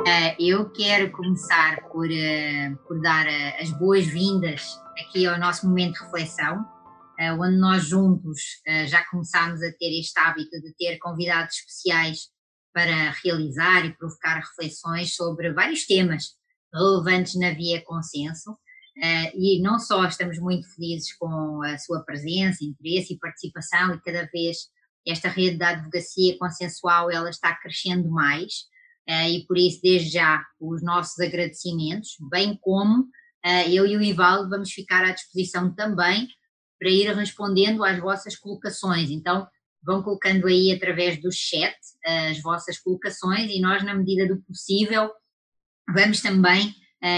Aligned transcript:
Uh, 0.00 0.34
eu 0.38 0.70
quero 0.70 1.12
começar 1.12 1.86
por, 1.90 2.06
uh, 2.06 2.76
por 2.88 2.98
dar 3.02 3.26
uh, 3.26 3.62
as 3.62 3.70
boas-vindas 3.70 4.62
aqui 4.98 5.26
ao 5.26 5.38
nosso 5.38 5.68
momento 5.68 5.98
de 5.98 6.04
reflexão, 6.04 6.64
onde 7.38 7.58
nós 7.58 7.84
juntos 7.84 8.40
já 8.86 9.04
começámos 9.10 9.62
a 9.62 9.70
ter 9.72 10.00
este 10.00 10.18
hábito 10.18 10.58
de 10.62 10.74
ter 10.74 10.98
convidados 10.98 11.54
especiais 11.54 12.30
para 12.72 13.10
realizar 13.22 13.84
e 13.84 13.94
provocar 13.94 14.36
reflexões 14.36 15.14
sobre 15.14 15.52
vários 15.52 15.84
temas 15.84 16.30
relevantes 16.72 17.38
na 17.38 17.50
via 17.52 17.84
consenso. 17.84 18.56
e 19.34 19.60
não 19.60 19.78
só 19.78 20.06
estamos 20.06 20.38
muito 20.38 20.66
felizes 20.74 21.14
com 21.18 21.62
a 21.62 21.76
sua 21.76 22.02
presença, 22.02 22.64
interesse 22.64 23.12
e 23.12 23.18
participação, 23.18 23.94
e 23.94 24.00
cada 24.00 24.26
vez 24.32 24.56
esta 25.06 25.28
rede 25.28 25.58
da 25.58 25.70
advocacia 25.70 26.38
consensual 26.38 27.10
ela 27.10 27.28
está 27.28 27.54
crescendo 27.54 28.10
mais 28.10 28.69
e 29.10 29.44
por 29.46 29.58
isso 29.58 29.80
desde 29.82 30.10
já 30.10 30.44
os 30.60 30.82
nossos 30.82 31.18
agradecimentos, 31.18 32.16
bem 32.30 32.56
como 32.60 33.02
uh, 33.02 33.68
eu 33.68 33.86
e 33.86 33.96
o 33.96 34.02
Ivaldo 34.02 34.48
vamos 34.48 34.70
ficar 34.70 35.04
à 35.04 35.12
disposição 35.12 35.74
também 35.74 36.28
para 36.78 36.90
ir 36.90 37.12
respondendo 37.14 37.84
às 37.84 37.98
vossas 37.98 38.36
colocações. 38.36 39.10
Então 39.10 39.46
vão 39.82 40.02
colocando 40.02 40.46
aí 40.46 40.72
através 40.72 41.20
do 41.20 41.30
chat 41.32 41.74
uh, 42.06 42.30
as 42.30 42.40
vossas 42.40 42.78
colocações 42.78 43.50
e 43.50 43.60
nós 43.60 43.82
na 43.82 43.94
medida 43.94 44.26
do 44.26 44.40
possível 44.42 45.10
vamos 45.92 46.20
também 46.20 46.74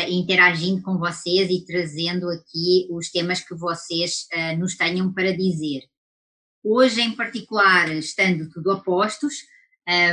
interagindo 0.08 0.80
com 0.80 0.96
vocês 0.96 1.50
e 1.50 1.66
trazendo 1.66 2.28
aqui 2.30 2.86
os 2.88 3.10
temas 3.10 3.40
que 3.40 3.52
vocês 3.52 4.28
nos 4.56 4.76
tenham 4.76 5.12
para 5.12 5.36
dizer. 5.36 5.82
Hoje, 6.64 7.00
em 7.00 7.16
particular, 7.16 7.90
estando 7.90 8.48
tudo 8.48 8.70
a 8.70 8.80
postos, 8.80 9.34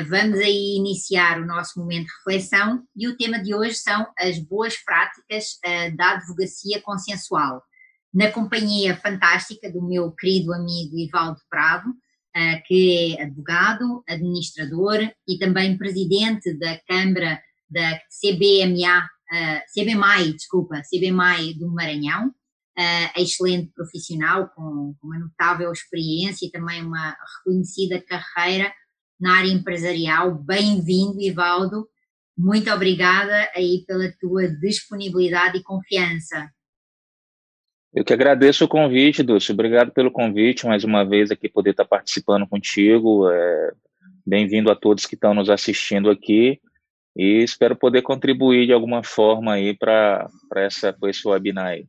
vamos 0.08 0.40
aí 0.40 0.76
iniciar 0.78 1.40
o 1.40 1.46
nosso 1.46 1.80
momento 1.80 2.08
de 2.08 2.14
reflexão 2.18 2.84
e 2.96 3.08
o 3.08 3.16
tema 3.16 3.40
de 3.40 3.54
hoje 3.54 3.76
são 3.76 4.08
as 4.18 4.40
boas 4.40 4.76
práticas 4.78 5.60
uh, 5.66 5.96
da 5.96 6.14
advocacia 6.14 6.82
consensual. 6.82 7.62
Na 8.14 8.32
companhia 8.32 8.98
fantástica 8.98 9.72
do 9.72 9.88
meu 9.88 10.12
querido 10.12 10.54
amigo 10.54 10.98
Ivaldo 10.98 11.40
Prado, 11.50 11.90
uh, 11.90 12.64
que 12.66 13.16
é 13.18 13.24
advogado, 13.24 14.04
administrador 14.08 15.12
e 15.28 15.38
também 15.38 15.78
presidente 15.78 16.58
da 16.58 16.80
Câmara 16.88 17.40
da 17.70 18.00
CBMA, 18.10 19.08
CBMAI, 19.76 20.34
desculpa, 20.34 20.82
CBMAI 20.82 21.54
do 21.54 21.72
Maranhão, 21.72 22.34
uh, 22.80 23.22
excelente 23.22 23.72
profissional, 23.76 24.50
com, 24.56 24.96
uma 25.04 25.20
notável 25.20 25.72
experiência 25.72 26.46
e 26.46 26.52
também 26.52 26.84
uma 26.84 27.16
reconhecida 27.38 28.02
carreira 28.02 28.74
na 29.20 29.38
área 29.38 29.50
empresarial. 29.50 30.34
Bem-vindo, 30.34 31.20
Ivaldo. 31.20 31.88
Muito 32.38 32.72
obrigada 32.72 33.50
aí 33.54 33.84
pela 33.86 34.12
tua 34.20 34.48
disponibilidade 34.48 35.58
e 35.58 35.64
confiança. 35.64 36.50
Eu 37.94 38.06
que 38.06 38.14
agradeço 38.14 38.64
o 38.64 38.68
convite, 38.68 39.24
Dulce. 39.24 39.52
Obrigado 39.52 39.92
pelo 39.92 40.12
convite, 40.12 40.66
mais 40.66 40.84
uma 40.84 41.04
vez 41.04 41.32
aqui 41.32 41.50
poder 41.50 41.72
estar 41.72 41.86
participando 41.86 42.48
contigo. 42.48 43.30
É, 43.30 43.72
Bem-vindo 44.26 44.70
a 44.72 44.76
todos 44.76 45.08
que 45.08 45.16
estão 45.16 45.34
nos 45.34 45.50
assistindo 45.50 46.08
aqui 46.08 46.60
e 47.18 47.42
espero 47.42 47.76
poder 47.76 48.04
contribuir 48.04 48.68
de 48.68 48.74
alguma 48.74 49.04
forma 49.04 49.54
aí 49.54 49.76
para 49.76 50.30
essa 50.56 50.96
esse 51.06 51.28
webinar 51.28 51.66
aí. 51.66 51.88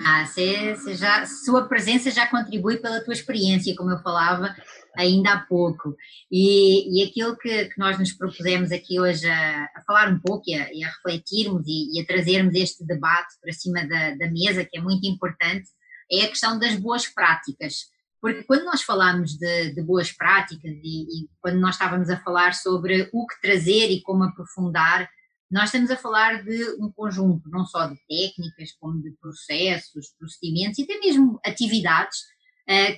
Ah, 0.00 0.24
você, 0.24 0.74
você 0.74 0.94
já, 0.94 1.26
sua 1.26 1.68
presença 1.68 2.10
já 2.10 2.26
contribui 2.26 2.78
pela 2.78 3.02
tua 3.02 3.12
experiência, 3.12 3.74
como 3.76 3.90
eu 3.90 3.98
falava 3.98 4.54
ainda 4.96 5.32
há 5.32 5.40
pouco. 5.40 5.96
E, 6.30 7.00
e 7.00 7.04
aquilo 7.04 7.36
que, 7.36 7.66
que 7.66 7.78
nós 7.78 7.98
nos 7.98 8.12
propusemos 8.12 8.72
aqui 8.72 9.00
hoje 9.00 9.26
a, 9.28 9.64
a 9.76 9.82
falar 9.86 10.10
um 10.10 10.18
pouco 10.18 10.44
e 10.46 10.54
a, 10.54 10.72
e 10.72 10.84
a 10.84 10.88
refletirmos 10.88 11.66
e, 11.66 11.98
e, 11.98 12.00
a 12.00 12.06
trazermos 12.06 12.54
este 12.54 12.84
debate 12.84 13.34
para 13.40 13.52
cima 13.52 13.86
da, 13.86 14.14
da 14.16 14.30
mesa, 14.30 14.64
que 14.64 14.78
é 14.78 14.80
muito 14.80 15.06
importante, 15.06 15.68
é 16.10 16.24
a 16.24 16.28
questão 16.28 16.58
das 16.58 16.76
boas 16.76 17.06
práticas. 17.06 17.86
Porque 18.20 18.42
quando 18.44 18.64
nós 18.64 18.82
falamos 18.82 19.36
de, 19.36 19.74
de 19.74 19.82
boas 19.82 20.10
práticas 20.10 20.72
e, 20.82 21.28
quando 21.40 21.60
nós 21.60 21.74
estávamos 21.74 22.10
a 22.10 22.18
falar 22.18 22.54
sobre 22.54 23.08
o 23.12 23.26
que 23.26 23.40
trazer 23.40 23.90
e 23.90 24.02
como 24.02 24.24
aprofundar, 24.24 25.08
nós 25.50 25.66
estamos 25.66 25.90
a 25.90 25.96
falar 25.96 26.42
de 26.42 26.76
um 26.80 26.90
conjunto 26.90 27.48
não 27.50 27.64
só 27.64 27.86
de 27.86 27.96
técnicas, 28.08 28.72
como 28.80 29.00
de 29.00 29.12
processos, 29.20 30.12
procedimentos 30.18 30.78
e 30.78 30.82
até 30.82 30.98
mesmo 30.98 31.38
atividades 31.44 32.18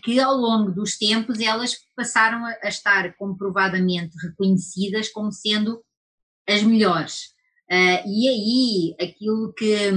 que 0.02 0.18
ao 0.18 0.34
longo 0.34 0.72
dos 0.72 0.96
tempos 0.96 1.40
elas 1.40 1.76
passaram 1.94 2.44
a, 2.44 2.68
estar 2.68 3.14
comprovadamente 3.16 4.16
reconhecidas 4.22 5.10
como 5.10 5.30
sendo 5.30 5.82
as 6.48 6.62
melhores. 6.62 7.34
Uh, 7.70 8.00
e 8.06 8.28
aí 8.28 8.96
aquilo 8.98 9.52
que 9.52 9.92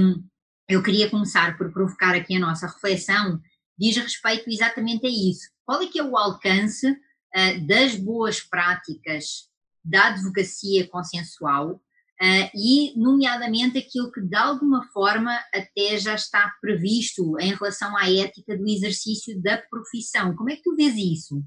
eu 0.68 0.82
queria 0.82 1.08
começar 1.08 1.56
por 1.56 1.72
provocar 1.72 2.14
aqui 2.14 2.36
a 2.36 2.40
nossa 2.40 2.66
reflexão 2.66 3.40
diz 3.78 3.96
respeito 3.96 4.50
exatamente 4.50 5.06
a 5.06 5.10
isso. 5.10 5.50
Qual 5.64 5.80
é 5.80 5.86
que 5.86 5.98
é 5.98 6.04
o 6.04 6.16
alcance 6.16 6.90
uh, 6.90 7.66
das 7.66 7.96
boas 7.96 8.40
práticas 8.40 9.48
da 9.82 10.08
advocacia 10.08 10.86
consensual 10.88 11.80
Uh, 12.22 12.48
e, 12.54 12.92
nomeadamente, 12.96 13.76
aquilo 13.78 14.12
que 14.12 14.20
de 14.20 14.36
alguma 14.36 14.84
forma 14.92 15.36
até 15.52 15.98
já 15.98 16.14
está 16.14 16.52
previsto 16.60 17.36
em 17.40 17.52
relação 17.52 17.96
à 17.96 18.08
ética 18.08 18.56
do 18.56 18.68
exercício 18.68 19.42
da 19.42 19.58
profissão. 19.58 20.32
Como 20.36 20.48
é 20.48 20.54
que 20.54 20.62
tu 20.62 20.76
vês 20.76 20.94
isso? 20.96 21.42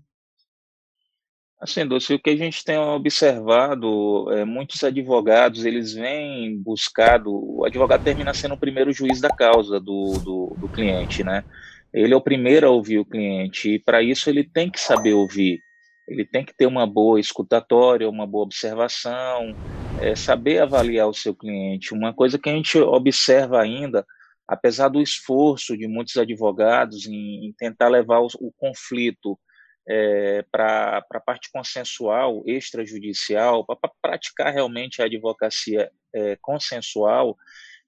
Assim, 1.62 1.88
Dulce, 1.88 2.14
o 2.14 2.20
que 2.20 2.30
a 2.30 2.36
gente 2.36 2.62
tem 2.62 2.78
observado, 2.78 4.30
é, 4.34 4.44
muitos 4.44 4.84
advogados, 4.84 5.64
eles 5.64 5.94
vêm 5.94 6.62
buscado, 6.62 7.32
o 7.32 7.64
advogado 7.64 8.04
termina 8.04 8.34
sendo 8.34 8.56
o 8.56 8.60
primeiro 8.60 8.92
juiz 8.92 9.22
da 9.22 9.30
causa 9.30 9.80
do, 9.80 10.20
do, 10.20 10.56
do 10.58 10.68
cliente, 10.68 11.24
né? 11.24 11.46
Ele 11.94 12.14
é 12.14 12.18
o 12.18 12.22
primeiro 12.22 12.68
a 12.68 12.70
ouvir 12.70 13.00
o 13.00 13.06
cliente, 13.06 13.76
e 13.76 13.80
para 13.80 14.04
isso 14.04 14.30
ele 14.30 14.44
tem 14.44 14.70
que 14.70 14.80
saber 14.80 15.14
ouvir, 15.14 15.62
ele 16.10 16.26
tem 16.26 16.44
que 16.44 16.54
ter 16.54 16.66
uma 16.66 16.86
boa 16.86 17.18
escutatória, 17.18 18.10
uma 18.10 18.28
boa 18.28 18.44
observação, 18.44 19.56
é, 20.02 20.16
saber 20.16 20.62
avaliar 20.62 21.08
o 21.08 21.14
seu 21.14 21.36
cliente. 21.36 21.94
Uma 21.94 22.14
coisa 22.14 22.38
que 22.38 22.50
a 22.50 22.54
gente 22.54 22.78
observa 22.78 23.62
ainda, 23.62 24.06
apesar 24.48 24.90
do 24.90 25.02
esforço 25.02 25.78
de 25.78 25.88
muitos 25.88 26.18
advogados 26.18 27.06
em, 27.08 27.48
em 27.48 27.54
tentar 27.54 27.90
levar 27.90 28.20
o, 28.20 28.28
o 28.40 28.52
conflito 28.58 29.40
é, 29.88 30.44
para 30.52 31.06
a 31.12 31.20
parte 31.20 31.50
consensual, 31.52 32.44
extrajudicial, 32.46 33.66
para 33.66 33.92
praticar 34.02 34.54
realmente 34.54 35.02
a 35.02 35.06
advocacia 35.06 35.92
é, 36.14 36.36
consensual, 36.42 37.38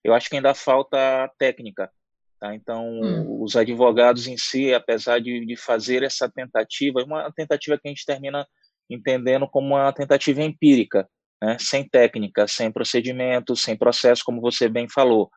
eu 0.03 0.13
acho 0.13 0.29
que 0.29 0.35
ainda 0.35 0.53
falta 0.53 1.29
técnica. 1.38 1.91
Tá? 2.39 2.53
Então, 2.53 2.88
hum. 3.01 3.41
os 3.41 3.56
advogados 3.56 4.28
em 4.28 4.38
si, 4.38 4.74
apesar 4.74 5.19
de, 5.19 5.45
de 5.45 5.56
fazer 5.56 6.03
essa 6.03 6.29
tentativa, 6.29 7.01
é 7.01 7.03
uma 7.03 7.31
tentativa 7.31 7.78
que 7.78 7.88
a 7.88 7.89
gente 7.89 8.06
termina 8.06 8.47
entendendo 8.89 9.47
como 9.50 9.75
uma 9.75 9.91
tentativa 9.91 10.41
empírica, 10.41 11.09
né? 11.41 11.57
sem 11.59 11.87
técnica, 11.87 12.47
sem 12.47 12.71
procedimento, 12.71 13.55
sem 13.55 13.77
processo, 13.77 14.23
como 14.25 14.41
você 14.41 14.67
bem 14.67 14.87
falou. 14.89 15.29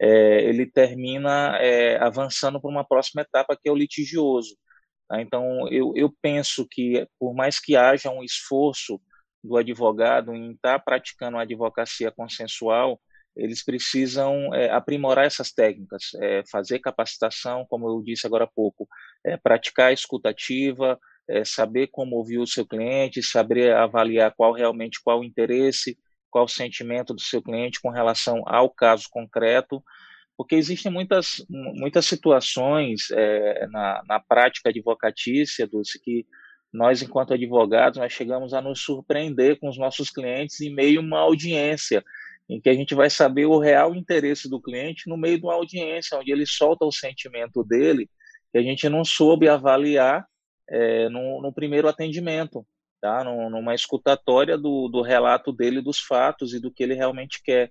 É, 0.00 0.42
ele 0.44 0.66
termina 0.66 1.56
é, 1.58 1.96
avançando 2.02 2.60
para 2.60 2.70
uma 2.70 2.84
próxima 2.86 3.22
etapa, 3.22 3.56
que 3.60 3.68
é 3.68 3.72
o 3.72 3.76
litigioso. 3.76 4.56
Tá? 5.08 5.20
Então, 5.20 5.68
eu, 5.68 5.92
eu 5.96 6.14
penso 6.22 6.66
que, 6.70 7.06
por 7.18 7.34
mais 7.34 7.58
que 7.58 7.76
haja 7.76 8.10
um 8.10 8.22
esforço 8.22 9.00
do 9.42 9.56
advogado 9.56 10.34
em 10.34 10.52
estar 10.52 10.78
tá 10.78 10.84
praticando 10.84 11.38
a 11.38 11.42
advocacia 11.42 12.10
consensual, 12.10 13.00
eles 13.36 13.64
precisam 13.64 14.52
é, 14.52 14.68
aprimorar 14.70 15.24
essas 15.24 15.52
técnicas, 15.52 16.10
é, 16.20 16.42
fazer 16.50 16.80
capacitação, 16.80 17.64
como 17.68 17.88
eu 17.88 18.02
disse 18.02 18.26
agora 18.26 18.44
há 18.44 18.48
pouco, 18.48 18.86
é, 19.24 19.36
praticar 19.36 19.92
escutativa, 19.92 20.98
é, 21.28 21.44
saber 21.44 21.88
como 21.88 22.16
ouvir 22.16 22.38
o 22.38 22.46
seu 22.46 22.66
cliente, 22.66 23.22
saber 23.22 23.74
avaliar 23.74 24.32
qual 24.36 24.52
realmente 24.52 25.00
qual 25.02 25.20
o 25.20 25.24
interesse, 25.24 25.98
qual 26.30 26.44
o 26.44 26.48
sentimento 26.48 27.14
do 27.14 27.20
seu 27.20 27.42
cliente 27.42 27.80
com 27.80 27.90
relação 27.90 28.42
ao 28.46 28.70
caso 28.70 29.06
concreto, 29.10 29.82
porque 30.36 30.54
existem 30.54 30.90
muitas, 30.90 31.44
muitas 31.48 32.06
situações 32.06 33.10
é, 33.10 33.66
na, 33.68 34.02
na 34.08 34.20
prática 34.20 34.70
advocatícia, 34.70 35.66
Dulce, 35.66 36.00
que 36.00 36.24
nós, 36.72 37.02
enquanto 37.02 37.34
advogados, 37.34 37.98
nós 37.98 38.12
chegamos 38.12 38.52
a 38.52 38.60
nos 38.60 38.82
surpreender 38.82 39.58
com 39.58 39.68
os 39.68 39.78
nossos 39.78 40.10
clientes 40.10 40.60
em 40.60 40.72
meio 40.72 41.00
a 41.00 41.02
uma 41.02 41.18
audiência, 41.18 42.04
em 42.48 42.60
que 42.60 42.68
a 42.68 42.74
gente 42.74 42.94
vai 42.94 43.10
saber 43.10 43.46
o 43.46 43.58
real 43.58 43.94
interesse 43.94 44.48
do 44.48 44.60
cliente 44.60 45.08
no 45.08 45.16
meio 45.16 45.38
de 45.38 45.44
uma 45.44 45.54
audiência, 45.54 46.16
onde 46.16 46.30
ele 46.30 46.46
solta 46.46 46.84
o 46.84 46.92
sentimento 46.92 47.64
dele, 47.64 48.08
que 48.52 48.58
a 48.58 48.62
gente 48.62 48.88
não 48.88 49.04
soube 49.04 49.48
avaliar 49.48 50.24
é, 50.70 51.08
no, 51.08 51.42
no, 51.42 51.52
primeiro 51.52 51.88
atendimento, 51.88 52.66
tá? 53.00 53.24
numa 53.24 53.74
escutatória 53.74 54.56
do, 54.56 54.88
do 54.88 55.02
relato 55.02 55.52
dele, 55.52 55.80
dos 55.80 55.98
fatos 55.98 56.52
e 56.54 56.60
do 56.60 56.70
que 56.72 56.82
ele 56.82 56.94
realmente 56.94 57.42
quer. 57.42 57.70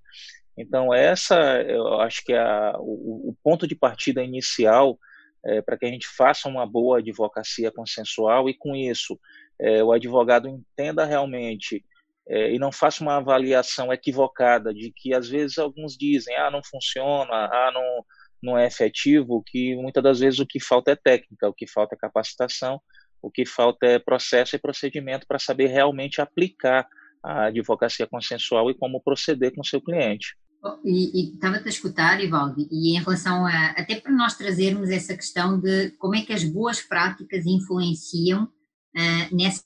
Então, 0.58 0.94
essa, 0.94 1.36
eu 1.62 2.02
acho 2.02 2.24
que 2.24 2.34
é 2.34 2.40
a, 2.40 2.76
o, 2.80 3.30
o 3.30 3.38
ponto 3.44 3.68
de 3.68 3.76
partida 3.76 4.24
inicial 4.24 4.98
é, 5.46 5.62
para 5.62 5.78
que 5.78 5.86
a 5.86 5.90
gente 5.90 6.08
faça 6.08 6.50
uma 6.50 6.66
boa 6.66 7.00
advocacia 7.00 7.72
consensual 7.72 8.50
e, 8.50 8.54
com 8.54 8.76
isso, 8.76 9.20
é, 9.60 9.84
o 9.84 9.92
advogado 9.92 10.48
entenda 10.48 11.06
realmente 11.06 11.84
é, 12.28 12.54
e 12.54 12.60
não 12.60 12.72
faço 12.72 13.04
uma 13.04 13.18
avaliação 13.18 13.94
equivocada 13.94 14.74
de 14.74 14.92
que 14.94 15.14
às 15.14 15.30
vezes 15.30 15.58
alguns 15.58 15.96
dizem, 15.96 16.36
ah, 16.36 16.52
não 16.52 16.62
funciona, 16.64 17.32
ah, 17.34 17.72
não, 17.74 18.06
não 18.42 18.58
é 18.58 18.68
efetivo, 18.68 19.44
que 19.46 19.76
muitas 19.76 20.04
das 20.04 20.20
vezes 20.20 20.40
o 20.40 20.46
que 20.46 20.60
falta 20.60 20.92
é 20.92 20.96
técnica, 20.96 21.50
o 21.50 21.54
que 21.54 21.68
falta 21.68 21.96
é 21.96 21.98
capacitação, 21.98 22.82
o 23.22 23.32
que 23.32 23.46
falta 23.46 23.86
é 23.86 24.00
processo 24.00 24.56
e 24.56 24.60
procedimento 24.60 25.26
para 25.28 25.40
saber 25.40 25.68
realmente 25.68 26.22
aplicar 26.22 26.88
a 27.24 27.46
advocacia 27.46 28.08
consensual 28.08 28.70
e 28.70 28.76
como 28.76 29.02
proceder 29.02 29.54
com 29.54 29.62
o 29.62 29.66
seu 29.66 29.82
cliente. 29.82 30.36
E 30.84 31.34
estava-te 31.34 31.66
a 31.66 31.70
escutar, 31.70 32.22
Ivaldi, 32.22 32.68
e 32.72 32.96
em 32.96 33.00
relação 33.00 33.46
a, 33.46 33.68
até 33.72 34.00
para 34.00 34.12
nós 34.12 34.36
trazermos 34.36 34.90
essa 34.90 35.16
questão 35.16 35.60
de 35.60 35.92
como 35.92 36.16
é 36.16 36.22
que 36.22 36.34
as 36.34 36.44
boas 36.44 36.82
práticas 36.82 37.46
influenciam 37.46 38.44
uh, 38.46 39.36
nessa 39.36 39.64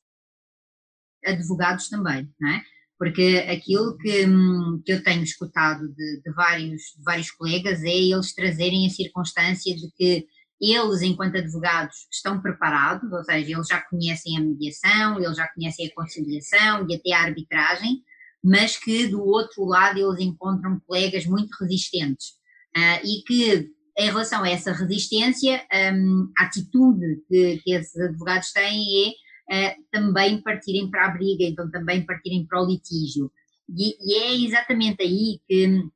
advogados 1.26 1.88
também, 1.88 2.30
não 2.40 2.50
é? 2.50 2.64
Porque 3.02 3.48
aquilo 3.50 3.98
que, 3.98 4.28
hum, 4.28 4.80
que 4.86 4.94
eu 4.94 5.04
tenho 5.04 5.24
escutado 5.24 5.88
de, 5.88 6.22
de, 6.22 6.32
vários, 6.36 6.84
de 6.96 7.04
vários 7.04 7.32
colegas 7.32 7.84
é 7.84 7.90
eles 7.90 8.36
trazerem 8.36 8.86
a 8.86 8.92
circunstância 8.92 9.76
de 9.76 9.90
que 9.96 10.28
eles, 10.62 11.02
enquanto 11.02 11.36
advogados, 11.36 11.96
estão 12.12 12.40
preparados, 12.40 13.12
ou 13.12 13.24
seja, 13.24 13.54
eles 13.54 13.68
já 13.68 13.82
conhecem 13.82 14.38
a 14.38 14.42
mediação, 14.42 15.20
eles 15.20 15.36
já 15.36 15.48
conhecem 15.48 15.88
a 15.88 15.96
conciliação 15.96 16.86
e 16.88 16.96
até 16.96 17.12
a 17.14 17.24
arbitragem, 17.24 18.04
mas 18.44 18.78
que 18.78 19.08
do 19.08 19.26
outro 19.26 19.66
lado 19.66 19.98
eles 19.98 20.20
encontram 20.20 20.80
colegas 20.86 21.26
muito 21.26 21.50
resistentes. 21.60 22.34
Uh, 22.78 23.04
e 23.04 23.24
que 23.26 23.72
em 23.98 24.06
relação 24.06 24.44
a 24.44 24.50
essa 24.50 24.74
resistência, 24.74 25.66
um, 25.92 26.32
a 26.38 26.44
atitude 26.44 27.24
que, 27.28 27.60
que 27.64 27.74
esses 27.74 28.00
advogados 28.00 28.52
têm 28.52 29.08
é 29.08 29.14
uh, 29.50 29.84
também 29.92 30.42
partirem 30.42 30.90
para 30.90 31.06
a 31.06 31.10
briga, 31.10 31.44
então 31.44 31.70
também 31.70 32.06
partirem 32.06 32.46
para 32.46 32.62
o 32.62 32.66
litígio. 32.66 33.32
E, 33.70 33.96
e, 34.02 34.16
é 34.16 34.36
exatamente 34.46 35.02
aí 35.02 35.40
que, 35.48 35.90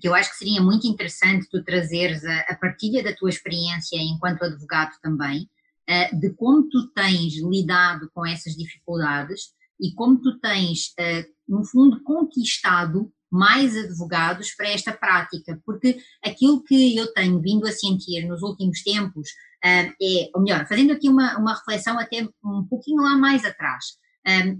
que 0.00 0.08
eu 0.08 0.14
acho 0.14 0.30
que 0.30 0.36
seria 0.36 0.60
muito 0.60 0.86
interessante 0.86 1.48
tu 1.50 1.62
trazeres 1.64 2.24
a, 2.24 2.40
a 2.40 2.56
partilha 2.56 3.02
da 3.02 3.14
tua 3.14 3.30
experiência 3.30 3.96
enquanto 3.96 4.44
advogado 4.44 4.92
também, 5.02 5.48
uh, 5.88 6.20
de 6.20 6.30
como 6.34 6.68
tu 6.68 6.88
tens 6.92 7.34
lidado 7.42 8.10
com 8.14 8.24
essas 8.24 8.54
dificuldades 8.54 9.54
e 9.80 9.92
como 9.92 10.20
tu 10.20 10.38
tens, 10.38 10.94
uh, 10.98 11.26
no 11.48 11.64
fundo, 11.64 12.02
conquistado 12.02 13.12
mais 13.30 13.76
advogados 13.76 14.54
para 14.54 14.68
esta 14.68 14.92
prática, 14.92 15.60
porque 15.64 15.98
aquilo 16.24 16.62
que 16.62 16.96
eu 16.96 17.12
tenho 17.12 17.40
vindo 17.40 17.66
a 17.66 17.72
sentir 17.72 18.26
nos 18.26 18.42
últimos 18.42 18.82
tempos 18.82 19.28
é, 19.64 20.30
ou 20.34 20.42
melhor, 20.42 20.66
fazendo 20.68 20.92
aqui 20.92 21.08
uma, 21.08 21.36
uma 21.38 21.54
reflexão 21.54 21.98
até 21.98 22.28
um 22.44 22.64
pouquinho 22.68 23.02
lá 23.02 23.16
mais 23.16 23.44
atrás, 23.44 23.84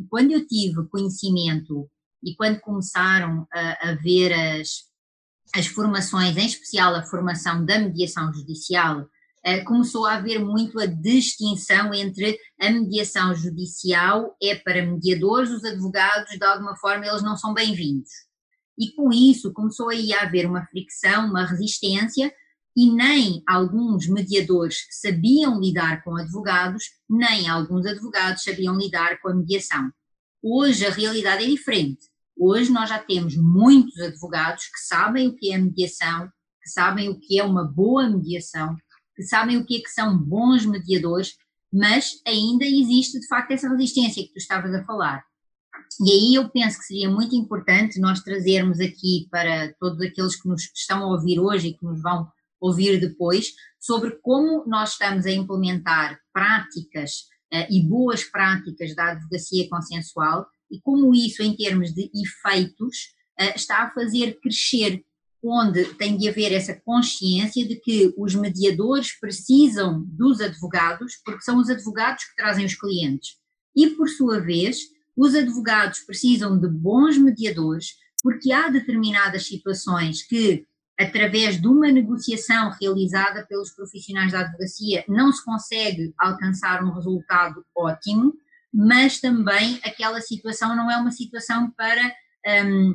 quando 0.09 0.33
eu 0.33 0.47
tive 0.47 0.87
conhecimento 0.89 1.89
e 2.23 2.35
quando 2.35 2.61
começaram 2.61 3.47
a, 3.53 3.91
a 3.91 3.95
ver 3.95 4.33
as, 4.33 4.85
as 5.55 5.67
formações, 5.67 6.37
em 6.37 6.47
especial 6.47 6.95
a 6.95 7.05
formação 7.05 7.65
da 7.65 7.79
mediação 7.79 8.33
judicial, 8.33 9.07
eh, 9.45 9.63
começou 9.63 10.07
a 10.07 10.15
haver 10.15 10.41
muito 10.41 10.81
a 10.81 10.87
distinção 10.87 11.95
entre 11.95 12.37
a 12.61 12.71
mediação 12.71 13.35
judicial 13.35 14.37
é 14.43 14.57
para 14.57 14.85
mediadores, 14.85 15.51
os 15.51 15.65
advogados, 15.65 16.37
de 16.37 16.45
alguma 16.45 16.77
forma, 16.77 17.07
eles 17.07 17.23
não 17.23 17.37
são 17.37 17.55
bem-vindos. 17.55 18.26
E 18.79 18.93
com 18.93 19.11
isso 19.13 19.53
começou 19.53 19.89
aí 19.89 20.13
a 20.13 20.23
haver 20.23 20.47
uma 20.47 20.67
fricção, 20.67 21.29
uma 21.29 21.45
resistência, 21.45 22.33
e 22.77 22.93
nem 22.93 23.43
alguns 23.49 24.07
mediadores 24.07 24.87
sabiam 24.91 25.59
lidar 25.59 26.05
com 26.05 26.15
advogados, 26.15 26.85
nem 27.09 27.49
alguns 27.49 27.87
advogados 27.87 28.43
sabiam 28.43 28.77
lidar 28.77 29.19
com 29.21 29.31
a 29.31 29.35
mediação. 29.35 29.91
Hoje 30.43 30.85
a 30.85 30.91
realidade 30.91 31.45
é 31.45 31.47
diferente. 31.47 32.07
Hoje 32.39 32.71
nós 32.71 32.91
já 32.91 32.99
temos 32.99 33.35
muitos 33.35 33.99
advogados 33.99 34.65
que 34.65 34.79
sabem 34.87 35.29
o 35.29 35.35
que 35.35 35.51
é 35.51 35.57
mediação, 35.57 36.31
que 36.63 36.69
sabem 36.69 37.09
o 37.09 37.19
que 37.19 37.41
é 37.41 37.45
uma 37.45 37.65
boa 37.65 38.11
mediação, 38.11 38.77
que 39.17 39.23
sabem 39.23 39.57
o 39.57 39.65
que 39.65 39.79
é 39.79 39.81
que 39.81 39.89
são 39.89 40.19
bons 40.19 40.67
mediadores, 40.67 41.35
mas 41.73 42.21
ainda 42.27 42.67
existe 42.67 43.19
de 43.19 43.27
facto 43.27 43.53
essa 43.53 43.71
resistência 43.71 44.23
que 44.23 44.33
tu 44.33 44.37
estavas 44.37 44.75
a 44.75 44.85
falar. 44.85 45.25
E 46.01 46.11
aí 46.11 46.35
eu 46.35 46.49
penso 46.51 46.79
que 46.79 46.85
seria 46.85 47.09
muito 47.09 47.35
importante 47.35 48.01
nós 48.01 48.21
trazermos 48.21 48.81
aqui 48.81 49.27
para 49.31 49.73
todos 49.81 50.01
aqueles 50.01 50.41
que 50.41 50.49
nos 50.49 50.71
estão 50.75 51.03
a 51.03 51.07
ouvir 51.07 51.41
hoje 51.41 51.69
e 51.69 51.75
que 51.75 51.85
nos 51.85 52.03
vão 52.03 52.29
ouvir 52.61 53.01
depois, 53.01 53.53
sobre 53.79 54.19
como 54.23 54.65
nós 54.67 54.93
estamos 54.93 55.27
a 55.27 55.31
implementar 55.31 56.19
práticas 56.33 57.13
uh, 57.53 57.67
e 57.71 57.83
boas 57.83 58.25
práticas 58.25 58.95
da 58.95 59.13
advocacia 59.13 59.69
consensual 59.69 60.47
e 60.71 60.81
como 60.81 61.15
isso, 61.15 61.43
em 61.43 61.55
termos 61.57 61.95
de 61.95 62.11
efeitos, 62.15 63.15
uh, 63.41 63.55
está 63.55 63.85
a 63.85 63.91
fazer 63.91 64.39
crescer, 64.41 65.05
onde 65.43 65.85
tem 65.95 66.17
de 66.17 66.29
haver 66.29 66.53
essa 66.53 66.75
consciência 66.75 67.67
de 67.67 67.77
que 67.77 68.13
os 68.19 68.35
mediadores 68.35 69.19
precisam 69.19 70.05
dos 70.09 70.41
advogados, 70.41 71.21
porque 71.25 71.43
são 71.43 71.59
os 71.59 71.71
advogados 71.71 72.25
que 72.25 72.37
trazem 72.37 72.65
os 72.65 72.75
clientes. 72.75 73.37
E, 73.77 73.91
por 73.91 74.09
sua 74.09 74.41
vez, 74.41 74.79
os 75.17 75.35
advogados 75.35 76.01
precisam 76.01 76.59
de 76.59 76.69
bons 76.69 77.17
mediadores, 77.17 77.95
porque 78.23 78.53
há 78.53 78.69
determinadas 78.69 79.47
situações 79.47 80.23
que 80.23 80.67
através 80.99 81.61
de 81.61 81.69
uma 81.69 81.91
negociação 81.93 82.71
realizada 82.81 83.45
pelos 83.47 83.71
profissionais 83.71 84.33
da 84.33 84.41
advocacia, 84.41 85.05
não 85.07 85.31
se 85.31 85.45
consegue 85.45 86.15
alcançar 86.19 86.83
um 86.83 86.91
resultado 86.91 87.65
ótimo, 87.77 88.35
mas 88.73 89.21
também 89.21 89.79
aquela 89.85 90.21
situação 90.21 90.75
não 90.75 90.91
é 90.91 90.97
uma 90.97 91.11
situação 91.11 91.71
para, 91.73 92.15
um, 92.65 92.95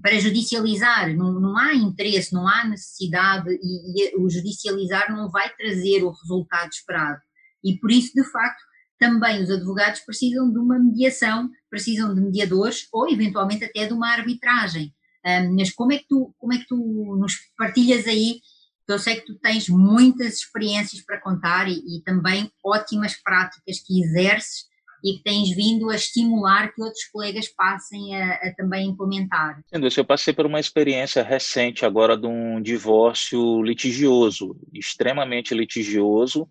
para 0.00 0.18
judicializar, 0.18 1.14
não, 1.14 1.38
não, 1.38 1.56
há 1.58 1.74
interesse, 1.74 2.32
não 2.32 2.48
há 2.48 2.64
necessidade 2.64 3.50
e, 3.50 4.12
e 4.12 4.16
o 4.16 4.28
judicializar 4.28 5.14
não 5.14 5.30
vai 5.30 5.50
trazer 5.54 6.02
o 6.02 6.10
resultado 6.10 6.70
esperado. 6.70 7.20
E 7.62 7.76
por 7.78 7.90
isso, 7.90 8.12
de 8.14 8.24
facto, 8.24 8.62
também 9.06 9.42
os 9.42 9.50
advogados 9.50 10.00
precisam 10.00 10.50
de 10.50 10.58
uma 10.58 10.78
mediação, 10.78 11.50
precisam 11.68 12.14
de 12.14 12.20
mediadores 12.20 12.88
ou 12.92 13.08
eventualmente 13.08 13.64
até 13.64 13.86
de 13.86 13.92
uma 13.92 14.10
arbitragem 14.10 14.92
um, 15.24 15.54
mas 15.56 15.72
como 15.72 15.92
é, 15.92 15.98
que 15.98 16.06
tu, 16.06 16.34
como 16.38 16.52
é 16.52 16.58
que 16.58 16.66
tu 16.66 17.16
nos 17.18 17.32
partilhas 17.56 18.06
aí? 18.06 18.40
Eu 18.86 18.98
sei 18.98 19.16
que 19.16 19.24
tu 19.24 19.38
tens 19.38 19.68
muitas 19.68 20.34
experiências 20.34 21.02
para 21.02 21.20
contar 21.20 21.66
e, 21.66 21.76
e 21.76 22.02
também 22.04 22.50
ótimas 22.62 23.16
práticas 23.22 23.80
que 23.80 24.02
exerces 24.02 24.66
e 25.02 25.16
que 25.16 25.22
tens 25.22 25.54
vindo 25.54 25.88
a 25.90 25.96
estimular 25.96 26.72
que 26.74 26.82
outros 26.82 27.04
colegas 27.10 27.48
passem 27.48 28.14
a, 28.16 28.34
a 28.34 28.54
também 28.54 28.88
implementar. 28.88 29.62
Eu 29.72 30.04
passei 30.04 30.34
por 30.34 30.44
uma 30.44 30.60
experiência 30.60 31.22
recente 31.22 31.86
agora 31.86 32.16
de 32.16 32.26
um 32.26 32.60
divórcio 32.60 33.62
litigioso, 33.62 34.56
extremamente 34.72 35.54
litigioso, 35.54 36.46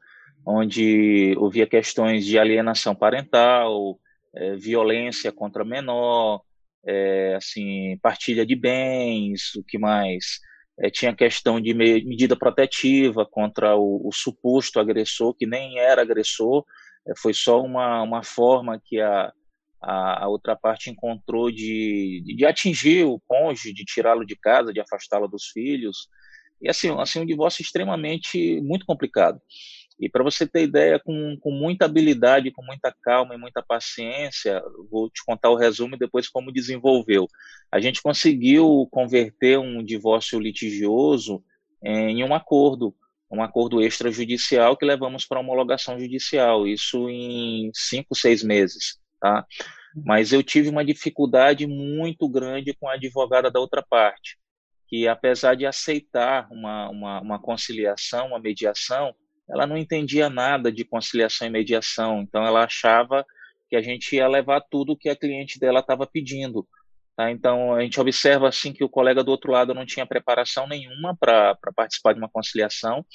onde 0.46 1.36
havia 1.44 1.68
questões 1.68 2.26
de 2.26 2.38
alienação 2.38 2.96
parental, 2.96 4.00
é, 4.36 4.56
violência 4.56 5.32
contra 5.32 5.64
menor, 5.64 6.42
é, 6.86 7.36
assim, 7.36 7.98
partilha 8.02 8.46
de 8.46 8.56
bens, 8.56 9.56
o 9.56 9.64
que 9.64 9.78
mais? 9.78 10.40
É, 10.80 10.90
tinha 10.90 11.16
questão 11.16 11.62
de 11.62 11.74
medida 11.74 12.36
protetiva 12.36 13.26
contra 13.26 13.76
o, 13.76 14.08
o, 14.08 14.12
suposto 14.12 14.80
agressor, 14.80 15.34
que 15.36 15.46
nem 15.46 15.78
era 15.80 16.02
agressor, 16.02 16.66
foi 17.18 17.34
só 17.34 17.62
uma, 17.62 18.02
uma 18.02 18.24
forma 18.24 18.82
que 18.84 19.00
a, 19.00 19.32
a, 19.82 20.24
a 20.24 20.28
outra 20.28 20.56
parte 20.56 20.90
encontrou 20.90 21.52
de, 21.52 22.24
de, 22.26 22.46
atingir 22.46 23.06
o 23.06 23.20
cônjuge, 23.28 23.74
de 23.74 23.84
tirá-lo 23.84 24.26
de 24.26 24.36
casa, 24.36 24.74
de 24.74 24.80
afastá-lo 24.80 25.28
dos 25.28 25.48
filhos. 25.48 26.08
E 26.62 26.70
assim, 26.70 26.90
assim, 26.98 27.20
um 27.20 27.26
divórcio 27.26 27.62
extremamente 27.62 28.62
muito 28.62 28.86
complicado. 28.86 29.40
E 30.04 30.10
para 30.10 30.24
você 30.24 30.46
ter 30.46 30.64
ideia, 30.64 31.00
com, 31.00 31.38
com 31.40 31.50
muita 31.50 31.86
habilidade, 31.86 32.52
com 32.52 32.62
muita 32.62 32.94
calma 33.02 33.36
e 33.36 33.38
muita 33.38 33.64
paciência, 33.64 34.62
vou 34.92 35.10
te 35.10 35.24
contar 35.26 35.50
o 35.50 35.56
resumo 35.56 35.96
e 35.96 36.00
depois 36.00 36.28
como 36.28 36.52
desenvolveu. 36.52 37.26
A 37.72 37.80
gente 37.80 38.02
conseguiu 38.02 38.86
converter 38.92 39.58
um 39.58 39.82
divórcio 39.82 40.40
litigioso 40.40 41.42
em 41.82 42.22
um 42.22 42.36
acordo, 42.36 42.94
um 43.32 43.42
acordo 43.42 43.82
extrajudicial 43.82 44.76
que 44.76 44.86
levamos 44.86 45.26
para 45.26 45.40
homologação 45.40 45.98
judicial, 45.98 46.68
isso 46.68 47.10
em 47.10 47.72
cinco, 47.74 48.14
seis 48.14 48.44
meses. 48.44 49.00
Tá? 49.22 49.46
Mas 49.96 50.34
eu 50.34 50.44
tive 50.44 50.68
uma 50.68 50.84
dificuldade 50.84 51.66
muito 51.66 52.28
grande 52.28 52.74
com 52.74 52.90
a 52.90 52.96
advogada 52.96 53.50
da 53.50 53.60
outra 53.60 53.82
parte, 53.82 54.38
que 54.88 55.08
apesar 55.08 55.56
de 55.56 55.66
aceitar 55.66 56.48
uma, 56.52 56.90
uma, 56.90 57.22
uma 57.22 57.40
conciliação, 57.40 58.28
uma 58.28 58.40
mediação, 58.40 59.16
ela 59.50 59.68
não 59.68 59.78
entendia 59.78 60.30
nada 60.30 60.72
de 60.72 60.86
conciliação 60.86 61.48
e 61.48 61.52
mediação, 61.52 62.22
então 62.22 62.46
ela 62.46 62.64
achava 62.64 63.26
que 63.70 63.76
a 63.76 63.82
gente 63.82 64.16
ia 64.16 64.28
levar 64.28 64.62
tudo 64.62 64.98
que 64.98 65.10
a 65.10 65.16
cliente 65.16 65.60
dela 65.60 65.80
estava 65.80 66.06
pedindo. 66.06 66.68
Tá? 67.16 67.32
Então 67.32 67.74
a 67.74 67.82
gente 67.82 68.00
observa 68.00 68.48
assim 68.48 68.74
que 68.74 68.84
o 68.84 68.90
colega 68.90 69.24
do 69.24 69.32
outro 69.32 69.52
lado 69.52 69.74
não 69.74 69.86
tinha 69.86 70.06
preparação 70.06 70.68
nenhuma 70.68 71.16
para 71.16 71.58
participar 71.76 72.14
de 72.14 72.20
uma 72.20 72.30
conciliação. 72.30 73.06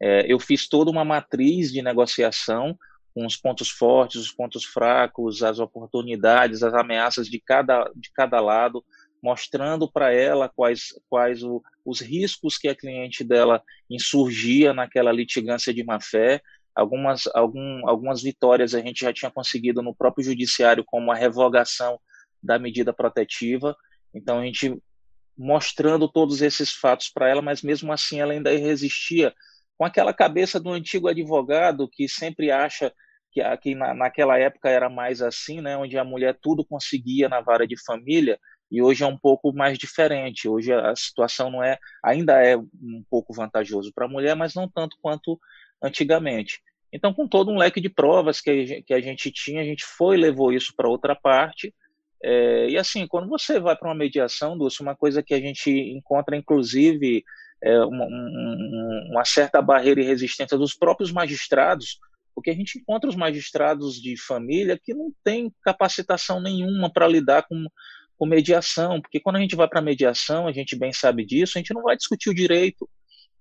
É, 0.00 0.24
eu 0.30 0.38
fiz 0.40 0.68
toda 0.68 0.90
uma 0.90 1.04
matriz 1.04 1.72
de 1.72 1.82
negociação 1.82 2.76
com 3.14 3.24
os 3.24 3.36
pontos 3.36 3.70
fortes, 3.70 4.20
os 4.20 4.32
pontos 4.32 4.64
fracos, 4.64 5.42
as 5.42 5.60
oportunidades, 5.60 6.64
as 6.64 6.74
ameaças 6.74 7.28
de 7.28 7.40
cada, 7.40 7.88
de 7.94 8.10
cada 8.12 8.40
lado, 8.40 8.84
mostrando 9.24 9.90
para 9.90 10.12
ela 10.12 10.50
quais, 10.54 10.88
quais 11.08 11.42
o, 11.42 11.62
os 11.82 11.98
riscos 11.98 12.58
que 12.58 12.68
a 12.68 12.74
cliente 12.74 13.24
dela 13.24 13.62
insurgia 13.88 14.74
naquela 14.74 15.10
litigância 15.10 15.72
de 15.72 15.82
má-fé. 15.82 16.42
Algumas, 16.76 17.26
algum, 17.34 17.88
algumas 17.88 18.22
vitórias 18.22 18.74
a 18.74 18.80
gente 18.80 19.00
já 19.00 19.14
tinha 19.14 19.30
conseguido 19.30 19.80
no 19.80 19.94
próprio 19.94 20.26
judiciário, 20.26 20.84
como 20.86 21.10
a 21.10 21.16
revogação 21.16 21.98
da 22.42 22.58
medida 22.58 22.92
protetiva. 22.92 23.74
Então, 24.14 24.40
a 24.40 24.44
gente 24.44 24.76
mostrando 25.36 26.06
todos 26.06 26.42
esses 26.42 26.72
fatos 26.72 27.08
para 27.08 27.26
ela, 27.26 27.40
mas 27.40 27.62
mesmo 27.62 27.90
assim 27.94 28.20
ela 28.20 28.34
ainda 28.34 28.50
resistia 28.50 29.32
com 29.78 29.86
aquela 29.86 30.12
cabeça 30.12 30.60
do 30.60 30.70
antigo 30.70 31.08
advogado 31.08 31.88
que 31.90 32.06
sempre 32.08 32.50
acha 32.50 32.92
que, 33.32 33.40
que 33.56 33.74
na, 33.74 33.94
naquela 33.94 34.38
época 34.38 34.68
era 34.68 34.90
mais 34.90 35.22
assim, 35.22 35.62
né, 35.62 35.76
onde 35.78 35.98
a 35.98 36.04
mulher 36.04 36.38
tudo 36.40 36.64
conseguia 36.64 37.28
na 37.28 37.40
vara 37.40 37.66
de 37.66 37.82
família, 37.82 38.38
e 38.74 38.82
hoje 38.82 39.04
é 39.04 39.06
um 39.06 39.16
pouco 39.16 39.52
mais 39.52 39.78
diferente. 39.78 40.48
Hoje 40.48 40.72
a 40.72 40.96
situação 40.96 41.48
não 41.48 41.62
é, 41.62 41.78
ainda 42.02 42.44
é 42.44 42.56
um 42.56 43.04
pouco 43.08 43.32
vantajoso 43.32 43.92
para 43.94 44.06
a 44.06 44.08
mulher, 44.08 44.34
mas 44.34 44.52
não 44.52 44.68
tanto 44.68 44.96
quanto 45.00 45.38
antigamente. 45.80 46.60
Então, 46.92 47.14
com 47.14 47.28
todo 47.28 47.52
um 47.52 47.56
leque 47.56 47.80
de 47.80 47.88
provas 47.88 48.40
que, 48.40 48.82
que 48.82 48.92
a 48.92 49.00
gente 49.00 49.30
tinha, 49.30 49.60
a 49.60 49.64
gente 49.64 49.84
foi 49.84 50.16
levou 50.16 50.52
isso 50.52 50.74
para 50.76 50.88
outra 50.88 51.14
parte. 51.14 51.72
É, 52.20 52.68
e 52.68 52.76
assim, 52.76 53.06
quando 53.06 53.28
você 53.28 53.60
vai 53.60 53.76
para 53.76 53.88
uma 53.88 53.94
mediação, 53.94 54.58
Dulce, 54.58 54.82
uma 54.82 54.96
coisa 54.96 55.22
que 55.22 55.34
a 55.34 55.40
gente 55.40 55.70
encontra, 55.70 56.36
inclusive, 56.36 57.22
é, 57.62 57.78
uma, 57.80 58.06
uma 59.08 59.24
certa 59.24 59.62
barreira 59.62 60.00
e 60.00 60.04
resistência 60.04 60.58
dos 60.58 60.74
próprios 60.74 61.12
magistrados, 61.12 62.00
porque 62.34 62.50
a 62.50 62.54
gente 62.54 62.78
encontra 62.78 63.08
os 63.08 63.14
magistrados 63.14 64.02
de 64.02 64.16
família 64.20 64.78
que 64.82 64.92
não 64.92 65.12
têm 65.22 65.52
capacitação 65.62 66.40
nenhuma 66.40 66.92
para 66.92 67.06
lidar 67.06 67.44
com, 67.44 67.66
com 68.16 68.26
mediação, 68.26 69.00
porque 69.00 69.20
quando 69.20 69.36
a 69.36 69.40
gente 69.40 69.56
vai 69.56 69.68
para 69.68 69.80
mediação, 69.80 70.46
a 70.46 70.52
gente 70.52 70.76
bem 70.76 70.92
sabe 70.92 71.24
disso, 71.24 71.52
a 71.56 71.60
gente 71.60 71.74
não 71.74 71.82
vai 71.82 71.96
discutir 71.96 72.30
o 72.30 72.34
direito. 72.34 72.88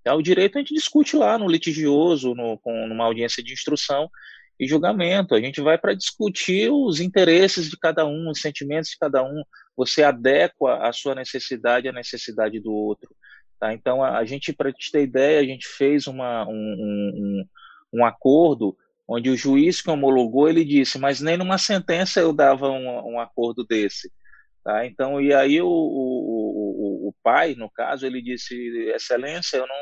Tá? 0.03 0.15
O 0.15 0.22
direito 0.22 0.58
a 0.58 0.60
gente 0.60 0.74
discute 0.74 1.15
lá 1.15 1.38
no 1.38 1.48
litigioso, 1.48 2.34
no, 2.36 2.58
com, 2.60 2.88
numa 2.88 3.06
audiência 3.06 3.44
de 3.44 3.53
instrução 3.53 4.10
e 4.60 4.68
julgamento. 4.68 5.36
A 5.36 5.42
gente 5.42 5.62
vai 5.62 5.77
para 5.77 5.94
discutir 5.94 6.72
os 6.72 7.00
interesses 7.00 7.70
de 7.70 7.77
cada 7.77 8.06
um, 8.06 8.30
os 8.30 8.42
sentimentos 8.42 8.89
de 8.89 8.98
cada 8.98 9.24
um. 9.24 9.44
Você 9.75 10.03
adequa 10.03 10.88
a 10.88 10.92
sua 10.92 11.15
necessidade 11.15 11.88
à 11.88 11.92
necessidade 11.92 12.60
do 12.60 12.72
outro. 12.72 13.15
Tá? 13.60 13.74
Então, 13.74 14.03
a, 14.03 14.18
a 14.18 14.25
gente, 14.25 14.51
para 14.51 14.74
te 14.74 14.92
ter 14.92 15.03
ideia, 15.03 15.39
a 15.39 15.46
gente 15.46 15.68
fez 15.68 16.06
uma, 16.08 16.46
um, 16.48 16.51
um, 16.51 17.46
um, 17.94 18.06
acordo 18.06 18.75
onde 19.08 19.30
o 19.30 19.38
juiz 19.38 19.82
que 19.82 19.89
homologou, 19.89 20.50
ele 20.50 20.65
disse, 20.65 20.98
mas 20.98 21.22
nem 21.22 21.38
numa 21.38 21.58
sentença 21.58 22.20
eu 22.20 22.34
dava 22.34 22.70
um, 22.70 23.13
um 23.13 23.20
acordo 23.20 23.65
desse. 23.65 24.12
Tá? 24.63 24.86
Então, 24.86 25.20
e 25.20 25.34
aí 25.34 25.62
o, 25.62 25.67
o, 25.67 27.10
o, 27.10 27.13
pai, 27.22 27.53
no 27.53 27.70
caso, 27.70 28.05
ele 28.05 28.22
disse, 28.22 28.55
excelência, 28.96 29.58
eu 29.58 29.67
não... 29.67 29.75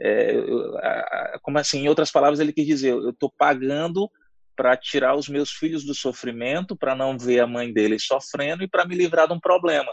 É, 0.00 0.34
eu, 0.34 0.78
a, 0.78 1.38
como 1.42 1.58
assim, 1.58 1.80
em 1.80 1.88
outras 1.88 2.10
palavras, 2.10 2.38
ele 2.38 2.52
quis 2.52 2.66
dizer, 2.66 2.92
eu 2.92 3.10
estou 3.10 3.32
pagando 3.36 4.08
para 4.56 4.76
tirar 4.76 5.16
os 5.16 5.28
meus 5.28 5.50
filhos 5.50 5.84
do 5.84 5.94
sofrimento, 5.94 6.76
para 6.76 6.94
não 6.94 7.18
ver 7.18 7.40
a 7.40 7.46
mãe 7.46 7.72
deles 7.72 8.04
sofrendo 8.04 8.62
e 8.62 8.68
para 8.68 8.86
me 8.86 8.94
livrar 8.94 9.26
de 9.26 9.34
um 9.34 9.40
problema, 9.40 9.92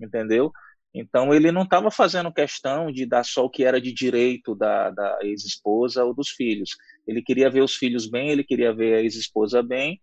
entendeu? 0.00 0.52
Então, 0.94 1.32
ele 1.32 1.50
não 1.50 1.62
estava 1.62 1.90
fazendo 1.90 2.32
questão 2.32 2.92
de 2.92 3.06
dar 3.06 3.24
só 3.24 3.46
o 3.46 3.50
que 3.50 3.64
era 3.64 3.80
de 3.80 3.92
direito 3.92 4.54
da, 4.54 4.90
da 4.90 5.18
ex-esposa 5.22 6.04
ou 6.04 6.14
dos 6.14 6.28
filhos. 6.28 6.76
Ele 7.06 7.22
queria 7.22 7.48
ver 7.48 7.62
os 7.62 7.74
filhos 7.74 8.06
bem, 8.10 8.28
ele 8.28 8.44
queria 8.44 8.74
ver 8.74 8.96
a 8.96 9.00
ex-esposa 9.00 9.62
bem, 9.62 9.98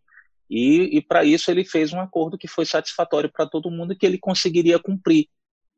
e, 0.50 0.98
e 0.98 1.02
para 1.02 1.24
isso 1.24 1.52
ele 1.52 1.64
fez 1.64 1.94
um 1.94 2.00
acordo 2.00 2.38
que 2.38 2.48
foi 2.48 2.66
satisfatório 2.66 3.32
para 3.32 3.48
todo 3.48 3.70
mundo 3.70 3.94
e 3.94 3.96
que 3.96 4.06
ele 4.06 4.18
conseguiria 4.18 4.80
cumprir. 4.80 5.28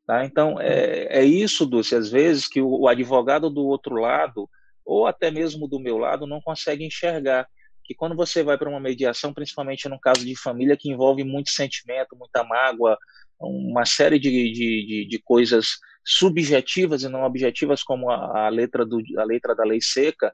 Tá? 0.06 0.24
Então, 0.24 0.60
é, 0.60 1.20
é 1.20 1.24
isso, 1.24 1.66
Dulce, 1.66 1.94
às 1.94 2.10
vezes 2.10 2.48
que 2.48 2.60
o, 2.60 2.80
o 2.80 2.88
advogado 2.88 3.50
do 3.50 3.64
outro 3.66 3.96
lado, 3.96 4.48
ou 4.84 5.06
até 5.06 5.30
mesmo 5.30 5.68
do 5.68 5.78
meu 5.78 5.98
lado, 5.98 6.26
não 6.26 6.40
consegue 6.40 6.84
enxergar 6.84 7.46
que 7.84 7.94
quando 7.94 8.16
você 8.16 8.42
vai 8.42 8.56
para 8.56 8.68
uma 8.68 8.80
mediação, 8.80 9.34
principalmente 9.34 9.88
no 9.88 10.00
caso 10.00 10.24
de 10.24 10.36
família 10.36 10.76
que 10.76 10.90
envolve 10.90 11.22
muito 11.24 11.50
sentimento, 11.50 12.16
muita 12.16 12.42
mágoa, 12.42 12.96
uma 13.38 13.84
série 13.84 14.18
de, 14.18 14.30
de, 14.52 14.86
de, 14.86 15.06
de 15.08 15.18
coisas 15.18 15.78
subjetivas 16.04 17.02
e 17.02 17.08
não 17.08 17.22
objetivas, 17.22 17.82
como 17.82 18.10
a, 18.10 18.46
a, 18.46 18.48
letra, 18.48 18.84
do, 18.84 19.00
a 19.18 19.24
letra 19.24 19.54
da 19.54 19.64
lei 19.64 19.80
seca, 19.80 20.32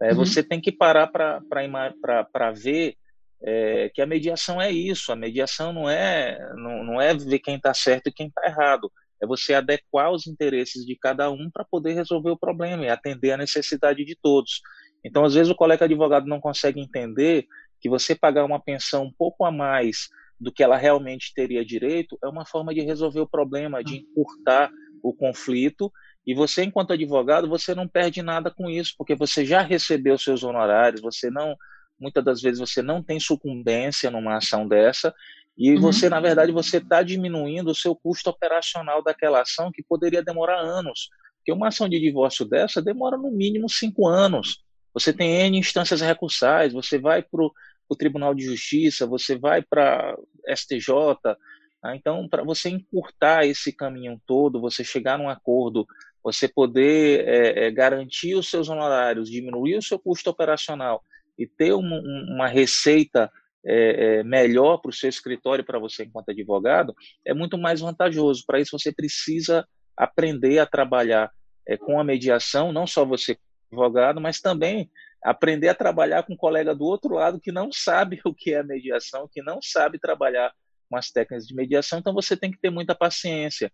é, 0.00 0.10
uhum. 0.10 0.16
você 0.16 0.42
tem 0.42 0.60
que 0.60 0.72
parar 0.72 1.06
para 1.06 2.50
ver 2.52 2.96
é, 3.44 3.90
que 3.92 4.00
a 4.00 4.06
mediação 4.06 4.60
é 4.60 4.70
isso. 4.70 5.12
A 5.12 5.16
mediação 5.16 5.72
não 5.72 5.88
é, 5.88 6.38
não, 6.54 6.84
não 6.84 7.00
é 7.00 7.14
ver 7.14 7.38
quem 7.38 7.56
está 7.56 7.74
certo 7.74 8.08
e 8.08 8.12
quem 8.12 8.28
está 8.28 8.46
errado. 8.46 8.90
É 9.20 9.26
você 9.26 9.54
adequar 9.54 10.10
os 10.10 10.26
interesses 10.26 10.84
de 10.84 10.96
cada 10.96 11.30
um 11.30 11.50
para 11.50 11.64
poder 11.64 11.92
resolver 11.92 12.30
o 12.30 12.38
problema 12.38 12.84
e 12.84 12.88
atender 12.88 13.32
a 13.32 13.36
necessidade 13.36 14.04
de 14.04 14.16
todos. 14.20 14.60
Então, 15.04 15.24
às 15.24 15.34
vezes, 15.34 15.50
o 15.50 15.56
colega 15.56 15.84
advogado 15.84 16.26
não 16.26 16.40
consegue 16.40 16.80
entender 16.80 17.46
que 17.80 17.88
você 17.88 18.14
pagar 18.14 18.44
uma 18.44 18.62
pensão 18.62 19.04
um 19.04 19.12
pouco 19.12 19.44
a 19.44 19.50
mais 19.50 20.08
do 20.40 20.52
que 20.52 20.62
ela 20.62 20.76
realmente 20.76 21.32
teria 21.34 21.64
direito, 21.64 22.18
é 22.22 22.28
uma 22.28 22.44
forma 22.44 22.74
de 22.74 22.80
resolver 22.80 23.20
o 23.20 23.28
problema, 23.28 23.82
de 23.82 23.98
encurtar 23.98 24.70
o 25.02 25.12
conflito. 25.14 25.92
E 26.26 26.34
você, 26.34 26.64
enquanto 26.64 26.92
advogado, 26.92 27.48
você 27.48 27.74
não 27.74 27.86
perde 27.86 28.22
nada 28.22 28.50
com 28.50 28.68
isso, 28.68 28.94
porque 28.98 29.14
você 29.14 29.44
já 29.44 29.62
recebeu 29.62 30.18
seus 30.18 30.42
honorários, 30.42 31.00
você 31.00 31.30
não, 31.30 31.56
muitas 32.02 32.24
das 32.24 32.42
vezes 32.42 32.58
você 32.58 32.82
não 32.82 33.02
tem 33.02 33.20
sucumbência 33.20 34.10
numa 34.10 34.36
ação 34.36 34.66
dessa, 34.66 35.14
e 35.56 35.74
uhum. 35.74 35.80
você, 35.80 36.08
na 36.08 36.20
verdade, 36.20 36.50
você 36.50 36.78
está 36.78 37.02
diminuindo 37.02 37.70
o 37.70 37.74
seu 37.74 37.94
custo 37.94 38.30
operacional 38.30 39.02
daquela 39.02 39.42
ação, 39.42 39.70
que 39.70 39.82
poderia 39.82 40.22
demorar 40.22 40.58
anos. 40.60 41.08
Porque 41.36 41.52
uma 41.52 41.68
ação 41.68 41.88
de 41.88 42.00
divórcio 42.00 42.44
dessa 42.44 42.80
demora 42.80 43.16
no 43.16 43.30
mínimo 43.30 43.68
cinco 43.68 44.08
anos. 44.08 44.62
Você 44.94 45.12
tem 45.12 45.46
N 45.46 45.58
instâncias 45.58 46.00
recursais, 46.00 46.72
você 46.72 46.98
vai 46.98 47.22
para 47.22 47.42
o 47.42 47.96
Tribunal 47.96 48.34
de 48.34 48.44
Justiça, 48.44 49.06
você 49.06 49.36
vai 49.36 49.62
para 49.62 50.16
STJ. 50.48 50.92
Tá? 51.22 51.96
Então, 51.96 52.28
para 52.28 52.44
você 52.44 52.70
encurtar 52.70 53.44
esse 53.44 53.72
caminho 53.72 54.20
todo, 54.26 54.60
você 54.60 54.82
chegar 54.82 55.18
num 55.18 55.28
acordo, 55.28 55.86
você 56.22 56.48
poder 56.48 57.28
é, 57.28 57.66
é, 57.66 57.70
garantir 57.70 58.34
os 58.34 58.48
seus 58.48 58.68
honorários, 58.68 59.30
diminuir 59.30 59.76
o 59.76 59.82
seu 59.82 59.98
custo 59.98 60.30
operacional 60.30 61.02
e 61.38 61.46
ter 61.46 61.72
uma, 61.72 62.00
uma 62.00 62.48
receita 62.48 63.30
é, 63.64 64.18
é, 64.18 64.24
melhor 64.24 64.78
para 64.78 64.90
o 64.90 64.94
seu 64.94 65.08
escritório, 65.08 65.64
para 65.64 65.78
você 65.78 66.04
enquanto 66.04 66.30
advogado, 66.30 66.94
é 67.24 67.32
muito 67.32 67.56
mais 67.56 67.80
vantajoso. 67.80 68.44
Para 68.46 68.60
isso, 68.60 68.78
você 68.78 68.92
precisa 68.92 69.66
aprender 69.96 70.58
a 70.58 70.66
trabalhar 70.66 71.30
é, 71.66 71.76
com 71.76 72.00
a 72.00 72.04
mediação, 72.04 72.72
não 72.72 72.86
só 72.86 73.04
você 73.04 73.36
advogado, 73.70 74.20
mas 74.20 74.40
também 74.40 74.90
aprender 75.22 75.68
a 75.68 75.74
trabalhar 75.74 76.24
com 76.24 76.34
um 76.34 76.36
colega 76.36 76.74
do 76.74 76.84
outro 76.84 77.14
lado 77.14 77.40
que 77.40 77.52
não 77.52 77.70
sabe 77.72 78.20
o 78.26 78.34
que 78.34 78.52
é 78.52 78.62
mediação, 78.62 79.28
que 79.30 79.42
não 79.42 79.60
sabe 79.62 79.98
trabalhar 79.98 80.52
com 80.90 80.96
as 80.96 81.10
técnicas 81.10 81.46
de 81.46 81.54
mediação, 81.54 81.98
então 81.98 82.12
você 82.12 82.36
tem 82.36 82.50
que 82.50 82.60
ter 82.60 82.68
muita 82.68 82.94
paciência. 82.94 83.72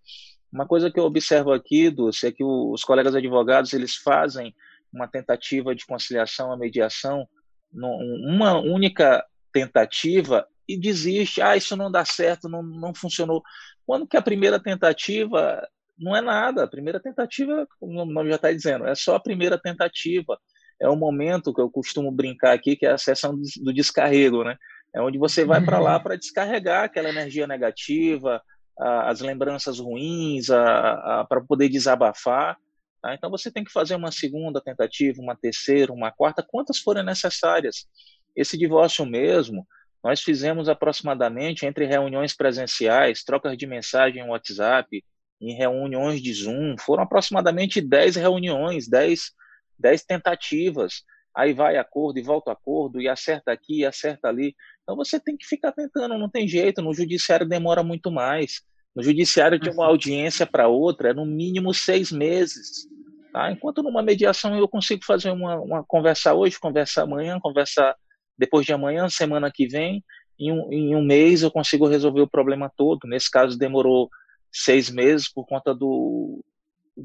Uma 0.53 0.67
coisa 0.67 0.91
que 0.91 1.01
eu 1.01 1.05
observo 1.05 1.53
aqui, 1.53 1.91
Dulce, 1.91 2.27
é 2.27 2.33
que 2.33 2.45
os 2.45 2.85
colegas 2.85 3.15
advogados 3.15 3.73
eles 3.73 3.97
fazem 3.97 4.55
uma 4.93 5.09
tentativa 5.09 5.75
de 5.75 5.85
conciliação, 5.85 6.53
a 6.53 6.57
mediação, 6.57 7.29
uma 7.73 8.59
única 8.59 9.25
tentativa 9.53 10.47
e 10.69 10.77
desiste, 10.79 11.41
ah, 11.41 11.57
isso 11.57 11.77
não 11.77 11.91
dá 11.91 12.05
certo, 12.05 12.49
não, 12.49 12.63
não 12.63 12.95
funcionou. 12.95 13.43
Quando 13.87 14.07
que 14.07 14.17
a 14.17 14.23
primeira 14.23 14.61
tentativa 14.61 15.67
não 15.99 16.15
é 16.15 16.21
nada, 16.21 16.65
a 16.65 16.69
primeira 16.69 17.01
tentativa, 17.01 17.67
como 17.81 18.03
o 18.03 18.05
nome 18.05 18.31
já 18.31 18.37
está 18.37 18.53
dizendo, 18.53 18.87
é 18.87 18.95
só 18.95 19.17
a 19.17 19.21
primeira 19.21 19.59
tentativa 19.59 20.39
é 20.81 20.89
um 20.89 20.97
momento 20.97 21.53
que 21.53 21.61
eu 21.61 21.69
costumo 21.71 22.13
brincar 22.13 22.53
aqui, 22.53 22.77
que 22.77 22.87
é 22.87 22.93
a 22.93 22.99
sessão 22.99 23.35
do 23.61 23.73
descarrego, 23.73 24.45
né? 24.45 24.57
É 24.95 25.01
onde 25.03 25.19
você 25.19 25.45
vai 25.45 25.61
para 25.61 25.79
lá 25.79 25.99
para 25.99 26.17
descarregar 26.17 26.85
aquela 26.85 27.09
energia 27.09 27.47
negativa, 27.47 28.41
as 28.79 29.21
lembranças 29.21 29.81
ruins, 29.81 30.47
para 30.47 31.41
poder 31.47 31.69
desabafar. 31.69 32.57
Tá? 33.01 33.15
Então 33.15 33.31
você 33.31 33.51
tem 33.51 33.65
que 33.65 33.73
fazer 33.73 33.95
uma 33.95 34.11
segunda 34.11 34.61
tentativa, 34.61 35.21
uma 35.21 35.37
terceira, 35.37 35.93
uma 35.93 36.11
quarta, 36.11 36.43
quantas 36.47 36.79
forem 36.79 37.05
necessárias. 37.05 37.87
Esse 38.35 38.57
divórcio 38.57 39.05
mesmo, 39.07 39.67
nós 40.03 40.23
fizemos 40.23 40.69
aproximadamente 40.69 41.67
entre 41.67 41.87
reuniões 41.87 42.35
presenciais, 42.35 43.25
trocas 43.25 43.57
de 43.57 43.67
mensagem 43.67 44.23
em 44.23 44.29
WhatsApp, 44.29 45.05
em 45.41 45.55
reuniões 45.55 46.21
de 46.21 46.33
Zoom, 46.33 46.77
foram 46.79 47.05
aproximadamente 47.05 47.81
10 47.81 48.17
reuniões, 48.17 48.89
10 48.89 49.33
dez 49.79 50.03
tentativas, 50.03 51.05
aí 51.35 51.53
vai 51.53 51.77
acordo 51.77 52.19
e 52.19 52.23
volta 52.23 52.51
acordo, 52.51 53.01
e 53.01 53.09
acerta 53.09 53.53
aqui, 53.53 53.81
e 53.81 53.87
acerta 53.87 54.29
ali. 54.29 54.57
Então 54.83 54.97
você 54.97 55.21
tem 55.21 55.37
que 55.37 55.47
ficar 55.47 55.73
tentando, 55.73 56.19
não 56.19 56.29
tem 56.29 56.49
jeito, 56.49 56.83
no 56.83 56.93
judiciário 56.93 57.49
demora 57.49 57.83
muito 57.83 58.11
mais. 58.11 58.63
No 58.95 59.03
judiciário, 59.03 59.59
de 59.59 59.71
uma 59.71 59.85
uhum. 59.85 59.91
audiência 59.91 60.47
para 60.47 60.69
outra, 60.69 61.11
é 61.11 61.15
no 61.15 61.25
mínimo 61.25 61.73
seis 61.73 62.11
meses. 62.11 62.89
Tá? 63.33 63.53
Enquanto 63.53 63.83
numa 63.83 64.03
mediação 64.03 64.57
eu 64.57 64.67
consigo 64.67 65.05
fazer 65.05 65.31
uma, 65.31 65.61
uma 65.61 65.85
conversar 65.85 66.35
hoje, 66.35 66.59
conversar 66.59 67.03
amanhã, 67.03 67.39
conversar 67.41 67.95
depois 68.37 68.65
de 68.65 68.73
amanhã, 68.73 69.09
semana 69.09 69.51
que 69.53 69.67
vem, 69.67 70.03
em 70.39 70.53
um, 70.53 70.73
em 70.73 70.97
um 70.97 71.03
mês 71.03 71.43
eu 71.43 71.51
consigo 71.51 71.87
resolver 71.87 72.21
o 72.21 72.31
problema 72.31 72.71
todo. 72.77 73.07
Nesse 73.07 73.31
caso, 73.31 73.59
demorou 73.59 74.09
seis 74.53 74.91
meses 74.91 75.31
por 75.31 75.47
conta 75.47 75.75
do 75.75 76.43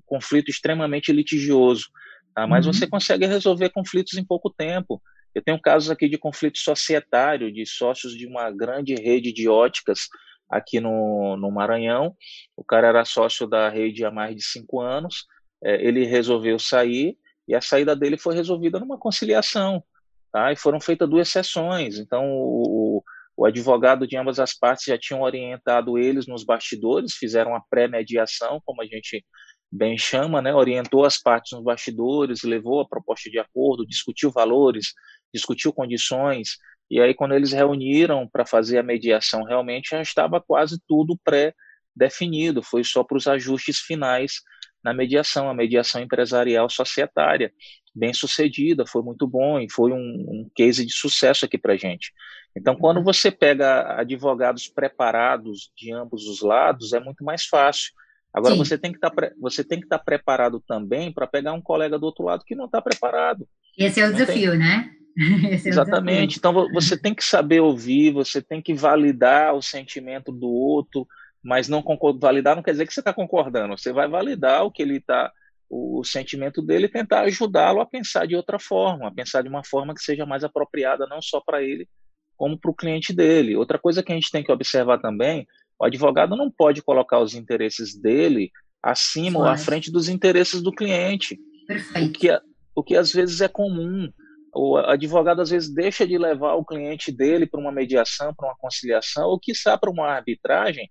conflito 0.05 0.49
extremamente 0.49 1.11
litigioso. 1.11 1.85
Tá? 2.33 2.47
Mas 2.47 2.65
uhum. 2.65 2.73
você 2.73 2.87
consegue 2.87 3.25
resolver 3.25 3.69
conflitos 3.69 4.17
em 4.17 4.25
pouco 4.25 4.49
tempo. 4.49 5.01
Eu 5.33 5.41
tenho 5.41 5.59
casos 5.59 5.89
aqui 5.89 6.07
de 6.07 6.17
conflito 6.17 6.59
societário, 6.59 7.51
de 7.51 7.65
sócios 7.65 8.15
de 8.15 8.27
uma 8.27 8.51
grande 8.51 8.93
rede 8.95 9.33
de 9.33 9.49
óticas 9.49 10.07
aqui 10.53 10.79
no, 10.79 11.35
no 11.37 11.51
Maranhão. 11.51 12.15
O 12.55 12.63
cara 12.63 12.87
era 12.87 13.05
sócio 13.05 13.47
da 13.47 13.69
rede 13.69 14.05
há 14.05 14.11
mais 14.11 14.35
de 14.35 14.43
cinco 14.43 14.79
anos, 14.79 15.25
é, 15.63 15.85
ele 15.85 16.05
resolveu 16.05 16.59
sair 16.59 17.17
e 17.47 17.55
a 17.55 17.61
saída 17.61 17.95
dele 17.95 18.17
foi 18.17 18.35
resolvida 18.35 18.79
numa 18.79 18.97
conciliação. 18.97 19.83
Tá? 20.31 20.51
E 20.51 20.55
foram 20.55 20.79
feitas 20.79 21.09
duas 21.09 21.29
sessões. 21.29 21.99
Então, 21.99 22.25
o, 22.25 23.03
o 23.35 23.45
advogado 23.45 24.07
de 24.07 24.17
ambas 24.17 24.39
as 24.39 24.53
partes 24.53 24.85
já 24.85 24.97
tinham 24.97 25.21
orientado 25.21 25.97
eles 25.97 26.27
nos 26.27 26.43
bastidores, 26.43 27.13
fizeram 27.13 27.55
a 27.55 27.61
pré-mediação, 27.69 28.61
como 28.65 28.81
a 28.81 28.85
gente 28.85 29.23
bem 29.71 29.97
chama, 29.97 30.41
né? 30.41 30.53
orientou 30.53 31.03
as 31.03 31.19
partes 31.19 31.51
nos 31.51 31.63
bastidores, 31.63 32.43
levou 32.43 32.81
a 32.81 32.87
proposta 32.87 33.29
de 33.29 33.39
acordo, 33.39 33.87
discutiu 33.87 34.31
valores, 34.31 34.93
discutiu 35.33 35.73
condições, 35.73 36.57
e 36.89 37.01
aí 37.01 37.13
quando 37.13 37.33
eles 37.33 37.51
reuniram 37.51 38.27
para 38.27 38.45
fazer 38.45 38.77
a 38.77 38.83
mediação, 38.83 39.43
realmente 39.43 39.91
já 39.91 40.01
estava 40.01 40.41
quase 40.41 40.79
tudo 40.87 41.17
pré-definido, 41.23 42.61
foi 42.61 42.83
só 42.83 43.03
para 43.03 43.17
os 43.17 43.27
ajustes 43.27 43.79
finais 43.79 44.41
na 44.83 44.93
mediação, 44.93 45.49
a 45.49 45.53
mediação 45.53 46.01
empresarial 46.01 46.69
societária, 46.69 47.51
bem 47.95 48.13
sucedida, 48.13 48.85
foi 48.85 49.01
muito 49.01 49.25
bom 49.25 49.59
e 49.59 49.71
foi 49.71 49.91
um, 49.91 49.97
um 49.97 50.51
case 50.53 50.85
de 50.85 50.93
sucesso 50.93 51.45
aqui 51.45 51.57
para 51.57 51.77
gente. 51.77 52.11
Então, 52.55 52.75
quando 52.75 52.97
uhum. 52.97 53.03
você 53.03 53.31
pega 53.31 53.99
advogados 53.99 54.67
preparados 54.67 55.71
de 55.75 55.91
ambos 55.93 56.27
os 56.27 56.41
lados, 56.41 56.93
é 56.93 56.99
muito 56.99 57.23
mais 57.23 57.45
fácil. 57.45 57.91
Agora, 58.33 58.55
você 58.55 58.77
tem 58.77 58.91
que 58.91 58.99
tá, 58.99 59.11
você 59.39 59.63
tem 59.63 59.79
que 59.79 59.85
estar 59.85 59.99
tá 59.99 60.03
preparado 60.03 60.59
também 60.67 61.13
para 61.13 61.27
pegar 61.27 61.53
um 61.53 61.61
colega 61.61 61.99
do 61.99 62.05
outro 62.05 62.25
lado 62.25 62.43
que 62.45 62.55
não 62.55 62.65
está 62.65 62.81
preparado. 62.81 63.47
Esse 63.77 64.01
é 64.01 64.05
o 64.05 64.09
não 64.09 64.17
desafio, 64.17 64.51
tem... 64.51 64.59
né? 64.59 64.91
Exatamente. 65.65 66.37
Então, 66.37 66.53
você 66.71 66.97
tem 66.97 67.13
que 67.13 67.23
saber 67.23 67.59
ouvir, 67.59 68.11
você 68.11 68.41
tem 68.41 68.61
que 68.61 68.73
validar 68.73 69.53
o 69.55 69.61
sentimento 69.61 70.31
do 70.31 70.49
outro, 70.49 71.07
mas 71.43 71.67
não 71.67 71.83
validar 72.19 72.55
não 72.55 72.63
quer 72.63 72.71
dizer 72.71 72.87
que 72.87 72.93
você 72.93 73.01
está 73.01 73.13
concordando. 73.13 73.77
Você 73.77 73.91
vai 73.91 74.07
validar 74.07 74.63
o 74.63 74.71
que 74.71 74.81
ele 74.81 74.97
está, 74.97 75.31
o 75.69 76.03
sentimento 76.03 76.61
dele, 76.61 76.85
e 76.85 76.91
tentar 76.91 77.21
ajudá-lo 77.21 77.81
a 77.81 77.85
pensar 77.85 78.25
de 78.25 78.35
outra 78.35 78.57
forma, 78.59 79.07
a 79.07 79.13
pensar 79.13 79.41
de 79.41 79.49
uma 79.49 79.63
forma 79.63 79.93
que 79.93 80.01
seja 80.01 80.25
mais 80.25 80.43
apropriada 80.43 81.05
não 81.07 81.21
só 81.21 81.41
para 81.41 81.61
ele, 81.61 81.87
como 82.35 82.57
para 82.57 82.71
o 82.71 82.75
cliente 82.75 83.13
dele. 83.13 83.55
Outra 83.55 83.77
coisa 83.77 84.01
que 84.01 84.11
a 84.11 84.15
gente 84.15 84.31
tem 84.31 84.43
que 84.43 84.51
observar 84.51 84.99
também, 84.99 85.47
o 85.79 85.85
advogado 85.85 86.35
não 86.35 86.49
pode 86.49 86.81
colocar 86.81 87.19
os 87.19 87.35
interesses 87.35 87.95
dele 87.95 88.51
acima 88.81 89.39
ou 89.39 89.45
à 89.45 89.55
frente 89.55 89.91
dos 89.91 90.09
interesses 90.09 90.61
do 90.61 90.71
cliente. 90.71 91.39
Perfeito. 91.65 92.09
O 92.09 92.11
que, 92.11 92.41
o 92.75 92.83
que 92.83 92.95
às 92.95 93.11
vezes 93.11 93.41
é 93.41 93.47
comum. 93.47 94.11
O 94.55 94.77
advogado 94.77 95.41
às 95.41 95.49
vezes 95.49 95.73
deixa 95.73 96.05
de 96.05 96.17
levar 96.17 96.53
o 96.53 96.65
cliente 96.65 97.11
dele 97.11 97.47
para 97.47 97.59
uma 97.59 97.71
mediação, 97.71 98.33
para 98.33 98.47
uma 98.47 98.55
conciliação, 98.57 99.25
ou 99.25 99.39
quiçá 99.39 99.77
para 99.77 99.89
uma 99.89 100.07
arbitragem, 100.07 100.89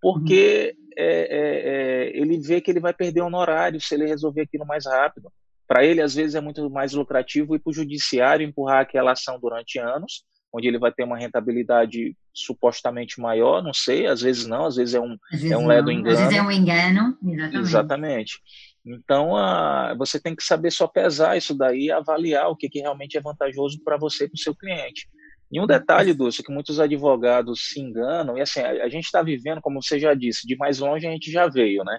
porque 0.00 0.74
uhum. 0.76 0.92
é, 0.96 1.04
é, 1.04 2.08
é, 2.10 2.16
ele 2.16 2.38
vê 2.38 2.60
que 2.60 2.70
ele 2.70 2.80
vai 2.80 2.94
perder 2.94 3.22
honorário 3.22 3.80
se 3.80 3.94
ele 3.94 4.06
resolver 4.06 4.42
aquilo 4.42 4.66
mais 4.66 4.86
rápido. 4.86 5.30
Para 5.66 5.84
ele, 5.84 6.02
às 6.02 6.14
vezes, 6.14 6.34
é 6.34 6.40
muito 6.40 6.68
mais 6.70 6.92
lucrativo 6.92 7.54
ir 7.54 7.60
para 7.60 7.70
o 7.70 7.74
judiciário, 7.74 8.46
empurrar 8.46 8.80
aquela 8.80 9.12
ação 9.12 9.38
durante 9.38 9.78
anos, 9.78 10.24
onde 10.52 10.66
ele 10.66 10.78
vai 10.78 10.92
ter 10.92 11.04
uma 11.04 11.18
rentabilidade 11.18 12.16
supostamente 12.34 13.20
maior, 13.20 13.62
não 13.62 13.72
sei, 13.72 14.06
às 14.06 14.20
vezes 14.20 14.46
não, 14.46 14.66
às 14.66 14.76
vezes 14.76 14.94
é 14.94 15.00
um, 15.00 15.16
vezes 15.30 15.50
é 15.50 15.56
um 15.56 15.66
ledo 15.66 15.90
engano. 15.90 16.16
Às 16.16 16.20
vezes 16.22 16.36
é 16.36 16.42
um 16.42 16.50
engano, 16.50 17.16
exatamente. 17.22 17.58
Exatamente. 17.58 18.40
Então, 18.84 19.36
a, 19.36 19.94
você 19.94 20.18
tem 20.18 20.34
que 20.34 20.42
saber 20.42 20.70
só 20.70 20.86
pesar 20.86 21.36
isso 21.36 21.54
daí, 21.54 21.90
avaliar 21.90 22.48
o 22.48 22.56
que, 22.56 22.68
que 22.68 22.80
realmente 22.80 23.16
é 23.16 23.20
vantajoso 23.20 23.78
para 23.84 23.98
você 23.98 24.24
e 24.24 24.28
para 24.28 24.36
o 24.36 24.40
seu 24.40 24.54
cliente. 24.54 25.08
E 25.52 25.60
um 25.60 25.66
detalhe, 25.66 26.14
Dulce, 26.14 26.42
que 26.42 26.52
muitos 26.52 26.78
advogados 26.78 27.68
se 27.68 27.80
enganam, 27.80 28.38
e 28.38 28.40
assim, 28.40 28.60
a, 28.60 28.84
a 28.84 28.88
gente 28.88 29.04
está 29.04 29.22
vivendo, 29.22 29.60
como 29.60 29.82
você 29.82 29.98
já 29.98 30.14
disse, 30.14 30.46
de 30.46 30.56
mais 30.56 30.78
longe 30.78 31.06
a 31.06 31.10
gente 31.10 31.30
já 31.30 31.48
veio, 31.48 31.84
né? 31.84 31.98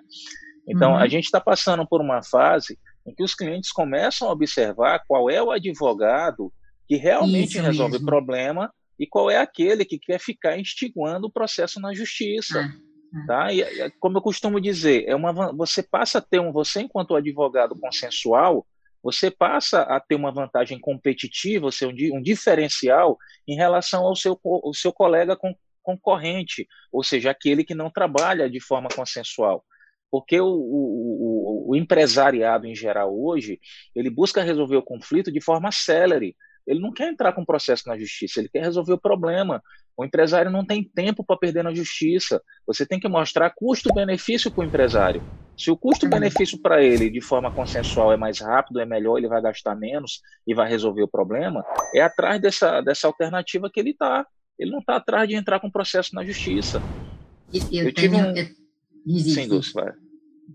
Então, 0.68 0.92
uhum. 0.92 0.98
a 0.98 1.08
gente 1.08 1.26
está 1.26 1.40
passando 1.40 1.86
por 1.88 2.02
uma 2.02 2.24
fase 2.24 2.80
em 3.06 3.14
que 3.14 3.24
os 3.24 3.36
clientes 3.36 3.72
começam 3.72 4.28
a 4.28 4.32
observar 4.32 5.04
qual 5.08 5.30
é 5.30 5.42
o 5.42 5.52
advogado 5.52 6.52
que 6.88 6.96
realmente 6.96 7.58
Isso 7.58 7.62
resolve 7.62 7.98
o 7.98 8.06
problema 8.06 8.72
e 9.00 9.08
qual 9.08 9.32
é 9.32 9.38
aquele 9.38 9.86
que 9.86 9.98
quer 9.98 10.20
ficar 10.20 10.60
instigando 10.60 11.28
o 11.28 11.32
processo 11.32 11.80
na 11.80 11.94
justiça. 11.94 12.60
Ah. 12.60 12.91
Tá? 13.28 13.54
E, 13.54 13.92
como 14.00 14.18
eu 14.18 14.22
costumo 14.22 14.60
dizer, 14.60 15.06
é 15.08 15.16
uma, 15.16 15.52
você 15.54 15.84
passa 15.84 16.20
a 16.20 16.22
ter 16.22 16.40
um, 16.40 16.52
você 16.52 16.82
enquanto 16.82 17.16
advogado 17.16 17.76
consensual, 17.78 18.66
você 19.04 19.30
passa 19.30 19.82
a 19.82 20.00
ter 20.00 20.16
uma 20.16 20.32
vantagem 20.32 20.80
competitiva, 20.80 21.66
ou 21.66 21.72
seja, 21.72 21.92
um, 21.92 22.18
um 22.18 22.22
diferencial 22.22 23.18
em 23.48 23.56
relação 23.56 24.06
ao 24.06 24.16
seu, 24.16 24.40
ao 24.44 24.74
seu 24.74 24.94
colega 24.94 25.36
com, 25.36 25.54
concorrente, 25.82 26.68
ou 26.92 27.04
seja, 27.04 27.32
aquele 27.32 27.64
que 27.64 27.76
não 27.76 27.90
trabalha 27.90 28.50
de 28.50 28.60
forma 28.60 28.88
consensual. 28.96 29.66
Porque 30.10 30.40
o, 30.40 30.48
o, 30.48 31.68
o, 31.68 31.72
o 31.72 31.76
empresariado 31.76 32.68
em 32.68 32.76
geral 32.76 33.18
hoje, 33.18 33.60
ele 33.96 34.10
busca 34.10 34.44
resolver 34.44 34.78
o 34.78 34.84
conflito 34.84 35.32
de 35.32 35.42
forma 35.42 35.72
célere, 35.72 36.36
ele 36.66 36.80
não 36.80 36.92
quer 36.92 37.10
entrar 37.10 37.34
com 37.34 37.46
processo 37.46 37.88
na 37.88 37.98
justiça, 37.98 38.40
ele 38.40 38.50
quer 38.50 38.64
resolver 38.64 38.94
o 38.94 39.00
problema. 39.00 39.62
O 39.98 40.06
empresário 40.06 40.50
não 40.50 40.66
tem 40.66 40.84
tempo 40.84 41.24
para 41.24 41.38
perder 41.38 41.64
na 41.64 41.74
justiça. 41.74 42.42
Você 42.66 42.86
tem 42.86 43.00
que 43.00 43.08
mostrar 43.08 43.52
custo-benefício 43.52 44.50
para 44.50 44.62
o 44.62 44.64
empresário. 44.64 45.22
Se 45.58 45.70
o 45.70 45.78
custo-benefício 45.78 46.60
para 46.60 46.84
ele, 46.84 47.10
de 47.10 47.22
forma 47.22 47.52
consensual, 47.52 48.12
é 48.12 48.18
mais 48.18 48.40
rápido, 48.40 48.80
é 48.80 48.86
melhor, 48.86 49.18
ele 49.18 49.28
vai 49.28 49.42
gastar 49.42 49.76
menos 49.76 50.22
e 50.48 50.54
vai 50.54 50.70
resolver 50.70 51.04
o 51.04 51.08
problema, 51.08 51.64
é 51.94 52.02
atrás 52.02 52.42
dessa, 52.42 52.82
dessa 52.82 53.08
alternativa 53.08 53.70
que 53.72 53.80
ele 53.80 53.92
está. 53.92 54.26
Ele 54.58 54.72
não 54.72 54.80
está 54.80 54.96
atrás 54.96 55.28
de 55.28 55.36
entrar 55.36 55.60
com 55.60 55.70
processo 55.70 56.16
na 56.16 56.26
justiça. 56.26 56.82
Eu, 57.54 57.62
eu, 57.62 57.68
tenho, 57.70 57.94
tive 57.94 58.16
um... 58.16 58.36
eu... 58.36 59.20
Sim, 59.20 59.48
Dulce, 59.48 59.74
vai. 59.74 59.92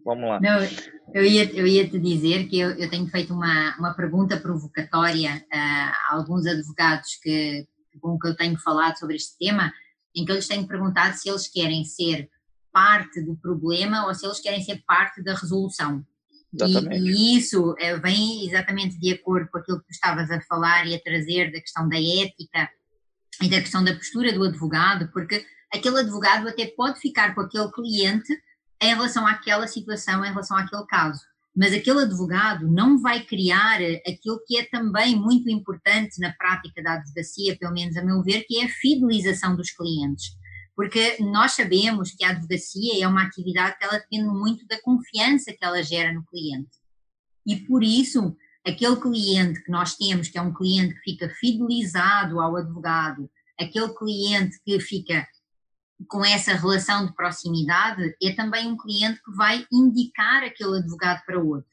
Vamos 0.05 0.29
lá. 0.29 0.41
Não, 0.41 0.59
eu 1.15 1.25
ia, 1.25 1.45
eu 1.53 1.67
ia 1.67 1.89
te 1.89 1.99
dizer 1.99 2.49
que 2.49 2.59
eu, 2.59 2.71
eu 2.71 2.91
tenho 2.91 3.07
feito 3.09 3.33
uma, 3.33 3.77
uma 3.79 3.95
pergunta 3.95 4.39
provocatória 4.39 5.45
a 5.53 6.15
alguns 6.15 6.47
advogados 6.47 7.17
que, 7.23 7.67
com 8.01 8.19
que 8.19 8.29
eu 8.29 8.37
tenho 8.37 8.59
falado 8.59 8.99
sobre 8.99 9.17
este 9.17 9.37
tema, 9.39 9.73
em 10.15 10.25
que 10.25 10.33
eu 10.33 10.37
lhes 10.37 10.49
tenho 10.49 10.67
perguntado 10.67 11.17
se 11.17 11.29
eles 11.29 11.49
querem 11.49 11.85
ser 11.85 12.29
parte 12.73 13.23
do 13.23 13.37
problema 13.37 14.07
ou 14.07 14.15
se 14.15 14.27
eles 14.27 14.41
querem 14.41 14.63
ser 14.63 14.83
parte 14.87 15.23
da 15.23 15.35
resolução. 15.35 16.05
E, 16.53 16.97
e, 16.97 17.39
isso 17.39 17.75
é, 17.79 17.99
vem 17.99 18.47
exatamente 18.47 18.99
de 18.99 19.13
acordo 19.13 19.49
com 19.51 19.59
aquilo 19.59 19.81
que 19.81 19.87
tu 19.87 19.93
estavas 19.93 20.31
a 20.31 20.41
falar 20.43 20.87
e 20.87 20.95
a 20.95 21.01
trazer 21.01 21.53
da 21.53 21.61
questão 21.61 21.89
da 21.89 21.97
ética 21.97 22.71
e 23.43 23.49
da 23.49 23.61
questão 23.61 23.85
da 23.85 23.95
postura 23.95 24.33
do 24.33 24.45
advogado, 24.45 25.11
porque 25.13 25.45
aquele 25.73 26.01
advogado 26.01 26.49
até 26.49 26.67
pode 26.67 27.01
ficar 27.01 27.35
com 27.35 27.43
aquele 27.43 27.71
cliente 27.73 28.33
em 28.81 28.89
relação 28.89 29.27
àquela 29.27 29.67
situação, 29.67 30.25
em 30.25 30.29
relação 30.29 30.57
àquele 30.57 30.85
caso. 30.87 31.21
Mas 31.55 31.73
aquele 31.73 32.03
advogado 32.03 32.71
não 32.71 33.01
vai 33.01 33.25
criar 33.25 33.79
aquilo 34.07 34.43
que 34.47 34.59
é 34.59 34.65
também 34.65 35.17
muito 35.17 35.49
importante 35.49 36.21
na 36.21 36.33
prática 36.33 36.83
da 36.83 36.95
advocacia, 36.95 37.57
pelo 37.59 37.73
menos 37.73 37.97
a 37.97 38.05
meu 38.05 38.23
ver, 38.23 38.45
que 38.47 38.59
é 38.59 38.67
a 38.67 38.69
fidelização 38.69 39.57
dos 39.57 39.71
clientes. 39.71 40.37
Porque 40.77 41.17
nós 41.21 41.53
sabemos 41.53 42.11
que 42.11 42.23
a 42.23 42.31
advocacia 42.31 43.03
é 43.03 43.09
uma 43.09 43.23
atividade 43.23 43.79
que 43.79 43.85
ela 43.85 43.99
depende 43.99 44.29
muito 44.29 44.67
da 44.67 44.79
confiança 44.83 45.51
que 45.51 45.65
ela 45.65 45.83
gera 45.83 46.13
no 46.13 46.27
cliente. 46.27 46.77
E 47.47 47.57
por 47.57 47.83
isso, 47.83 48.37
aquele 48.67 48.97
cliente 48.97 49.63
que 49.65 49.71
nós 49.71 49.95
temos, 49.95 50.29
que 50.29 50.37
é 50.37 50.43
um 50.43 50.53
cliente 50.53 50.95
que 50.97 51.13
fica 51.13 51.31
fidelizado 51.41 52.39
ao 52.39 52.57
advogado, 52.57 53.31
aquele 53.59 53.95
cliente 53.95 54.61
que 54.63 54.79
fica 54.79 55.27
com 56.09 56.25
essa 56.25 56.53
relação 56.55 57.07
de 57.07 57.15
proximidade, 57.15 58.15
é 58.23 58.33
também 58.33 58.69
um 58.69 58.77
cliente 58.77 59.21
que 59.23 59.33
vai 59.35 59.67
indicar 59.73 60.43
aquele 60.43 60.79
advogado 60.79 61.23
para 61.25 61.43
outro. 61.43 61.71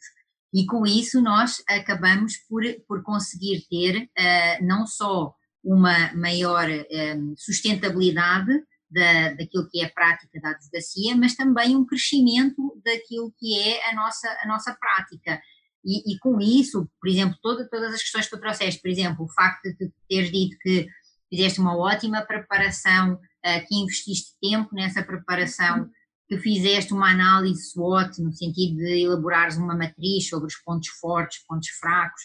E 0.53 0.65
com 0.65 0.85
isso 0.85 1.19
nós 1.21 1.63
acabamos 1.67 2.37
por, 2.47 2.63
por 2.87 3.03
conseguir 3.03 3.65
ter 3.69 4.03
uh, 4.03 4.65
não 4.65 4.85
só 4.85 5.33
uma 5.63 6.13
maior 6.13 6.67
um, 6.69 7.33
sustentabilidade 7.37 8.51
da, 8.89 9.33
daquilo 9.33 9.67
que 9.69 9.81
é 9.81 9.85
a 9.85 9.91
prática 9.91 10.39
da 10.39 10.49
advocacia, 10.51 11.15
mas 11.15 11.35
também 11.35 11.75
um 11.75 11.85
crescimento 11.85 12.79
daquilo 12.85 13.33
que 13.39 13.59
é 13.59 13.89
a 13.89 13.95
nossa, 13.95 14.27
a 14.43 14.47
nossa 14.47 14.77
prática. 14.79 15.41
E, 15.83 16.13
e 16.13 16.19
com 16.19 16.39
isso, 16.39 16.87
por 17.01 17.09
exemplo, 17.09 17.37
toda, 17.41 17.67
todas 17.67 17.93
as 17.93 18.01
questões 18.01 18.25
que 18.25 18.35
tu 18.35 18.39
trouxeste, 18.39 18.81
por 18.81 18.89
exemplo, 18.89 19.25
o 19.25 19.33
facto 19.33 19.63
de 19.63 19.91
teres 20.07 20.31
dito 20.31 20.55
que 20.61 20.87
fizeste 21.29 21.59
uma 21.59 21.75
ótima 21.75 22.21
preparação 22.21 23.19
uh, 23.45 23.67
que 23.67 23.75
investiste 23.75 24.31
tempo 24.41 24.73
nessa 24.73 25.03
preparação, 25.03 25.89
que 26.27 26.37
fizeste 26.37 26.93
uma 26.93 27.11
análise 27.11 27.71
SWOT, 27.71 28.21
no 28.21 28.31
sentido 28.33 28.77
de 28.77 29.03
elaborares 29.03 29.57
uma 29.57 29.75
matriz 29.75 30.29
sobre 30.29 30.47
os 30.47 30.55
pontos 30.55 30.89
fortes, 30.99 31.45
pontos 31.45 31.69
fracos, 31.69 32.21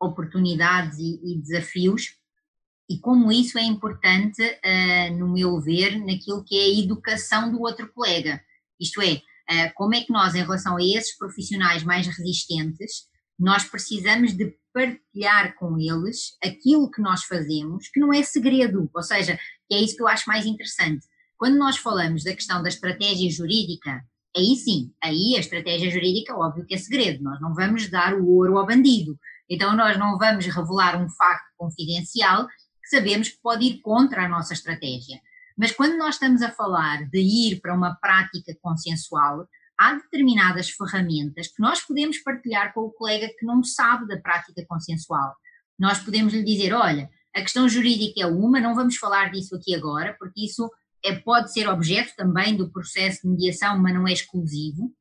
oportunidades 0.00 0.98
e, 0.98 1.20
e 1.24 1.38
desafios. 1.40 2.16
e 2.88 2.98
como 3.00 3.32
isso 3.32 3.58
é 3.58 3.64
importante, 3.64 4.42
uh, 4.42 5.18
no 5.18 5.32
meu 5.32 5.60
ver, 5.60 5.98
naquilo 5.98 6.44
que 6.44 6.56
é 6.56 6.64
a 6.64 6.84
educação 6.84 7.50
do 7.50 7.60
outro 7.60 7.90
colega. 7.92 8.40
Isto 8.78 9.02
é, 9.02 9.14
uh, 9.14 9.72
como 9.74 9.94
é 9.94 10.02
que 10.02 10.12
nós, 10.12 10.34
em 10.34 10.42
relação 10.42 10.76
a 10.76 10.82
esses 10.82 11.16
profissionais 11.16 11.82
mais 11.82 12.06
resistentes, 12.06 13.06
nós 13.38 13.64
precisamos 13.64 14.36
de 14.36 14.56
partilhar 14.76 15.54
com 15.54 15.78
eles 15.78 16.36
aquilo 16.44 16.90
que 16.90 17.00
nós 17.00 17.24
fazemos, 17.24 17.88
que 17.88 17.98
não 17.98 18.12
é 18.12 18.22
segredo, 18.22 18.90
ou 18.94 19.02
seja, 19.02 19.38
que 19.66 19.74
é 19.74 19.80
isso 19.80 19.96
que 19.96 20.02
eu 20.02 20.08
acho 20.08 20.28
mais 20.28 20.44
interessante. 20.44 21.06
Quando 21.38 21.56
nós 21.56 21.78
falamos 21.78 22.24
da 22.24 22.34
questão 22.34 22.62
da 22.62 22.68
estratégia 22.68 23.30
jurídica, 23.30 24.04
aí 24.36 24.54
sim, 24.54 24.92
aí 25.02 25.34
a 25.34 25.40
estratégia 25.40 25.90
jurídica, 25.90 26.36
óbvio 26.36 26.66
que 26.66 26.74
é 26.74 26.78
segredo, 26.78 27.24
nós 27.24 27.40
não 27.40 27.54
vamos 27.54 27.88
dar 27.88 28.12
o 28.12 28.28
ouro 28.28 28.58
ao 28.58 28.66
bandido, 28.66 29.18
então 29.48 29.74
nós 29.74 29.98
não 29.98 30.18
vamos 30.18 30.44
revelar 30.44 31.02
um 31.02 31.08
facto 31.08 31.46
confidencial 31.56 32.46
que 32.46 32.90
sabemos 32.90 33.30
que 33.30 33.40
pode 33.42 33.64
ir 33.64 33.80
contra 33.80 34.26
a 34.26 34.28
nossa 34.28 34.52
estratégia. 34.52 35.18
Mas 35.56 35.72
quando 35.72 35.96
nós 35.96 36.16
estamos 36.16 36.42
a 36.42 36.50
falar 36.50 37.08
de 37.08 37.18
ir 37.18 37.60
para 37.62 37.74
uma 37.74 37.94
prática 37.94 38.54
consensual, 38.60 39.48
há 39.78 39.94
determinadas 39.94 40.70
ferramentas 40.70 41.48
que 41.48 41.60
nós 41.60 41.80
podemos 41.80 42.18
partilhar 42.18 42.72
com 42.72 42.80
o 42.80 42.92
colega 42.92 43.28
que 43.38 43.44
não 43.44 43.62
sabe 43.62 44.06
da 44.06 44.18
prática 44.18 44.64
consensual. 44.66 45.34
Nós 45.78 45.98
podemos 45.98 46.32
lhe 46.32 46.42
dizer: 46.42 46.72
olha, 46.72 47.10
a 47.34 47.42
questão 47.42 47.68
jurídica 47.68 48.22
é 48.22 48.26
uma, 48.26 48.60
não 48.60 48.74
vamos 48.74 48.96
falar 48.96 49.30
disso 49.30 49.54
aqui 49.54 49.74
agora, 49.74 50.16
porque 50.18 50.44
isso 50.44 50.70
é, 51.04 51.14
pode 51.14 51.52
ser 51.52 51.68
objeto 51.68 52.14
também 52.16 52.56
do 52.56 52.70
processo 52.70 53.22
de 53.22 53.28
mediação, 53.28 53.78
mas 53.78 53.94
não 53.94 54.08
é 54.08 54.12
exclusivo. 54.12 54.92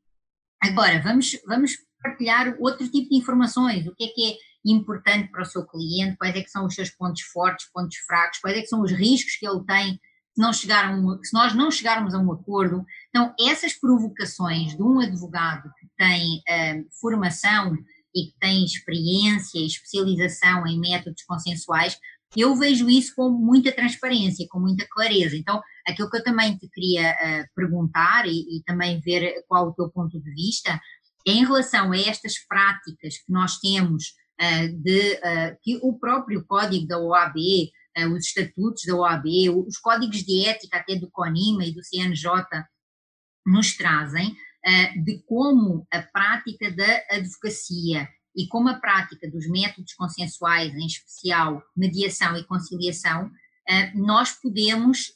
Agora, 0.62 1.02
vamos, 1.02 1.38
vamos 1.48 1.72
partilhar 2.02 2.56
outro 2.60 2.90
tipo 2.90 3.10
de 3.10 3.18
informações, 3.18 3.88
o 3.88 3.96
que 3.96 4.06
é 4.06 4.08
que 4.08 4.32
é 4.34 4.38
importante 4.66 5.32
para 5.32 5.44
o 5.44 5.46
seu 5.46 5.66
cliente, 5.66 6.18
quais 6.18 6.36
é 6.36 6.42
que 6.42 6.50
são 6.50 6.66
os 6.66 6.76
seus 6.76 6.90
pontos 6.90 7.22
fortes, 7.22 7.70
pontos 7.72 7.98
fracos, 8.00 8.40
quais 8.40 8.58
é 8.58 8.62
que 8.62 8.68
são 8.68 8.82
os 8.82 8.92
riscos 8.92 9.38
que 9.38 9.48
ele 9.48 9.64
tem 9.66 10.00
não 10.38 10.52
chegar 10.52 10.94
um, 10.94 11.22
se 11.24 11.34
nós 11.34 11.54
não 11.54 11.72
chegarmos 11.72 12.14
a 12.14 12.20
um 12.20 12.32
acordo. 12.32 12.86
Então, 13.10 13.34
essas 13.40 13.74
provocações 13.74 14.76
de 14.76 14.84
um 14.84 15.00
advogado 15.00 15.72
que 15.80 15.88
tem 15.98 16.38
uh, 16.40 16.88
formação 17.00 17.76
e 18.14 18.28
que 18.28 18.36
tem 18.40 18.64
experiência 18.64 19.60
e 19.60 19.66
especialização 19.66 20.68
em 20.68 20.80
métodos 20.80 21.24
consensuais, 21.24 21.98
eu 22.36 22.56
vejo 22.56 22.90
isso 22.90 23.14
com 23.16 23.30
muita 23.30 23.72
transparência, 23.72 24.48
com 24.50 24.60
muita 24.60 24.86
clareza. 24.90 25.38
Então, 25.38 25.62
aquilo 25.88 26.10
que 26.10 26.18
eu 26.18 26.24
também 26.24 26.58
te 26.58 26.68
queria 26.70 27.12
uh, 27.12 27.46
perguntar 27.56 28.28
e, 28.28 28.58
e, 28.58 28.64
também 28.66 29.00
ver 29.00 29.44
qual 29.48 29.68
o 29.68 29.74
teu 29.74 29.90
ponto 29.90 30.20
de 30.20 30.32
vista 30.32 30.80
é 31.26 31.32
em 31.32 31.46
relação 31.46 31.92
a 31.92 31.98
estas 31.98 32.38
práticas 32.46 33.18
que 33.18 33.32
nós 33.32 33.58
temos 33.60 34.14
uh, 34.42 34.84
de 34.84 35.20
que 35.62 35.80
o 35.82 35.98
próprio 35.98 36.46
código 36.46 36.86
da 36.88 37.00
OAB 37.00 37.38
os 38.04 38.26
estatutos 38.26 38.84
da 38.86 38.96
OAB, 38.96 39.26
os 39.66 39.78
códigos 39.78 40.18
de 40.18 40.46
ética 40.46 40.78
até 40.78 40.96
do 40.96 41.10
CONIMA 41.10 41.66
e 41.66 41.74
do 41.74 41.84
CNJ 41.84 42.44
nos 43.46 43.76
trazem 43.78 44.36
eh, 44.66 45.00
de 45.00 45.24
como 45.26 45.88
a 45.92 46.02
prática 46.02 46.72
da 46.72 47.04
advocacia 47.12 48.08
e 48.36 48.48
como 48.48 48.68
a 48.68 48.80
prática 48.80 49.30
dos 49.32 49.48
métodos 49.50 49.94
consensuais, 49.94 50.74
em 50.74 50.86
especial 50.86 51.64
mediação 51.76 52.36
e 52.36 52.44
conciliação, 52.44 53.32
eh, 53.68 53.94
nós 53.96 54.32
podemos 54.42 55.14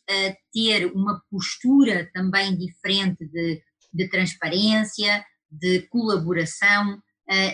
ter 0.54 0.86
uma 0.94 1.22
postura 1.30 2.10
também 2.14 2.58
diferente 2.58 3.26
de, 3.26 3.62
de 3.94 4.08
transparência, 4.08 5.26
de 5.52 5.82
colaboração, 5.90 7.02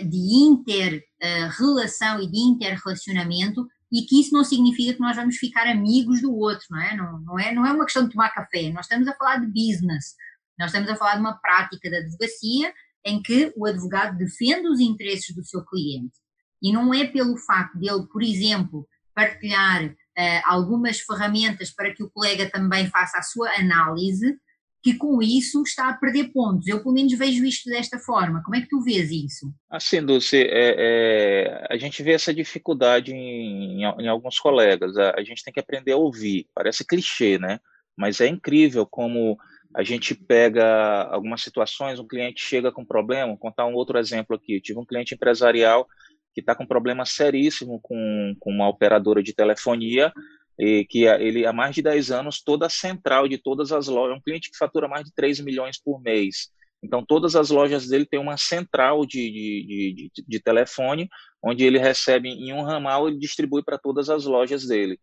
de 0.05 0.17
inter-relação 0.47 2.21
e 2.21 2.31
de 2.31 2.37
inter-relacionamento 2.37 3.67
e 3.95 4.05
que 4.05 4.19
isso 4.19 4.33
não 4.33 4.43
significa 4.43 4.93
que 4.93 4.99
nós 4.99 5.15
vamos 5.15 5.37
ficar 5.37 5.67
amigos 5.67 6.21
do 6.21 6.35
outro, 6.35 6.65
não 6.69 6.81
é? 6.81 6.97
Não, 6.97 7.19
não 7.21 7.39
é? 7.39 7.53
não 7.53 7.65
é 7.65 7.71
uma 7.71 7.85
questão 7.85 8.03
de 8.03 8.11
tomar 8.11 8.29
café, 8.29 8.69
nós 8.71 8.85
estamos 8.85 9.07
a 9.07 9.15
falar 9.15 9.37
de 9.37 9.47
business, 9.47 10.15
nós 10.59 10.67
estamos 10.67 10.89
a 10.89 10.95
falar 10.97 11.15
de 11.15 11.21
uma 11.21 11.39
prática 11.39 11.89
da 11.89 11.97
advocacia 11.97 12.73
em 13.05 13.21
que 13.21 13.53
o 13.55 13.65
advogado 13.65 14.17
defende 14.17 14.67
os 14.67 14.81
interesses 14.81 15.33
do 15.33 15.45
seu 15.45 15.63
cliente. 15.63 16.13
E 16.61 16.73
não 16.73 16.93
é 16.93 17.05
pelo 17.05 17.37
facto 17.37 17.77
dele, 17.77 18.05
por 18.11 18.21
exemplo, 18.21 18.85
partilhar 19.13 19.85
uh, 19.85 20.41
algumas 20.45 20.99
ferramentas 20.99 21.71
para 21.71 21.93
que 21.93 22.03
o 22.03 22.09
colega 22.09 22.49
também 22.49 22.87
faça 22.87 23.17
a 23.17 23.23
sua 23.23 23.49
análise, 23.57 24.37
que 24.85 24.93
com 24.93 25.19
isso 25.19 25.63
está 25.63 25.89
a 25.89 25.93
perder 25.95 26.31
pontos. 26.31 26.67
Eu, 26.67 26.77
pelo 26.77 26.93
menos, 26.93 27.11
vejo 27.17 27.43
isto 27.43 27.67
desta 27.71 27.97
forma. 27.97 28.43
Como 28.43 28.55
é 28.55 28.61
que 28.61 28.69
tu 28.69 28.79
vês 28.81 29.09
isso? 29.09 29.51
Assim, 29.67 29.99
Dulce, 30.05 30.37
é, 30.37 30.75
é, 30.77 31.67
a 31.71 31.75
gente 31.75 32.03
vê 32.03 32.11
essa 32.11 32.31
dificuldade 32.31 33.11
em, 33.11 33.81
em 33.81 34.07
alguns 34.07 34.37
colegas. 34.37 34.95
A, 34.95 35.15
a, 35.17 35.23
gente 35.23 35.43
tem 35.43 35.51
que 35.51 35.59
aprender 35.59 35.93
a 35.93 35.97
ouvir. 35.97 36.45
Parece 36.53 36.85
clichê, 36.85 37.39
né? 37.39 37.59
Mas 37.97 38.21
é 38.21 38.27
incrível 38.27 38.85
como 38.85 39.39
a 39.75 39.81
gente 39.81 40.13
pega 40.13 41.01
algumas 41.05 41.41
situações, 41.41 41.99
um 41.99 42.07
cliente 42.07 42.45
chega 42.45 42.71
com 42.71 42.85
problema. 42.85 43.29
Vou 43.29 43.39
contar 43.39 43.65
um 43.65 43.73
outro 43.73 43.97
exemplo 43.97 44.35
aqui. 44.35 44.53
Eu 44.53 44.61
tive 44.61 44.77
um 44.77 44.85
cliente 44.85 45.15
empresarial 45.15 45.87
que 46.31 46.41
está 46.41 46.53
com 46.53 46.63
problema 46.63 47.07
seríssimo 47.07 47.79
com, 47.81 48.35
com 48.39 48.51
uma 48.51 48.69
operadora 48.69 49.23
de 49.23 49.33
telefonia 49.33 50.13
e 50.57 50.85
que 50.85 51.05
ele 51.05 51.45
há 51.45 51.53
mais 51.53 51.75
de 51.75 51.81
10 51.81 52.11
anos, 52.11 52.41
toda 52.41 52.65
a 52.65 52.69
central 52.69 53.27
de 53.27 53.37
todas 53.37 53.71
as 53.71 53.87
lojas, 53.87 54.15
é 54.15 54.17
um 54.17 54.21
cliente 54.21 54.49
que 54.49 54.57
fatura 54.57 54.87
mais 54.87 55.05
de 55.05 55.13
3 55.13 55.39
milhões 55.41 55.81
por 55.81 56.01
mês. 56.01 56.49
Então, 56.83 57.03
todas 57.03 57.35
as 57.35 57.49
lojas 57.49 57.87
dele 57.87 58.05
têm 58.05 58.19
uma 58.19 58.37
central 58.37 59.05
de, 59.05 59.31
de, 59.31 60.11
de, 60.13 60.23
de 60.27 60.39
telefone, 60.39 61.09
onde 61.43 61.63
ele 61.65 61.79
recebe 61.79 62.29
em 62.29 62.53
um 62.53 62.61
ramal 62.61 63.09
e 63.09 63.17
distribui 63.17 63.63
para 63.63 63.77
todas 63.77 64.09
as 64.09 64.25
lojas 64.25 64.67
dele. 64.67 64.99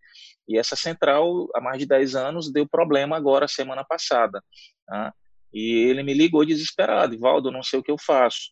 E 0.48 0.56
essa 0.56 0.76
central, 0.76 1.48
há 1.54 1.60
mais 1.60 1.78
de 1.78 1.86
10 1.86 2.14
anos, 2.14 2.52
deu 2.52 2.66
problema 2.68 3.16
agora, 3.16 3.48
semana 3.48 3.84
passada. 3.84 4.42
Tá? 4.86 5.12
E 5.52 5.74
ele 5.88 6.02
me 6.02 6.14
ligou 6.14 6.44
desesperado, 6.44 7.18
Valdo, 7.18 7.50
não 7.50 7.62
sei 7.62 7.80
o 7.80 7.82
que 7.82 7.90
eu 7.90 7.98
faço. 7.98 8.50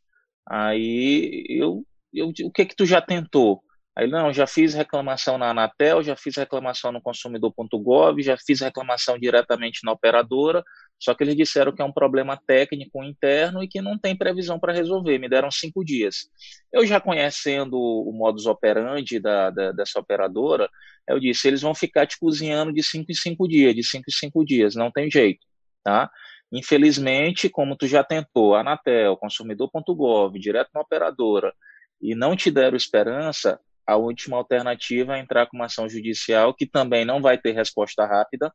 Aí 0.48 1.44
eu, 1.48 1.86
eu 2.12 2.28
o 2.28 2.52
que 2.52 2.66
que 2.66 2.76
tu 2.76 2.84
já 2.84 3.00
tentou? 3.00 3.62
Aí, 3.96 4.08
não, 4.08 4.32
já 4.32 4.46
fiz 4.46 4.72
reclamação 4.72 5.36
na 5.36 5.50
Anatel, 5.50 6.02
já 6.02 6.14
fiz 6.14 6.36
reclamação 6.36 6.92
no 6.92 7.02
consumidor.gov, 7.02 8.22
já 8.22 8.36
fiz 8.36 8.60
reclamação 8.60 9.18
diretamente 9.18 9.80
na 9.84 9.92
operadora, 9.92 10.62
só 10.98 11.12
que 11.12 11.24
eles 11.24 11.36
disseram 11.36 11.74
que 11.74 11.82
é 11.82 11.84
um 11.84 11.92
problema 11.92 12.38
técnico 12.46 13.02
interno 13.02 13.62
e 13.62 13.68
que 13.68 13.80
não 13.80 13.98
tem 13.98 14.16
previsão 14.16 14.60
para 14.60 14.72
resolver, 14.72 15.18
me 15.18 15.28
deram 15.28 15.50
cinco 15.50 15.84
dias. 15.84 16.28
Eu 16.72 16.86
já 16.86 17.00
conhecendo 17.00 17.76
o 17.76 18.12
modus 18.12 18.46
operandi 18.46 19.18
da, 19.18 19.50
da, 19.50 19.72
dessa 19.72 19.98
operadora, 19.98 20.68
eu 21.08 21.18
disse, 21.18 21.48
eles 21.48 21.62
vão 21.62 21.74
ficar 21.74 22.06
te 22.06 22.18
cozinhando 22.18 22.72
de 22.72 22.82
cinco 22.82 23.10
em 23.10 23.14
cinco 23.14 23.48
dias, 23.48 23.74
de 23.74 23.82
cinco 23.82 24.04
em 24.08 24.12
cinco 24.12 24.44
dias, 24.44 24.76
não 24.76 24.90
tem 24.90 25.10
jeito, 25.10 25.44
tá? 25.82 26.08
Infelizmente, 26.52 27.48
como 27.48 27.76
tu 27.76 27.86
já 27.86 28.04
tentou, 28.04 28.54
Anatel, 28.54 29.16
consumidor.gov, 29.16 30.38
direto 30.38 30.70
na 30.74 30.80
operadora, 30.80 31.52
e 32.00 32.14
não 32.14 32.36
te 32.36 32.50
deram 32.50 32.76
esperança, 32.76 33.60
a 33.90 33.96
última 33.96 34.36
alternativa 34.36 35.16
é 35.16 35.20
entrar 35.20 35.46
com 35.46 35.56
uma 35.56 35.66
ação 35.66 35.88
judicial 35.88 36.54
que 36.54 36.64
também 36.64 37.04
não 37.04 37.20
vai 37.20 37.36
ter 37.36 37.50
resposta 37.50 38.06
rápida. 38.06 38.52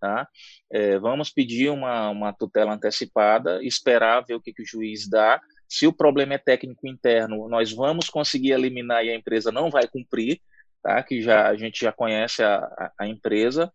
Tá? 0.00 0.28
É, 0.70 0.96
vamos 0.98 1.30
pedir 1.30 1.70
uma, 1.70 2.10
uma 2.10 2.32
tutela 2.32 2.72
antecipada, 2.72 3.58
esperar 3.64 4.24
ver 4.24 4.34
o 4.34 4.40
que, 4.40 4.52
que 4.52 4.62
o 4.62 4.66
juiz 4.66 5.08
dá. 5.08 5.40
Se 5.68 5.88
o 5.88 5.92
problema 5.92 6.34
é 6.34 6.38
técnico 6.38 6.86
interno, 6.86 7.48
nós 7.48 7.72
vamos 7.72 8.08
conseguir 8.08 8.52
eliminar 8.52 9.04
e 9.04 9.10
a 9.10 9.16
empresa 9.16 9.50
não 9.50 9.70
vai 9.70 9.88
cumprir, 9.88 10.40
tá? 10.80 11.02
que 11.02 11.20
já, 11.20 11.48
a 11.48 11.56
gente 11.56 11.80
já 11.80 11.90
conhece 11.90 12.44
a, 12.44 12.58
a, 12.58 12.92
a 13.00 13.08
empresa. 13.08 13.72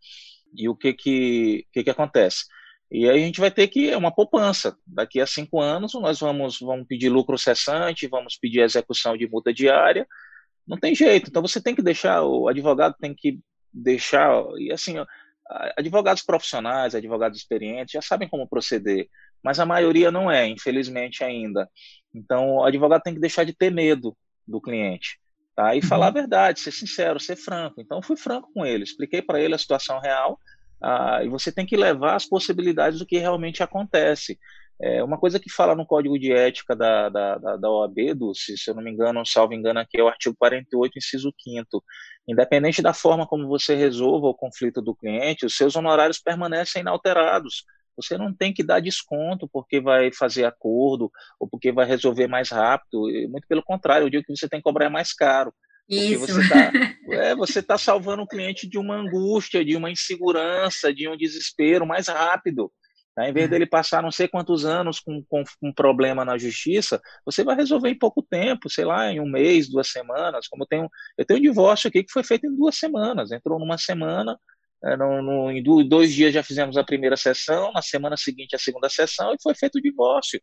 E 0.56 0.70
o 0.70 0.76
que, 0.76 0.94
que, 0.94 1.68
que, 1.74 1.84
que 1.84 1.90
acontece? 1.90 2.46
E 2.90 3.10
aí 3.10 3.22
a 3.22 3.26
gente 3.26 3.42
vai 3.42 3.52
ter 3.52 3.68
que 3.68 3.90
é 3.90 3.98
uma 3.98 4.14
poupança. 4.14 4.78
Daqui 4.88 5.20
a 5.20 5.26
cinco 5.26 5.60
anos 5.60 5.94
nós 5.96 6.22
vamos, 6.22 6.60
vamos 6.60 6.88
pedir 6.88 7.10
lucro 7.10 7.38
cessante, 7.38 8.08
vamos 8.08 8.38
pedir 8.38 8.62
execução 8.62 9.18
de 9.18 9.28
multa 9.28 9.54
diária, 9.54 10.08
não 10.72 10.78
tem 10.78 10.96
jeito. 10.96 11.30
Então 11.30 11.42
você 11.42 11.62
tem 11.62 11.76
que 11.76 11.82
deixar, 11.82 12.24
o 12.24 12.48
advogado 12.48 12.96
tem 12.98 13.14
que 13.14 13.42
deixar, 13.74 14.32
e 14.58 14.72
assim, 14.72 14.96
advogados 15.78 16.24
profissionais, 16.24 16.96
advogados 16.96 17.38
experientes 17.38 17.92
já 17.92 18.02
sabem 18.02 18.30
como 18.30 18.48
proceder, 18.48 19.10
mas 19.44 19.60
a 19.60 19.66
maioria 19.66 20.10
não 20.10 20.32
é, 20.32 20.48
infelizmente 20.48 21.26
ainda. 21.26 21.70
Então 22.16 22.56
o 22.56 22.64
advogado 22.64 23.02
tem 23.02 23.14
que 23.14 23.20
deixar 23.20 23.44
de 23.44 23.54
ter 23.54 23.70
medo 23.70 24.16
do 24.48 24.62
cliente. 24.62 25.20
Tá? 25.54 25.76
E 25.76 25.80
uhum. 25.82 25.88
falar 25.88 26.08
a 26.08 26.12
verdade, 26.12 26.62
ser 26.62 26.72
sincero, 26.72 27.20
ser 27.20 27.36
franco. 27.36 27.82
Então, 27.82 27.98
eu 27.98 28.02
fui 28.02 28.16
franco 28.16 28.50
com 28.54 28.66
ele, 28.66 28.86
expliquei 28.86 29.22
para 29.22 29.42
ele 29.42 29.54
a 29.54 29.58
situação 29.58 30.00
real, 30.00 30.40
ah, 30.82 31.20
e 31.24 31.28
você 31.28 31.52
tem 31.52 31.66
que 31.66 31.76
levar 31.76 32.16
as 32.16 32.26
possibilidades 32.26 33.00
do 33.00 33.06
que 33.06 33.18
realmente 33.18 33.62
acontece. 33.62 34.40
É 34.84 35.04
uma 35.04 35.18
coisa 35.18 35.40
que 35.40 35.52
fala 35.52 35.76
no 35.76 35.86
Código 35.86 36.18
de 36.18 36.32
Ética 36.32 36.76
da, 36.76 37.08
da, 37.08 37.38
da, 37.38 37.58
da 37.58 37.70
OAB, 37.70 38.16
do, 38.16 38.34
se, 38.34 38.58
se 38.58 38.72
eu 38.72 38.74
não 38.74 38.82
me 38.82 38.92
engano, 38.92 39.24
salvo 39.26 39.54
engano 39.54 39.80
aqui, 39.80 40.00
é 40.00 40.04
o 40.04 40.08
artigo 40.08 40.36
48, 40.40 40.98
inciso 40.98 41.32
5 41.40 41.84
Independente 42.28 42.82
da 42.82 42.94
forma 42.94 43.28
como 43.28 43.48
você 43.48 43.76
resolva 43.76 44.28
o 44.28 44.34
conflito 44.34 44.82
do 44.82 44.96
cliente, 44.96 45.46
os 45.46 45.56
seus 45.56 45.76
honorários 45.76 46.20
permanecem 46.20 46.82
inalterados. 46.82 47.64
Você 47.96 48.18
não 48.18 48.34
tem 48.34 48.54
que 48.54 48.64
dar 48.64 48.80
desconto 48.80 49.48
porque 49.52 49.80
vai 49.80 50.12
fazer 50.12 50.46
acordo 50.46 51.12
ou 51.40 51.48
porque 51.48 51.72
vai 51.72 51.86
resolver 51.86 52.28
mais 52.28 52.50
rápido. 52.50 53.04
Muito 53.30 53.48
pelo 53.48 53.64
contrário, 53.64 54.06
eu 54.06 54.10
digo 54.10 54.24
que 54.24 54.36
você 54.36 54.50
tem 54.50 54.60
que 54.60 54.64
cobrar 54.64 54.90
mais 54.90 55.14
caro. 55.14 55.54
Porque 55.88 56.06
Isso. 56.06 56.26
você 56.26 56.42
está 56.42 56.72
é, 57.12 57.36
você 57.36 57.62
tá 57.62 57.78
salvando 57.78 58.24
o 58.24 58.28
cliente 58.28 58.68
de 58.68 58.78
uma 58.78 58.96
angústia, 58.96 59.64
de 59.64 59.76
uma 59.76 59.92
insegurança, 59.92 60.94
de 60.94 61.08
um 61.08 61.18
desespero 61.18 61.86
mais 61.86 62.08
rápido. 62.08 62.72
Tá? 63.16 63.28
Em 63.28 63.34
vez 63.34 63.46
é. 63.48 63.50
dele 63.50 63.66
passar 63.66 64.02
não 64.02 64.12
sei 64.12 64.28
quantos 64.28 64.66
anos 64.66 65.00
com, 65.00 65.24
com, 65.26 65.44
um 65.62 65.74
problema 65.74 66.24
na 66.24 66.38
justiça, 66.38 67.02
você 67.26 67.44
vai 67.44 67.56
resolver 67.56 67.90
em 67.90 67.98
pouco 67.98 68.24
tempo, 68.24 68.70
sei 68.70 68.86
lá, 68.86 69.12
em 69.12 69.20
um 69.20 69.30
mês, 69.30 69.70
duas 69.70 69.90
semanas. 69.90 70.48
Como 70.48 70.64
eu 70.64 70.68
tenho, 70.68 70.90
eu 71.18 71.26
tenho 71.26 71.40
um 71.40 71.44
divórcio 71.44 71.90
aqui 71.90 72.04
que 72.04 72.12
foi 72.12 72.24
feito 72.24 72.48
em 72.48 72.56
duas 72.56 72.78
semanas. 72.78 73.32
Entrou 73.32 73.60
numa 73.60 73.78
semana, 73.78 74.38
é, 74.84 74.96
no, 74.98 75.22
no, 75.22 75.52
em 75.52 75.62
dois 75.64 76.14
dias 76.14 76.34
já 76.34 76.44
fizemos 76.44 76.78
a 76.78 76.84
primeira 76.84 77.18
sessão, 77.18 77.72
na 77.74 77.82
semana 77.82 78.18
seguinte 78.18 78.56
a 78.56 78.60
segunda 78.60 78.90
sessão 78.90 79.34
e 79.34 79.42
foi 79.42 79.54
feito 79.56 79.78
o 79.78 79.82
divórcio. 79.82 80.42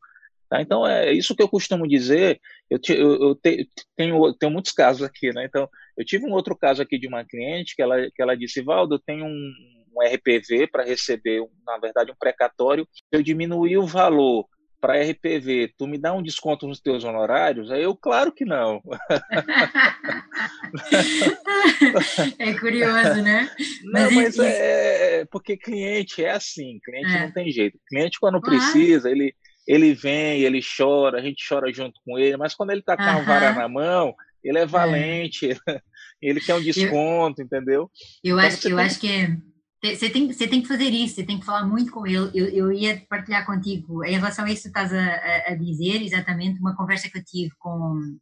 Tá? 0.49 0.63
Então, 0.63 0.87
é 0.87 1.13
isso 1.13 1.35
que 1.35 1.43
eu 1.43 1.49
costumo 1.49 1.87
dizer. 1.87 2.41
Eu, 2.71 2.79
eu, 2.89 3.29
eu 3.29 3.35
te, 3.35 3.69
tenho, 3.97 4.35
tenho 4.35 4.53
muitos 4.53 4.73
casos 4.73 5.03
aqui. 5.03 5.33
Né? 5.33 5.45
Então, 5.45 5.69
eu 5.97 6.05
tive 6.05 6.27
um 6.27 6.33
outro 6.33 6.57
caso 6.57 6.83
aqui 6.83 6.99
de 6.99 7.07
uma 7.07 7.25
cliente 7.25 7.75
que 7.77 7.83
ela, 7.83 7.97
que 8.15 8.23
ela 8.23 8.37
disse: 8.37 8.63
Valdo, 8.63 8.95
eu 8.95 8.99
tenho 8.99 9.27
um, 9.27 9.53
um 9.99 10.07
RPV 10.07 10.69
para 10.69 10.85
receber, 10.85 11.43
na 11.67 11.79
verdade, 11.79 12.11
um 12.11 12.17
precatório. 12.17 12.87
Eu 13.11 13.23
diminuí 13.23 13.77
o 13.77 13.87
valor 13.87 14.47
para 14.81 15.03
RPV, 15.03 15.75
tu 15.77 15.89
me 15.89 15.99
dá 15.99 16.13
um 16.13 16.23
desconto 16.23 16.67
nos 16.67 16.81
teus 16.81 17.03
honorários? 17.03 17.71
Aí 17.71 17.83
eu, 17.83 17.97
claro 17.97 18.33
que 18.33 18.45
não. 18.45 18.81
é 22.39 22.55
curioso, 22.55 23.23
né? 23.23 23.51
Não, 23.83 24.11
mas, 24.13 24.37
mas 24.37 24.39
é, 24.39 25.21
é, 25.21 25.25
porque 25.27 25.57
cliente 25.57 26.25
é 26.25 26.31
assim, 26.31 26.79
cliente 26.85 27.13
é. 27.13 27.21
não 27.21 27.33
tem 27.33 27.51
jeito. 27.51 27.79
Cliente, 27.89 28.21
quando 28.21 28.41
precisa, 28.41 29.11
ele 29.11 29.35
ele 29.67 29.93
vem, 29.93 30.41
ele 30.41 30.61
chora, 30.63 31.19
a 31.19 31.23
gente 31.23 31.47
chora 31.47 31.71
junto 31.71 32.01
com 32.03 32.19
ele, 32.19 32.39
mas 32.39 32.55
quando 32.55 32.71
ele 32.71 32.81
está 32.81 32.97
com 32.97 33.03
a 33.03 33.21
vara 33.21 33.53
na 33.53 33.69
mão, 33.69 34.15
ele 34.43 34.59
é, 34.59 34.63
é. 34.63 34.67
valente, 34.67 35.51
é. 35.51 35.57
ele 36.23 36.41
quer 36.41 36.55
um 36.55 36.63
desconto, 36.63 37.43
eu, 37.43 37.45
entendeu? 37.45 37.91
Eu, 38.25 38.39
então, 38.39 38.49
acho, 38.49 38.69
eu 38.69 38.77
tem... 38.77 38.87
acho 38.87 38.99
que 38.99 39.09
é, 39.09 39.37
você 39.83 40.11
tem, 40.11 40.27
você 40.33 40.49
tem 40.49 40.61
que 40.61 40.69
fazer 40.69 40.89
isso, 40.89 41.15
você 41.15 41.25
tem 41.25 41.39
que 41.39 41.47
falar 41.47 41.65
muito 41.65 41.93
com 41.93 42.07
ele. 42.07 42.31
Eu, 42.35 42.49
eu 42.49 42.73
ia 42.73 43.01
partilhar 43.09 43.47
contigo, 43.47 44.05
em 44.05 44.13
relação 44.13 44.45
a 44.45 44.51
isso 44.51 44.63
que 44.63 44.69
estás 44.69 44.93
a, 44.93 45.53
a, 45.53 45.55
dizer, 45.55 46.03
exatamente, 46.03 46.59
uma 46.59 46.77
conversa 46.77 47.09
que 47.09 47.19
eu 47.19 47.25
tive 47.25 47.55
com, 47.59 48.19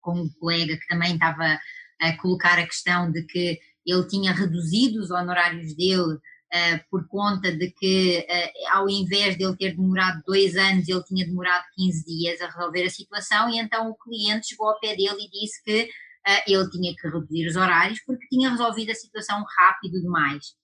com 0.00 0.22
um 0.22 0.30
colega 0.40 0.76
que 0.76 0.86
também 0.86 1.14
estava 1.14 1.58
a 2.00 2.16
colocar 2.16 2.58
a 2.58 2.66
questão 2.66 3.10
de 3.12 3.22
que 3.24 3.58
ele 3.86 4.06
tinha 4.08 4.32
reduzido 4.32 4.98
os 5.00 5.10
honorários 5.10 5.74
dele 5.76 6.14
uh, 6.54 6.80
por 6.90 7.06
conta 7.06 7.54
de 7.54 7.70
que, 7.72 8.26
uh, 8.26 8.76
ao 8.76 8.88
invés 8.88 9.36
de 9.36 9.44
ele 9.44 9.56
ter 9.56 9.76
demorado 9.76 10.22
dois 10.26 10.56
anos, 10.56 10.88
ele 10.88 11.04
tinha 11.04 11.26
demorado 11.26 11.64
15 11.76 12.04
dias 12.06 12.40
a 12.40 12.46
resolver 12.46 12.84
a 12.84 12.90
situação, 12.90 13.50
e 13.50 13.58
então 13.58 13.90
o 13.90 13.96
cliente 13.96 14.48
chegou 14.48 14.68
ao 14.68 14.80
pé 14.80 14.96
dele 14.96 15.18
e 15.20 15.30
disse 15.30 15.62
que 15.62 15.82
uh, 15.84 16.42
ele 16.46 16.70
tinha 16.70 16.94
que 16.94 17.08
reduzir 17.08 17.46
os 17.46 17.56
horários 17.56 18.00
porque 18.06 18.26
tinha 18.28 18.50
resolvido 18.50 18.90
a 18.90 18.94
situação 18.94 19.44
rápido 19.58 20.00
demais. 20.00 20.54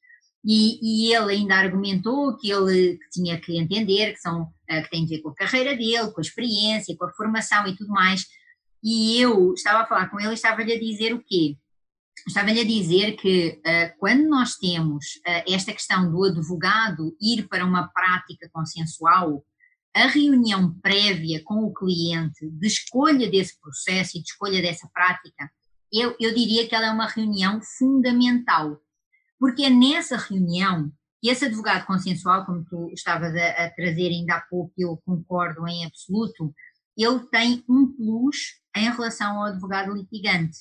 E, 0.45 0.79
e, 1.11 1.15
ele 1.15 1.33
ainda 1.35 1.55
argumentou 1.55 2.37
que 2.37 2.51
ele 2.51 2.99
tinha 3.13 3.39
que 3.39 3.59
entender 3.59 4.13
que, 4.13 4.21
são, 4.21 4.49
que 4.67 4.91
tem 4.91 5.05
a 5.05 5.09
ver 5.09 5.19
com 5.19 5.29
a 5.29 5.35
carreira 5.35 5.77
dele, 5.77 6.11
com 6.11 6.21
a 6.21 6.23
experiência, 6.23 6.97
com 6.97 7.05
a 7.05 7.13
formação 7.13 7.67
e 7.67 7.77
tudo 7.77 7.91
mais. 7.91 8.25
E 8.83 9.21
eu 9.21 9.53
estava 9.53 9.83
a 9.83 9.87
falar 9.87 10.09
com 10.09 10.19
ele 10.19 10.31
e 10.31 10.35
estava-lhe 10.35 10.73
a 10.73 10.81
dizer 10.81 11.13
o 11.15 11.23
quê? 11.23 11.57
Estava-lhe 12.27 12.61
a 12.61 12.65
dizer 12.65 13.17
que 13.17 13.61
uh, 13.61 13.99
quando 13.99 14.29
nós 14.29 14.57
temos 14.57 15.05
uh, 15.27 15.53
esta 15.53 15.73
questão 15.73 16.11
do 16.11 16.25
advogado 16.25 17.15
ir 17.21 17.47
para 17.49 17.65
uma 17.65 17.89
prática 17.89 18.49
consensual, 18.53 19.45
a 19.95 20.07
reunião 20.07 20.73
prévia 20.81 21.43
com 21.45 21.65
o 21.65 21.73
cliente 21.73 22.49
de 22.49 22.67
escolha 22.67 23.29
desse 23.31 23.59
processo 23.61 24.17
e 24.17 24.23
de 24.23 24.29
escolha 24.29 24.63
dessa 24.63 24.89
prática, 24.93 25.51
eu, 25.93 26.15
eu 26.21 26.33
diria 26.35 26.69
que 26.69 26.75
ela 26.75 26.87
é 26.87 26.91
uma 26.91 27.09
reunião 27.09 27.61
fundamental, 27.79 28.81
porque 29.41 29.65
é 29.65 29.71
nessa 29.71 30.17
reunião 30.17 30.93
que 31.21 31.29
esse 31.29 31.47
advogado 31.47 31.87
consensual, 31.87 32.47
como 32.47 32.65
tu 32.65 32.91
estavas 32.93 33.35
a, 33.35 33.65
a 33.65 33.71
trazer 33.71 34.09
ainda 34.09 34.37
há 34.37 34.41
pouco, 34.43 34.73
eu 34.79 34.97
concordo 35.05 35.67
em 35.67 35.85
absoluto, 35.85 36.55
ele 36.97 37.19
tem 37.31 37.65
um 37.69 37.91
plus 37.93 38.61
em 38.77 38.91
relação 38.91 39.39
ao 39.39 39.47
advogado 39.47 39.93
litigante 39.93 40.59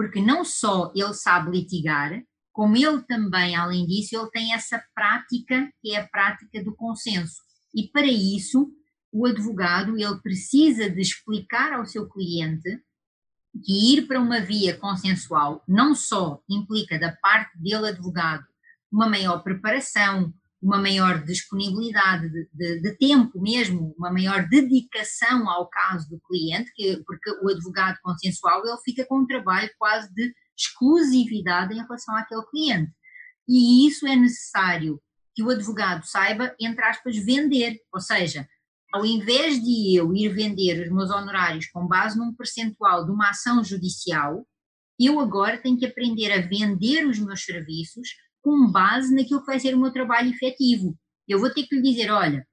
porque 0.00 0.20
não 0.20 0.44
só 0.44 0.90
ele 0.94 1.12
sabe 1.12 1.50
litigar, 1.50 2.22
como 2.52 2.74
ele 2.74 3.02
também, 3.02 3.54
além 3.54 3.86
disso, 3.86 4.16
ele 4.16 4.30
tem 4.30 4.54
essa 4.54 4.82
prática, 4.94 5.70
que 5.82 5.94
é 5.94 6.00
a 6.00 6.08
prática 6.08 6.64
do 6.64 6.74
consenso. 6.74 7.36
E 7.74 7.86
para 7.88 8.06
isso, 8.06 8.72
o 9.12 9.26
advogado, 9.26 9.98
ele 9.98 10.20
precisa 10.22 10.88
de 10.88 11.02
explicar 11.02 11.74
ao 11.74 11.84
seu 11.84 12.08
cliente 12.08 12.80
que 13.64 13.94
ir 13.94 14.06
para 14.06 14.20
uma 14.20 14.40
via 14.40 14.76
consensual 14.76 15.62
não 15.66 15.94
só 15.94 16.40
implica 16.48 16.98
da 16.98 17.12
parte 17.12 17.58
dele, 17.58 17.88
advogado, 17.88 18.44
uma 18.92 19.08
maior 19.08 19.42
preparação, 19.42 20.32
uma 20.62 20.78
maior 20.78 21.24
disponibilidade 21.24 22.28
de, 22.28 22.48
de, 22.52 22.82
de, 22.82 22.98
tempo 22.98 23.40
mesmo, 23.40 23.94
uma 23.96 24.12
maior 24.12 24.46
dedicação 24.48 25.48
ao 25.48 25.68
caso 25.68 26.08
do 26.10 26.20
cliente, 26.20 26.70
que, 26.74 27.02
porque 27.06 27.30
o 27.42 27.48
advogado 27.48 27.98
consensual 28.02 28.64
ele 28.66 28.76
fica 28.84 29.06
com 29.06 29.20
um 29.20 29.26
trabalho 29.26 29.70
quase 29.78 30.12
de 30.12 30.32
exclusividade 30.56 31.72
em 31.72 31.80
relação 31.80 32.14
àquele 32.14 32.44
cliente. 32.46 32.92
E 33.48 33.86
isso 33.88 34.06
é 34.06 34.14
necessário 34.14 35.00
que 35.34 35.42
o 35.42 35.50
advogado 35.50 36.04
saiba, 36.04 36.54
entre 36.60 36.84
aspas, 36.84 37.16
vender, 37.16 37.78
ou 37.92 38.00
seja, 38.00 38.46
ao 38.92 39.06
invés 39.06 39.62
de 39.62 39.96
eu 39.96 40.14
ir 40.14 40.28
vender 40.34 40.82
os 40.82 40.92
meus 40.92 41.10
honorários 41.10 41.68
com 41.68 41.86
base 41.86 42.18
num 42.18 42.34
percentual 42.34 43.04
de 43.04 43.12
uma 43.12 43.30
ação 43.30 43.62
judicial, 43.62 44.46
eu 44.98 45.18
agora 45.20 45.58
tenho 45.58 45.78
que 45.78 45.86
aprender 45.86 46.32
a 46.32 46.40
vender 46.40 47.06
os 47.06 47.18
meus 47.18 47.42
serviços 47.44 48.08
com 48.42 48.70
base 48.70 49.14
naquilo 49.14 49.40
que 49.40 49.46
vai 49.46 49.60
ser 49.60 49.74
o 49.74 49.80
meu 49.80 49.92
trabalho 49.92 50.30
efetivo. 50.30 50.96
Eu 51.26 51.38
vou 51.38 51.50
ter 51.50 51.64
que 51.64 51.76
lhe 51.76 51.82
dizer: 51.82 52.10
olha, 52.10 52.46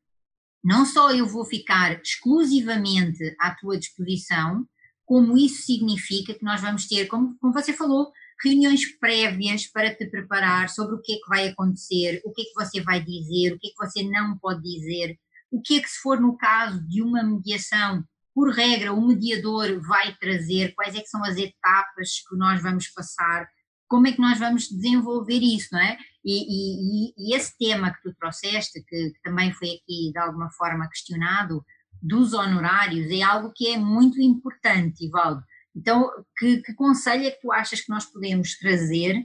não 0.63 0.85
só 0.85 1.11
eu 1.11 1.27
vou 1.27 1.45
ficar 1.45 1.99
exclusivamente 2.01 3.35
à 3.39 3.55
tua 3.55 3.77
disposição, 3.77 4.65
como 5.05 5.37
isso 5.37 5.65
significa 5.65 6.33
que 6.33 6.43
nós 6.43 6.61
vamos 6.61 6.87
ter, 6.87 7.07
como, 7.07 7.37
como 7.39 7.53
você 7.53 7.73
falou, 7.73 8.11
reuniões 8.43 8.85
prévias 8.99 9.65
para 9.65 9.95
te 9.95 10.05
preparar 10.05 10.69
sobre 10.69 10.95
o 10.95 11.01
que 11.01 11.13
é 11.13 11.15
que 11.15 11.29
vai 11.29 11.47
acontecer, 11.47 12.21
o 12.25 12.31
que 12.31 12.41
é 12.41 12.45
que 12.45 12.53
você 12.53 12.81
vai 12.81 13.03
dizer, 13.03 13.53
o 13.53 13.59
que 13.59 13.67
é 13.67 13.69
que 13.71 13.77
você 13.77 14.03
não 14.03 14.37
pode 14.37 14.61
dizer, 14.61 15.17
o 15.51 15.61
que 15.61 15.77
é 15.77 15.81
que 15.81 15.89
se 15.89 15.99
for 15.99 16.19
no 16.19 16.37
caso 16.37 16.85
de 16.87 17.01
uma 17.01 17.23
mediação, 17.23 18.03
por 18.33 18.53
regra, 18.53 18.93
o 18.93 19.07
mediador 19.07 19.81
vai 19.81 20.15
trazer, 20.15 20.73
quais 20.75 20.95
é 20.95 21.01
que 21.01 21.07
são 21.07 21.23
as 21.23 21.37
etapas 21.37 22.21
que 22.29 22.37
nós 22.37 22.61
vamos 22.61 22.87
passar, 22.89 23.47
como 23.87 24.07
é 24.07 24.11
que 24.11 24.21
nós 24.21 24.37
vamos 24.37 24.67
desenvolver 24.67 25.39
isso, 25.39 25.69
não 25.71 25.79
é? 25.79 25.97
E, 26.23 27.07
e, 27.07 27.13
e 27.17 27.35
esse 27.35 27.57
tema 27.57 27.91
que 27.91 28.01
tu 28.01 28.15
trouxeste, 28.19 28.83
que, 28.83 29.11
que, 29.11 29.21
também 29.23 29.51
foi 29.53 29.69
aqui 29.69 30.11
de 30.11 30.19
alguma 30.19 30.51
forma 30.51 30.87
questionado, 30.89 31.63
dos 32.01 32.33
honorários, 32.33 33.09
é 33.09 33.23
algo 33.23 33.51
que 33.55 33.69
é 33.69 33.77
muito 33.77 34.21
importante, 34.21 35.05
Ivaldo. 35.05 35.41
Então, 35.75 36.09
que, 36.37 36.61
que 36.61 36.73
conselho 36.73 37.25
é 37.25 37.31
que 37.31 37.41
tu 37.41 37.51
achas 37.51 37.81
que 37.81 37.89
nós 37.89 38.05
podemos 38.05 38.57
trazer 38.57 39.15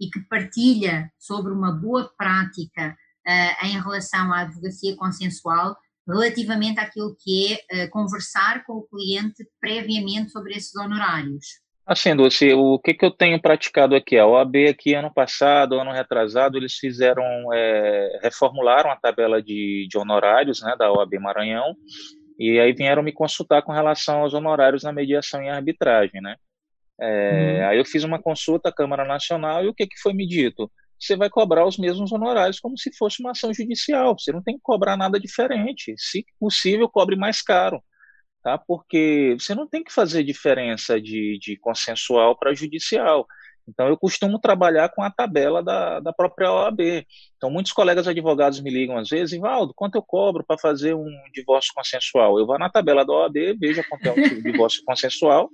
e 0.00 0.10
que 0.10 0.20
partilha 0.28 1.10
sobre 1.18 1.52
uma 1.52 1.72
boa 1.72 2.12
prática 2.16 2.96
uh, 3.26 3.66
em 3.66 3.80
relação 3.80 4.32
à 4.32 4.40
advocacia 4.40 4.96
consensual 4.96 5.76
relativamente 6.06 6.78
àquilo 6.78 7.16
que 7.18 7.58
é 7.70 7.84
uh, 7.84 7.90
conversar 7.90 8.64
com 8.64 8.74
o 8.74 8.86
cliente 8.86 9.46
previamente 9.60 10.30
sobre 10.30 10.54
esses 10.54 10.74
honorários? 10.76 11.44
Assim, 11.86 12.16
Dulce, 12.16 12.52
o 12.52 12.80
que, 12.80 12.94
que 12.94 13.04
eu 13.04 13.12
tenho 13.12 13.40
praticado 13.40 13.94
aqui? 13.94 14.18
A 14.18 14.26
OAB 14.26 14.56
aqui, 14.68 14.92
ano 14.94 15.12
passado, 15.12 15.78
ano 15.78 15.92
retrasado, 15.92 16.56
eles 16.56 16.74
fizeram, 16.74 17.24
é, 17.54 18.18
reformularam 18.24 18.90
a 18.90 18.96
tabela 18.96 19.40
de, 19.40 19.86
de 19.88 19.96
honorários 19.96 20.60
né, 20.62 20.74
da 20.76 20.90
OAB 20.90 21.14
Maranhão, 21.20 21.76
e 22.36 22.58
aí 22.58 22.72
vieram 22.72 23.04
me 23.04 23.12
consultar 23.12 23.62
com 23.62 23.72
relação 23.72 24.22
aos 24.22 24.34
honorários 24.34 24.82
na 24.82 24.92
mediação 24.92 25.40
e 25.40 25.48
arbitragem, 25.48 26.20
né? 26.20 26.34
É, 27.00 27.60
uhum. 27.60 27.68
Aí 27.68 27.78
eu 27.78 27.84
fiz 27.84 28.02
uma 28.02 28.20
consulta 28.20 28.68
à 28.68 28.72
Câmara 28.72 29.04
Nacional 29.04 29.64
e 29.64 29.68
o 29.68 29.74
que, 29.74 29.86
que 29.86 30.00
foi 30.00 30.12
me 30.12 30.26
dito? 30.26 30.68
Você 30.98 31.16
vai 31.16 31.28
cobrar 31.28 31.66
os 31.66 31.78
mesmos 31.78 32.12
honorários 32.12 32.60
como 32.60 32.78
se 32.78 32.90
fosse 32.96 33.20
uma 33.20 33.32
ação 33.32 33.52
judicial, 33.52 34.16
você 34.18 34.32
não 34.32 34.42
tem 34.42 34.56
que 34.56 34.62
cobrar 34.62 34.96
nada 34.96 35.20
diferente, 35.20 35.94
se 35.98 36.24
possível, 36.38 36.88
cobre 36.88 37.16
mais 37.16 37.42
caro 37.42 37.82
tá? 38.46 38.56
porque 38.56 39.36
você 39.40 39.56
não 39.56 39.66
tem 39.66 39.82
que 39.82 39.92
fazer 39.92 40.22
diferença 40.22 41.00
de, 41.00 41.36
de 41.40 41.58
consensual 41.58 42.38
para 42.38 42.54
judicial. 42.54 43.26
Então, 43.68 43.88
eu 43.88 43.96
costumo 43.98 44.38
trabalhar 44.38 44.88
com 44.90 45.02
a 45.02 45.10
tabela 45.10 45.60
da, 45.64 45.98
da 45.98 46.12
própria 46.12 46.52
OAB. 46.52 47.04
Então, 47.36 47.50
muitos 47.50 47.72
colegas 47.72 48.06
advogados 48.06 48.60
me 48.60 48.70
ligam 48.70 48.96
às 48.96 49.08
vezes, 49.08 49.36
Valdo, 49.40 49.72
quanto 49.74 49.96
eu 49.96 50.02
cobro 50.02 50.44
para 50.46 50.56
fazer 50.56 50.94
um 50.94 51.10
divórcio 51.34 51.72
consensual? 51.74 52.38
Eu 52.38 52.46
vou 52.46 52.56
na 52.56 52.70
tabela 52.70 53.04
da 53.04 53.12
OAB, 53.12 53.34
vejo 53.58 53.82
quanto 53.88 54.06
é 54.06 54.12
um 54.12 54.40
divórcio 54.40 54.80
consensual 54.86 55.50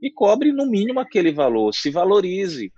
e 0.00 0.08
cobre 0.12 0.52
no 0.52 0.66
mínimo 0.66 1.00
aquele 1.00 1.32
valor, 1.32 1.74
se 1.74 1.90
valorize. 1.90 2.72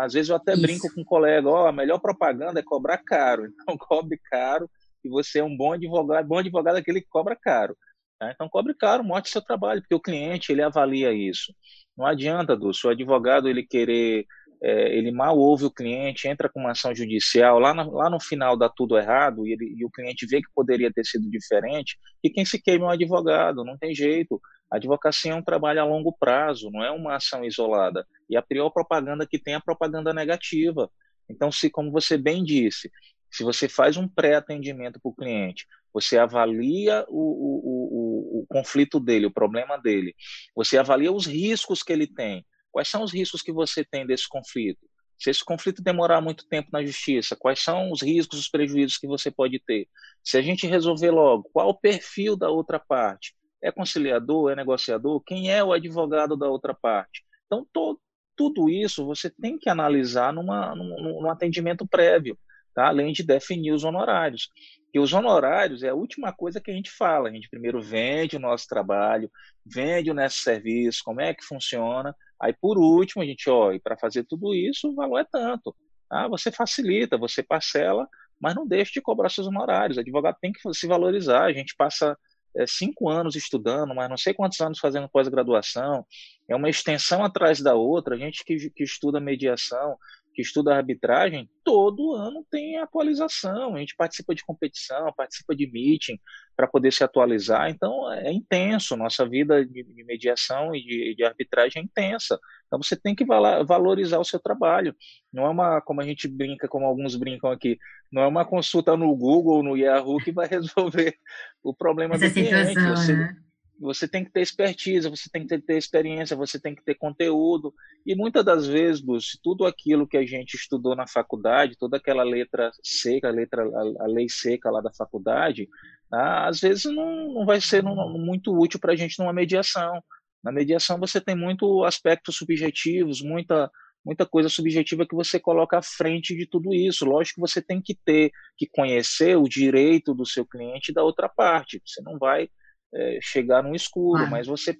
Às 0.00 0.14
vezes 0.14 0.30
eu 0.30 0.36
até 0.36 0.52
Isso. 0.52 0.62
brinco 0.62 0.94
com 0.94 1.02
um 1.02 1.04
colega, 1.04 1.48
ó, 1.48 1.64
oh, 1.64 1.66
a 1.66 1.72
melhor 1.72 1.98
propaganda 1.98 2.60
é 2.60 2.62
cobrar 2.62 2.98
caro. 2.98 3.44
Então, 3.62 3.76
cobre 3.76 4.18
caro 4.30 4.68
e 5.04 5.08
você 5.08 5.40
é 5.40 5.44
um 5.44 5.56
bom 5.56 5.72
advogado, 5.72 6.26
bom 6.26 6.38
advogado 6.38 6.76
é 6.76 6.80
aquele 6.80 7.00
que 7.00 7.08
cobra 7.08 7.36
caro. 7.36 7.76
Tá? 8.18 8.30
Então, 8.30 8.48
cobre 8.48 8.74
caro, 8.74 9.04
mostre 9.04 9.30
seu 9.30 9.42
trabalho, 9.42 9.80
porque 9.80 9.94
o 9.94 10.00
cliente 10.00 10.52
ele 10.52 10.62
avalia 10.62 11.12
isso. 11.12 11.52
Não 11.96 12.06
adianta, 12.06 12.56
Dulce, 12.56 12.86
o 12.86 12.90
advogado 12.90 13.48
ele 13.48 13.64
querer, 13.64 14.24
é, 14.62 14.96
ele 14.96 15.10
mal 15.10 15.36
ouve 15.36 15.64
o 15.64 15.70
cliente, 15.70 16.28
entra 16.28 16.48
com 16.48 16.60
uma 16.60 16.70
ação 16.70 16.94
judicial, 16.94 17.58
lá, 17.58 17.74
no, 17.74 17.90
lá 17.92 18.08
no 18.08 18.20
final 18.20 18.56
dá 18.56 18.68
tudo 18.68 18.96
errado 18.96 19.46
e, 19.46 19.52
ele, 19.52 19.74
e 19.76 19.84
o 19.84 19.90
cliente 19.90 20.26
vê 20.26 20.40
que 20.40 20.48
poderia 20.54 20.92
ter 20.92 21.04
sido 21.04 21.28
diferente, 21.28 21.98
e 22.22 22.30
quem 22.30 22.44
se 22.44 22.60
queima 22.62 22.86
é 22.86 22.88
um 22.88 22.92
advogado, 22.92 23.64
não 23.64 23.76
tem 23.76 23.94
jeito. 23.94 24.40
A 24.72 24.76
advocacia 24.76 25.32
é 25.32 25.34
um 25.34 25.42
trabalho 25.42 25.82
a 25.82 25.84
longo 25.84 26.10
prazo, 26.10 26.70
não 26.70 26.82
é 26.82 26.90
uma 26.90 27.14
ação 27.16 27.44
isolada. 27.44 28.06
E 28.30 28.38
a 28.38 28.42
pior 28.42 28.70
propaganda 28.70 29.26
que 29.26 29.38
tem 29.38 29.52
é 29.52 29.58
a 29.58 29.60
propaganda 29.60 30.14
negativa. 30.14 30.90
Então, 31.28 31.52
se, 31.52 31.68
como 31.68 31.92
você 31.92 32.16
bem 32.16 32.42
disse, 32.42 32.90
se 33.30 33.44
você 33.44 33.68
faz 33.68 33.98
um 33.98 34.08
pré-atendimento 34.08 34.98
para 34.98 35.10
o 35.10 35.14
cliente, 35.14 35.66
você 35.92 36.16
avalia 36.16 37.04
o, 37.10 37.18
o, 37.18 38.38
o, 38.38 38.40
o, 38.40 38.46
conflito 38.48 38.98
dele, 38.98 39.26
o 39.26 39.30
problema 39.30 39.76
dele, 39.76 40.14
você 40.56 40.78
avalia 40.78 41.12
os 41.12 41.26
riscos 41.26 41.82
que 41.82 41.92
ele 41.92 42.06
tem. 42.06 42.42
Quais 42.70 42.88
são 42.88 43.02
os 43.02 43.12
riscos 43.12 43.42
que 43.42 43.52
você 43.52 43.84
tem 43.84 44.06
desse 44.06 44.26
conflito? 44.26 44.88
Se 45.18 45.28
esse 45.28 45.44
conflito 45.44 45.82
demorar 45.82 46.22
muito 46.22 46.48
tempo 46.48 46.70
na 46.72 46.82
justiça, 46.82 47.36
quais 47.36 47.62
são 47.62 47.92
os 47.92 48.00
riscos, 48.00 48.38
os 48.38 48.48
prejuízos 48.48 48.96
que 48.96 49.06
você 49.06 49.30
pode 49.30 49.58
ter? 49.58 49.86
Se 50.24 50.38
a 50.38 50.40
gente 50.40 50.66
resolver 50.66 51.10
logo, 51.10 51.50
qual 51.52 51.68
o 51.68 51.78
perfil 51.78 52.38
da 52.38 52.48
outra 52.48 52.80
parte? 52.80 53.34
É 53.62 53.70
conciliador? 53.70 54.50
É 54.50 54.56
negociador? 54.56 55.22
Quem 55.24 55.50
é 55.50 55.62
o 55.62 55.72
advogado 55.72 56.36
da 56.36 56.48
outra 56.48 56.74
parte? 56.74 57.22
Então, 57.46 57.66
to, 57.72 58.00
tudo 58.36 58.68
isso 58.68 59.04
você 59.04 59.30
tem 59.30 59.58
que 59.58 59.68
analisar 59.68 60.32
numa, 60.32 60.74
num, 60.74 61.20
num 61.22 61.30
atendimento 61.30 61.86
prévio, 61.86 62.38
tá? 62.74 62.88
além 62.88 63.12
de 63.12 63.22
definir 63.22 63.72
os 63.72 63.84
honorários. 63.84 64.50
E 64.94 64.98
os 64.98 65.12
honorários 65.12 65.82
é 65.82 65.88
a 65.88 65.94
última 65.94 66.32
coisa 66.32 66.60
que 66.60 66.70
a 66.70 66.74
gente 66.74 66.90
fala. 66.90 67.28
A 67.28 67.32
gente 67.32 67.48
primeiro 67.48 67.80
vende 67.80 68.36
o 68.36 68.40
nosso 68.40 68.66
trabalho, 68.66 69.30
vende 69.64 70.10
o 70.10 70.14
nosso 70.14 70.38
serviço, 70.38 71.02
como 71.04 71.20
é 71.20 71.32
que 71.32 71.44
funciona. 71.44 72.14
Aí, 72.38 72.52
por 72.52 72.76
último, 72.76 73.22
a 73.22 73.26
gente, 73.26 73.48
ó, 73.48 73.72
e 73.72 73.80
para 73.80 73.96
fazer 73.96 74.24
tudo 74.24 74.54
isso, 74.54 74.90
o 74.90 74.94
valor 74.94 75.18
é 75.18 75.24
tanto. 75.24 75.74
Ah, 76.10 76.28
você 76.28 76.52
facilita, 76.52 77.16
você 77.16 77.42
parcela, 77.42 78.06
mas 78.38 78.54
não 78.54 78.66
deixe 78.66 78.92
de 78.92 79.00
cobrar 79.00 79.30
seus 79.30 79.46
honorários. 79.46 79.96
O 79.96 80.00
advogado 80.00 80.36
tem 80.40 80.52
que 80.52 80.60
se 80.74 80.86
valorizar. 80.86 81.44
A 81.44 81.52
gente 81.52 81.74
passa 81.74 82.18
é, 82.56 82.66
cinco 82.66 83.08
anos 83.08 83.36
estudando, 83.36 83.94
mas 83.94 84.08
não 84.08 84.16
sei 84.16 84.34
quantos 84.34 84.60
anos 84.60 84.78
fazendo 84.78 85.08
pós-graduação, 85.08 86.06
é 86.48 86.54
uma 86.54 86.68
extensão 86.68 87.24
atrás 87.24 87.60
da 87.60 87.74
outra. 87.74 88.14
A 88.14 88.18
gente 88.18 88.44
que, 88.44 88.70
que 88.70 88.84
estuda 88.84 89.20
mediação, 89.20 89.96
que 90.32 90.42
estuda 90.42 90.74
arbitragem, 90.74 91.48
todo 91.64 92.12
ano 92.12 92.44
tem 92.50 92.78
atualização. 92.78 93.74
A 93.74 93.78
gente 93.78 93.94
participa 93.94 94.34
de 94.34 94.44
competição, 94.44 95.12
participa 95.12 95.54
de 95.54 95.70
meeting 95.70 96.18
para 96.56 96.66
poder 96.66 96.92
se 96.92 97.04
atualizar. 97.04 97.70
Então 97.70 98.10
é 98.12 98.32
intenso. 98.32 98.96
Nossa 98.96 99.28
vida 99.28 99.64
de, 99.64 99.82
de 99.82 100.04
mediação 100.04 100.74
e 100.74 100.82
de, 100.82 101.14
de, 101.14 101.24
arbitragem 101.24 101.82
é 101.82 101.84
intensa. 101.84 102.38
Então 102.66 102.82
você 102.82 102.96
tem 102.96 103.14
que 103.14 103.24
valorizar 103.24 104.18
o 104.18 104.24
seu 104.24 104.40
trabalho. 104.40 104.94
Não 105.32 105.44
é 105.44 105.48
uma, 105.50 105.80
como 105.80 106.00
a 106.00 106.04
gente 106.04 106.26
brinca, 106.26 106.66
como 106.66 106.86
alguns 106.86 107.14
brincam 107.16 107.50
aqui, 107.50 107.78
não 108.10 108.22
é 108.22 108.26
uma 108.26 108.44
consulta 108.44 108.96
no 108.96 109.14
Google 109.16 109.56
ou 109.56 109.62
no 109.62 109.76
Yahoo 109.76 110.18
que 110.18 110.32
vai 110.32 110.46
resolver 110.48 111.16
o 111.62 111.74
problema 111.74 112.14
Essa 112.14 112.28
do 112.28 112.34
cliente. 112.34 112.68
Situação, 112.68 112.96
você, 112.96 113.16
né? 113.16 113.36
Você 113.82 114.06
tem 114.06 114.24
que 114.24 114.30
ter 114.30 114.40
expertise, 114.40 115.08
você 115.08 115.28
tem 115.28 115.44
que 115.44 115.58
ter, 115.60 115.76
experiência, 115.76 116.36
você 116.36 116.58
tem 116.58 116.74
que 116.74 116.84
ter 116.84 116.94
conteúdo. 116.94 117.74
E 118.06 118.14
muitas 118.14 118.44
das 118.44 118.66
vezes, 118.66 119.02
Lúcio, 119.02 119.38
tudo 119.42 119.66
aquilo 119.66 120.06
que 120.06 120.16
a 120.16 120.24
gente 120.24 120.54
estudou 120.54 120.94
na 120.94 121.06
faculdade, 121.06 121.76
toda 121.76 121.96
aquela 121.96 122.22
letra 122.22 122.70
seca, 122.82 123.28
a, 123.28 123.32
letra, 123.32 123.64
a, 124.00 124.06
lei 124.06 124.28
seca 124.28 124.70
lá 124.70 124.80
da 124.80 124.92
faculdade, 124.92 125.68
tá? 126.08 126.46
às 126.46 126.60
vezes 126.60 126.84
não, 126.84 127.34
não 127.34 127.44
vai 127.44 127.60
ser 127.60 127.82
muito 127.82 128.56
útil 128.56 128.78
para 128.78 128.92
a 128.92 128.96
gente 128.96 129.18
numa 129.18 129.32
mediação. 129.32 130.00
Na 130.44 130.52
mediação 130.52 130.98
você 130.98 131.20
tem 131.20 131.34
muito 131.34 131.84
aspectos 131.84 132.36
subjetivos, 132.36 133.20
muita 133.20 133.70
muita 134.04 134.26
coisa 134.26 134.48
subjetiva 134.48 135.06
que 135.06 135.14
você 135.14 135.38
coloca 135.38 135.78
à 135.78 135.82
frente 135.82 136.36
de 136.36 136.44
tudo 136.44 136.74
isso. 136.74 137.04
Lógico 137.04 137.36
que 137.36 137.40
você 137.40 137.62
tem 137.62 137.80
que 137.80 137.94
ter 137.94 138.32
que 138.56 138.66
conhecer 138.66 139.36
o 139.36 139.44
direito 139.44 140.12
do 140.12 140.26
seu 140.26 140.44
cliente 140.44 140.92
da 140.92 141.04
outra 141.04 141.28
parte. 141.28 141.80
Você 141.86 142.02
não 142.02 142.18
vai 142.18 142.48
é, 142.94 143.18
chegar 143.22 143.62
no 143.62 143.74
escuro, 143.74 144.24
ah. 144.24 144.30
mas 144.30 144.46
você 144.46 144.76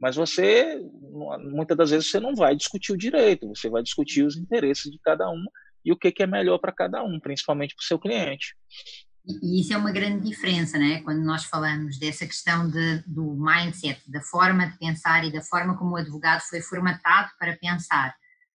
mas 0.00 0.16
você 0.16 0.78
muitas 1.50 1.76
das 1.76 1.90
vezes 1.90 2.10
você 2.10 2.20
não 2.20 2.34
vai 2.34 2.54
discutir 2.54 2.92
o 2.92 2.98
direito, 2.98 3.48
você 3.48 3.70
vai 3.70 3.82
discutir 3.82 4.22
os 4.22 4.36
interesses 4.36 4.90
de 4.90 4.98
cada 4.98 5.28
um 5.30 5.44
e 5.84 5.92
o 5.92 5.96
que, 5.96 6.12
que 6.12 6.22
é 6.22 6.26
melhor 6.26 6.58
para 6.58 6.72
cada 6.72 7.02
um, 7.02 7.18
principalmente 7.20 7.74
para 7.74 7.82
o 7.82 7.86
seu 7.86 7.98
cliente. 7.98 8.54
E 9.42 9.60
isso 9.60 9.72
é 9.72 9.76
uma 9.76 9.90
grande 9.90 10.28
diferença, 10.28 10.78
né? 10.78 11.00
Quando 11.02 11.24
nós 11.24 11.44
falamos 11.44 11.98
dessa 11.98 12.26
questão 12.26 12.70
de, 12.70 13.02
do 13.06 13.34
mindset, 13.34 14.00
da 14.10 14.20
forma 14.20 14.66
de 14.66 14.78
pensar 14.78 15.24
e 15.24 15.32
da 15.32 15.42
forma 15.42 15.76
como 15.76 15.92
o 15.92 15.96
advogado 15.96 16.42
foi 16.42 16.60
formatado 16.60 17.30
para 17.38 17.56
pensar 17.56 18.14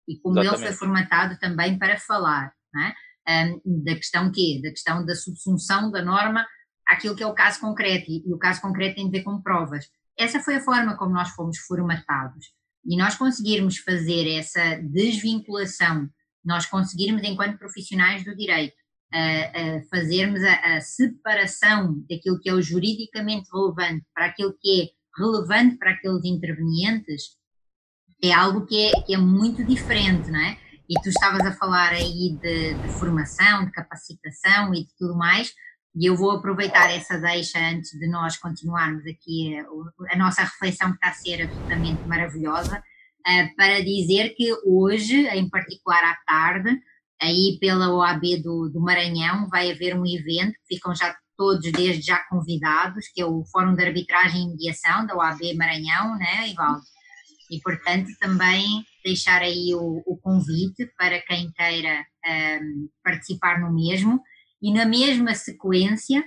e 0.08 0.20
como 0.20 0.40
Exatamente. 0.40 0.64
ele 0.64 0.74
foi 0.74 0.78
formatado 0.78 1.40
também 1.40 1.78
para 1.78 1.98
falar, 1.98 2.54
né? 2.74 2.94
Um, 3.28 3.84
da 3.84 3.96
questão 3.96 4.32
quê? 4.32 4.60
Da 4.64 4.70
questão 4.70 5.06
da 5.06 5.16
subsunção 5.16 5.92
da 5.92 6.04
norma 6.04 6.46
àquilo 6.90 7.16
que 7.16 7.24
é 7.24 7.28
o 7.28 7.34
caso 7.34 7.60
concreto 7.60 8.10
e, 8.10 8.24
e 8.28 8.34
o 8.34 8.38
caso 8.38 8.62
concreto 8.62 8.96
tem 8.96 9.08
a 9.08 9.12
ver 9.12 9.24
com 9.24 9.42
provas. 9.42 9.86
Essa 10.18 10.40
foi 10.40 10.56
a 10.56 10.62
forma 10.62 10.98
como 10.98 11.14
nós 11.14 11.30
fomos 11.30 11.58
formatados 11.60 12.48
e 12.86 12.98
nós 12.98 13.16
conseguirmos 13.16 13.78
fazer 13.78 14.30
essa 14.38 14.76
desvinculação, 14.82 16.10
nós 16.44 16.66
conseguirmos 16.66 17.24
enquanto 17.24 17.58
profissionais 17.58 18.24
do 18.26 18.36
direito 18.36 18.80
fazermos 19.90 20.44
a, 20.44 20.76
a, 20.76 20.82
separação 20.82 21.96
daquilo 22.10 22.40
que 22.40 22.50
é 22.50 22.54
o 22.54 22.62
juridicamente 22.62 23.50
relevante 23.52 24.06
para 24.14 24.28
aquilo 24.28 24.54
que 24.60 24.84
é 24.84 24.88
relevante 25.18 25.78
para 25.78 25.92
aqueles 25.92 26.24
intervenientes, 26.24 27.38
é 28.24 28.32
algo 28.32 28.66
que 28.66 28.86
é, 28.86 29.02
que 29.02 29.14
é 29.14 29.18
muito 29.18 29.64
diferente, 29.64 30.30
não 30.30 30.40
é? 30.40 30.58
E 30.88 31.00
tu 31.02 31.10
estavas 31.10 31.46
a 31.46 31.54
falar 31.54 31.92
aí 31.92 32.38
de, 32.42 32.74
de, 32.74 32.88
formação, 33.00 33.66
de 33.66 33.72
capacitação 33.72 34.74
e 34.74 34.86
de 34.86 34.96
tudo 34.98 35.16
mais, 35.16 35.54
e 35.96 36.06
eu 36.06 36.16
vou 36.16 36.32
aproveitar 36.32 36.92
essa 36.92 37.18
deixa 37.18 37.60
antes 37.60 37.92
de 37.92 38.08
nós 38.08 38.38
continuarmos 38.38 39.06
aqui 39.06 39.58
a, 39.58 40.14
a 40.14 40.18
nossa 40.18 40.44
reflexão 40.44 40.90
que 40.90 40.96
está 40.96 41.10
a 41.10 41.14
ser 41.14 41.44
absolutamente 41.44 42.02
maravilhosa, 42.08 42.78
uh, 42.80 43.56
para 43.56 43.84
dizer 43.84 44.36
que 44.36 44.54
hoje, 44.66 45.28
em 45.28 45.50
particular 45.50 46.04
à 46.04 46.16
tarde, 46.28 46.80
aí 47.22 47.58
pela 47.60 47.94
OAB 47.94 48.42
do, 48.42 48.70
do 48.70 48.80
Maranhão 48.80 49.50
vai 49.50 49.72
haver 49.72 49.96
um 49.96 50.06
evento, 50.06 50.54
ficam 50.68 50.96
já 50.96 51.16
todos 51.38 51.72
desde 51.72 52.02
já 52.02 52.20
convidados, 52.30 53.08
que 53.14 53.22
é 53.22 53.26
o 53.26 53.46
Fórum 53.46 53.74
de 53.74 53.86
Arbitragem 53.86 54.44
e 54.44 54.48
Mediação 54.50 55.06
da 55.06 55.16
OAB 55.16 55.40
Maranhão, 55.56 56.18
né, 56.18 56.50
Ivaldo? 56.50 56.82
E, 57.50 57.60
portanto, 57.62 58.10
também 58.20 58.84
deixar 59.04 59.42
aí 59.42 59.74
o, 59.74 60.04
o 60.06 60.18
convite 60.18 60.86
para 60.98 61.20
quem 61.22 61.52
queira 61.52 62.06
um, 62.62 62.90
participar 63.04 63.60
no 63.60 63.74
mesmo. 63.74 64.22
E 64.62 64.74
na 64.74 64.86
mesma 64.86 65.34
sequência, 65.34 66.24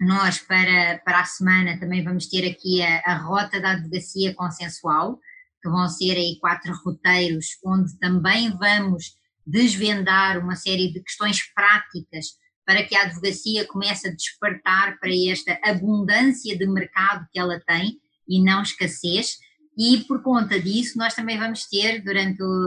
nós 0.00 0.38
para, 0.38 0.98
para 1.04 1.20
a 1.20 1.24
semana 1.24 1.78
também 1.78 2.02
vamos 2.02 2.26
ter 2.26 2.48
aqui 2.50 2.82
a, 2.82 3.02
a 3.04 3.16
rota 3.16 3.60
da 3.60 3.72
advocacia 3.72 4.34
consensual, 4.34 5.18
que 5.62 5.68
vão 5.68 5.88
ser 5.88 6.16
aí 6.16 6.38
quatro 6.40 6.74
roteiros, 6.84 7.46
onde 7.64 7.96
também 7.98 8.50
vamos 8.50 9.14
desvendar 9.46 10.38
uma 10.38 10.56
série 10.56 10.92
de 10.92 11.00
questões 11.02 11.40
práticas 11.54 12.26
para 12.66 12.82
que 12.84 12.96
a 12.96 13.02
advocacia 13.02 13.66
comece 13.66 14.08
a 14.08 14.12
despertar 14.12 14.98
para 14.98 15.10
esta 15.30 15.58
abundância 15.64 16.56
de 16.56 16.66
mercado 16.66 17.26
que 17.32 17.38
ela 17.38 17.60
tem 17.60 18.00
e 18.28 18.42
não 18.42 18.62
escassez. 18.62 19.38
E 19.78 19.98
por 20.04 20.22
conta 20.22 20.60
disso, 20.60 20.98
nós 20.98 21.14
também 21.14 21.38
vamos 21.38 21.66
ter, 21.66 22.02
durante 22.02 22.42
o, 22.42 22.66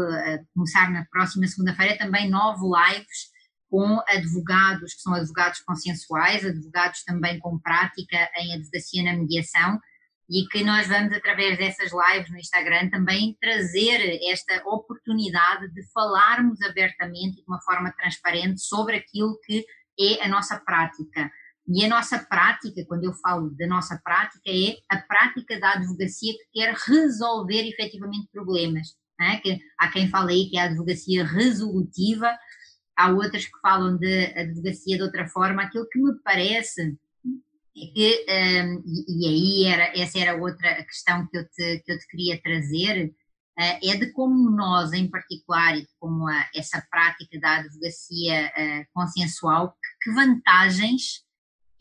começar 0.53 0.91
na 0.91 1.05
próxima 1.05 1.47
segunda-feira, 1.47 1.97
também 1.97 2.29
nove 2.29 2.61
lives 2.65 3.34
com 3.69 3.99
advogados 4.07 4.93
que 4.93 5.01
são 5.01 5.13
advogados 5.13 5.59
consensuais, 5.61 6.45
advogados 6.45 7.03
também 7.03 7.39
com 7.39 7.59
prática 7.59 8.29
em 8.37 8.53
advocacia 8.53 9.03
na 9.03 9.17
mediação, 9.17 9.79
e 10.29 10.47
que 10.47 10.63
nós 10.63 10.87
vamos, 10.87 11.13
através 11.13 11.57
dessas 11.57 11.91
lives 11.91 12.31
no 12.31 12.37
Instagram, 12.37 12.89
também 12.89 13.37
trazer 13.39 14.19
esta 14.31 14.61
oportunidade 14.65 15.71
de 15.71 15.83
falarmos 15.91 16.61
abertamente 16.61 17.37
de 17.37 17.43
uma 17.47 17.61
forma 17.61 17.91
transparente 17.91 18.61
sobre 18.61 18.97
aquilo 18.97 19.39
que 19.45 19.63
é 19.99 20.23
a 20.23 20.27
nossa 20.27 20.59
prática. 20.59 21.31
E 21.67 21.83
a 21.83 21.89
nossa 21.89 22.19
prática, 22.19 22.85
quando 22.87 23.05
eu 23.05 23.13
falo 23.13 23.49
da 23.55 23.67
nossa 23.67 23.99
prática, 24.03 24.41
é 24.47 24.77
a 24.89 24.97
prática 24.97 25.59
da 25.59 25.73
advocacia 25.73 26.33
que 26.33 26.59
quer 26.59 26.73
resolver 26.73 27.67
efetivamente 27.67 28.29
problemas. 28.31 28.87
É? 29.19 29.37
Que 29.37 29.59
há 29.79 29.89
quem 29.89 30.09
fala 30.09 30.31
aí 30.31 30.49
que 30.49 30.57
é 30.57 30.61
a 30.61 30.65
advocacia 30.65 31.25
resolutiva, 31.25 32.37
há 32.95 33.11
outras 33.11 33.45
que 33.45 33.59
falam 33.61 33.97
de 33.97 34.25
advocacia 34.37 34.97
de 34.97 35.03
outra 35.03 35.27
forma. 35.27 35.63
Aquilo 35.63 35.87
que 35.89 35.99
me 35.99 36.13
parece 36.23 36.97
é 37.77 37.85
que, 37.87 38.25
um, 38.29 38.83
e, 38.85 39.05
e, 39.07 39.27
aí 39.27 39.65
era, 39.65 39.99
essa 39.99 40.17
era 40.17 40.35
outra 40.35 40.83
questão 40.83 41.27
que 41.27 41.37
eu 41.37 41.49
te, 41.49 41.79
que 41.79 41.91
eu 41.91 41.99
te 41.99 42.07
queria 42.07 42.41
trazer, 42.41 43.07
uh, 43.59 43.79
é 43.83 43.97
de 43.97 44.11
como 44.13 44.49
nós, 44.49 44.93
em 44.93 45.09
particular, 45.09 45.77
e 45.77 45.85
como 45.99 46.27
a, 46.27 46.49
essa 46.55 46.81
prática 46.89 47.39
da 47.39 47.57
advocacia 47.57 48.51
uh, 48.57 48.85
consensual, 48.93 49.71
que, 49.71 50.09
que 50.09 50.15
vantagens 50.15 51.25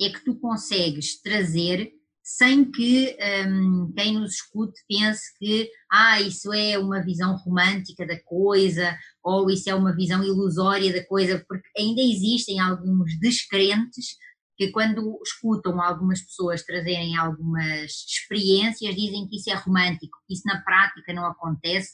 é 0.01 0.11
que 0.11 0.25
tu 0.25 0.35
consegues 0.41 1.21
trazer 1.23 1.93
sem 2.25 2.71
que 2.71 3.15
um, 3.47 3.93
quem 3.95 4.15
nos 4.15 4.37
escute 4.37 4.81
pense 4.89 5.23
que 5.39 5.71
ah, 5.93 6.23
isso 6.23 6.51
é 6.55 6.79
uma 6.79 7.05
visão 7.05 7.37
romântica 7.37 8.07
da 8.07 8.19
coisa 8.23 8.97
ou 9.23 9.51
isso 9.51 9.69
é 9.69 9.75
uma 9.75 9.95
visão 9.95 10.25
ilusória 10.25 10.91
da 10.91 11.05
coisa, 11.05 11.45
porque 11.47 11.69
ainda 11.77 12.01
existem 12.01 12.59
alguns 12.59 13.21
descrentes 13.21 14.17
que 14.57 14.71
quando 14.71 15.21
escutam 15.23 15.79
algumas 15.83 16.23
pessoas 16.23 16.63
trazerem 16.63 17.15
algumas 17.15 17.93
experiências 18.09 18.95
dizem 18.95 19.29
que 19.29 19.37
isso 19.37 19.51
é 19.51 19.55
romântico, 19.55 20.17
isso 20.31 20.45
na 20.47 20.63
prática 20.63 21.13
não 21.13 21.27
acontece, 21.27 21.91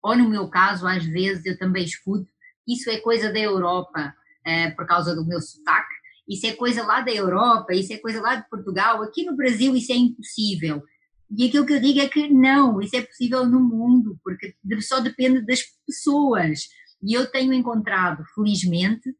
ou 0.00 0.16
no 0.16 0.28
meu 0.28 0.48
caso 0.48 0.86
às 0.86 1.04
vezes 1.04 1.44
eu 1.44 1.58
também 1.58 1.84
escuto, 1.84 2.30
isso 2.68 2.88
é 2.88 3.00
coisa 3.00 3.32
da 3.32 3.38
Europa 3.40 4.14
uh, 4.46 4.76
por 4.76 4.86
causa 4.86 5.12
do 5.12 5.26
meu 5.26 5.40
sotaque, 5.40 6.01
isso 6.28 6.46
é 6.46 6.52
coisa 6.52 6.84
lá 6.84 7.00
da 7.00 7.12
Europa, 7.12 7.74
isso 7.74 7.92
é 7.92 7.98
coisa 7.98 8.20
lá 8.20 8.36
de 8.36 8.48
Portugal, 8.48 9.02
aqui 9.02 9.24
no 9.24 9.36
Brasil 9.36 9.74
isso 9.76 9.92
é 9.92 9.96
impossível. 9.96 10.82
E 11.36 11.46
aquilo 11.46 11.64
que 11.64 11.72
eu 11.72 11.80
digo 11.80 12.00
é 12.00 12.08
que 12.08 12.28
não, 12.28 12.80
isso 12.80 12.94
é 12.94 13.02
possível 13.02 13.46
no 13.46 13.60
mundo, 13.60 14.18
porque 14.22 14.54
só 14.82 15.00
depende 15.00 15.44
das 15.46 15.62
pessoas. 15.86 16.60
E 17.02 17.14
eu 17.14 17.30
tenho 17.30 17.52
encontrado, 17.54 18.22
felizmente, 18.34 19.14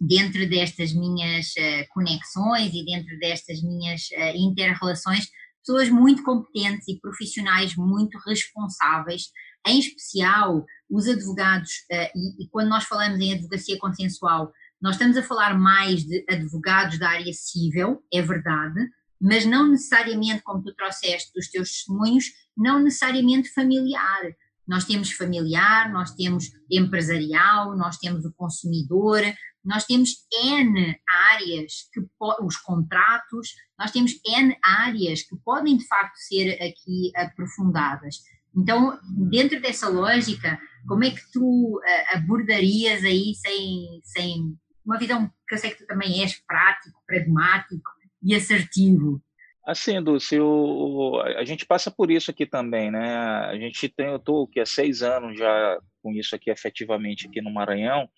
dentro 0.00 0.48
destas 0.48 0.92
minhas 0.92 1.48
uh, 1.48 1.86
conexões 1.90 2.72
e 2.72 2.84
dentro 2.84 3.18
destas 3.18 3.62
minhas 3.62 4.02
uh, 4.12 4.36
interrelações, 4.36 5.28
pessoas 5.58 5.90
muito 5.90 6.22
competentes 6.22 6.88
e 6.88 6.98
profissionais 6.98 7.76
muito 7.76 8.16
responsáveis, 8.26 9.24
em 9.66 9.78
especial 9.78 10.64
os 10.88 11.06
advogados, 11.06 11.70
uh, 11.92 12.10
e, 12.16 12.44
e, 12.44 12.48
quando 12.48 12.68
nós 12.68 12.84
falamos 12.84 13.20
em 13.20 13.34
advocacia 13.34 13.78
consensual, 13.78 14.50
nós 14.80 14.94
estamos 14.94 15.16
a 15.16 15.22
falar 15.22 15.58
mais 15.58 16.04
de 16.04 16.24
advogados 16.28 16.98
da 16.98 17.10
área 17.10 17.32
civil, 17.32 18.02
é 18.12 18.22
verdade, 18.22 18.80
mas 19.20 19.44
não 19.44 19.68
necessariamente, 19.68 20.42
como 20.42 20.62
tu 20.62 20.74
trouxeste 20.74 21.30
dos 21.34 21.50
teus 21.50 21.70
testemunhos, 21.70 22.24
não 22.56 22.80
necessariamente 22.80 23.52
familiar. 23.52 24.34
Nós 24.66 24.84
temos 24.84 25.12
familiar, 25.12 25.92
nós 25.92 26.14
temos 26.14 26.50
empresarial, 26.70 27.76
nós 27.76 27.98
temos 27.98 28.24
o 28.24 28.32
consumidor, 28.32 29.20
nós 29.62 29.84
temos 29.84 30.26
N 30.32 30.96
áreas, 31.32 31.88
que 31.92 32.00
os 32.42 32.56
contratos, 32.56 33.54
nós 33.78 33.90
temos 33.90 34.12
N 34.24 34.56
áreas 34.64 35.22
que 35.22 35.36
podem 35.44 35.76
de 35.76 35.86
facto 35.86 36.16
ser 36.16 36.54
aqui 36.54 37.12
aprofundadas. 37.14 38.22
Então, 38.56 38.98
dentro 39.28 39.60
dessa 39.60 39.88
lógica, 39.88 40.58
como 40.88 41.04
é 41.04 41.10
que 41.10 41.30
tu 41.30 41.78
uh, 41.78 42.16
abordarias 42.16 43.04
aí 43.04 43.34
sem, 43.34 44.00
sem 44.02 44.58
uma 44.84 44.98
visão 44.98 45.30
que 45.48 45.54
eu 45.54 45.58
sei 45.58 45.70
que 45.70 45.78
tu 45.78 45.86
também 45.86 46.22
és 46.22 46.40
prático, 46.46 47.00
pragmático 47.06 47.90
e 48.22 48.34
assertivo. 48.34 49.22
Assim, 49.66 50.02
Dulce, 50.02 50.38
o, 50.40 51.20
a 51.20 51.44
gente 51.44 51.66
passa 51.66 51.90
por 51.90 52.10
isso 52.10 52.30
aqui 52.30 52.46
também, 52.46 52.90
né? 52.90 53.14
A 53.16 53.56
gente 53.56 53.88
tem, 53.88 54.06
eu 54.06 54.16
estou 54.16 54.44
aqui 54.44 54.58
há 54.58 54.66
seis 54.66 55.02
anos 55.02 55.38
já 55.38 55.78
com 56.02 56.12
isso 56.12 56.34
aqui 56.34 56.50
efetivamente 56.50 57.28
aqui 57.28 57.42
no 57.42 57.52
Maranhão, 57.52 58.08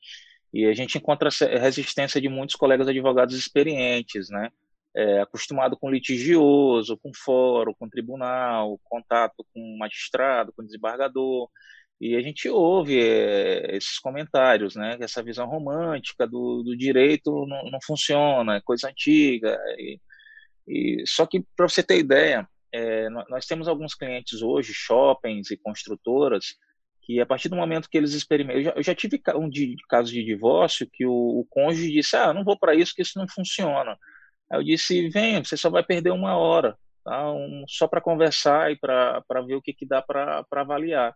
e 0.55 0.67
a 0.67 0.75
gente 0.75 0.99
encontra 0.99 1.31
resistência 1.61 2.21
de 2.21 2.29
muitos 2.29 2.55
colegas 2.55 2.87
advogados 2.87 3.35
experientes, 3.35 4.29
né? 4.31 4.51
É, 4.95 5.23
acostumado 5.23 5.77
com 5.77 5.91
litigioso, 5.91 6.99
com 6.99 7.11
fórum, 7.15 7.73
com 7.79 7.89
tribunal, 7.89 8.79
contato 8.85 9.45
com 9.53 9.77
magistrado, 9.79 10.53
com 10.53 10.63
desembargador, 10.63 11.49
e 12.03 12.17
a 12.17 12.21
gente 12.21 12.49
ouve 12.49 13.01
é, 13.01 13.77
esses 13.77 13.97
comentários, 14.01 14.75
né? 14.75 14.97
Que 14.97 15.05
essa 15.05 15.23
visão 15.23 15.47
romântica 15.47 16.27
do, 16.27 16.65
do 16.65 16.77
direito 16.77 17.47
não, 17.47 17.71
não, 17.71 17.79
funciona, 17.81 18.57
é 18.57 18.61
coisa 18.61 18.89
antiga. 18.89 19.57
E, 19.79 20.01
e 20.67 21.05
só 21.07 21.25
que 21.27 21.45
para 21.57 21.69
você 21.69 21.81
ter 21.81 21.99
ideia, 21.99 22.45
é, 22.73 23.09
nós 23.09 23.47
temos 23.47 23.69
alguns 23.69 23.95
clientes 23.95 24.43
hoje, 24.43 24.73
shoppings 24.75 25.53
e 25.53 25.57
construtoras, 25.57 26.57
que 27.03 27.21
a 27.21 27.27
partir 27.27 27.49
do 27.49 27.55
momento 27.55 27.89
que 27.89 27.99
eles 27.99 28.15
experimentam, 28.15 28.59
eu 28.59 28.65
já, 28.65 28.73
eu 28.73 28.83
já 28.83 28.95
tive 28.97 29.23
um 29.37 29.49
de, 29.49 29.77
caso 29.89 30.11
de 30.13 30.25
divórcio 30.25 30.89
que 30.93 31.07
o, 31.07 31.13
o 31.13 31.47
cônjuge 31.49 31.93
disse, 31.93 32.17
ah, 32.17 32.35
não 32.35 32.43
vou 32.43 32.59
para 32.59 32.75
isso, 32.75 32.95
que 32.97 33.03
isso 33.03 33.17
não 33.17 33.29
funciona. 33.29 33.97
Aí 34.51 34.59
eu 34.59 34.65
disse, 34.65 35.09
venha, 35.09 35.45
você 35.45 35.57
só 35.57 35.71
vai 35.71 35.85
perder 35.85 36.11
uma 36.11 36.37
hora, 36.37 36.77
tá? 37.05 37.31
Um, 37.33 37.65
só 37.69 37.87
para 37.87 38.01
conversar 38.01 38.73
e 38.73 38.77
para 38.77 39.23
ver 39.47 39.55
o 39.55 39.63
que, 39.63 39.73
que 39.73 39.87
dá 39.87 40.03
para 40.03 40.45
avaliar. 40.51 41.15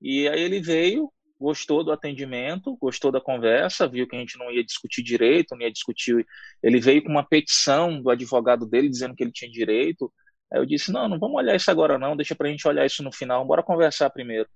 E 0.00 0.28
aí 0.28 0.40
ele 0.40 0.60
veio, 0.60 1.12
gostou 1.38 1.84
do 1.84 1.92
atendimento, 1.92 2.76
gostou 2.76 3.12
da 3.12 3.20
conversa, 3.20 3.88
viu 3.88 4.06
que 4.06 4.16
a 4.16 4.18
gente 4.18 4.38
não 4.38 4.50
ia 4.50 4.64
discutir 4.64 5.02
direito, 5.02 5.54
não 5.54 5.62
ia 5.62 5.72
discutir. 5.72 6.26
Ele 6.62 6.80
veio 6.80 7.02
com 7.02 7.10
uma 7.10 7.26
petição 7.26 8.00
do 8.02 8.10
advogado 8.10 8.66
dele 8.66 8.88
dizendo 8.88 9.14
que 9.14 9.22
ele 9.22 9.32
tinha 9.32 9.50
direito. 9.50 10.12
Aí 10.52 10.60
eu 10.60 10.66
disse: 10.66 10.92
não, 10.92 11.08
não 11.08 11.18
vamos 11.18 11.36
olhar 11.36 11.56
isso 11.56 11.70
agora, 11.70 11.98
não, 11.98 12.16
deixa 12.16 12.34
para 12.34 12.48
a 12.48 12.50
gente 12.50 12.66
olhar 12.66 12.86
isso 12.86 13.02
no 13.02 13.12
final, 13.12 13.44
bora 13.44 13.62
conversar 13.62 14.10
primeiro. 14.10 14.48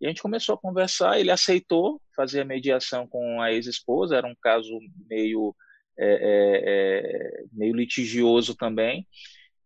E 0.00 0.06
a 0.06 0.08
gente 0.08 0.22
começou 0.22 0.54
a 0.54 0.58
conversar, 0.58 1.18
ele 1.18 1.30
aceitou 1.30 2.00
fazer 2.16 2.42
a 2.42 2.44
mediação 2.44 3.06
com 3.06 3.40
a 3.40 3.52
ex-esposa, 3.52 4.16
era 4.16 4.26
um 4.26 4.34
caso 4.40 4.78
meio, 5.08 5.54
é, 5.98 6.06
é, 6.06 6.62
é, 6.66 7.44
meio 7.52 7.74
litigioso 7.74 8.54
também. 8.54 9.06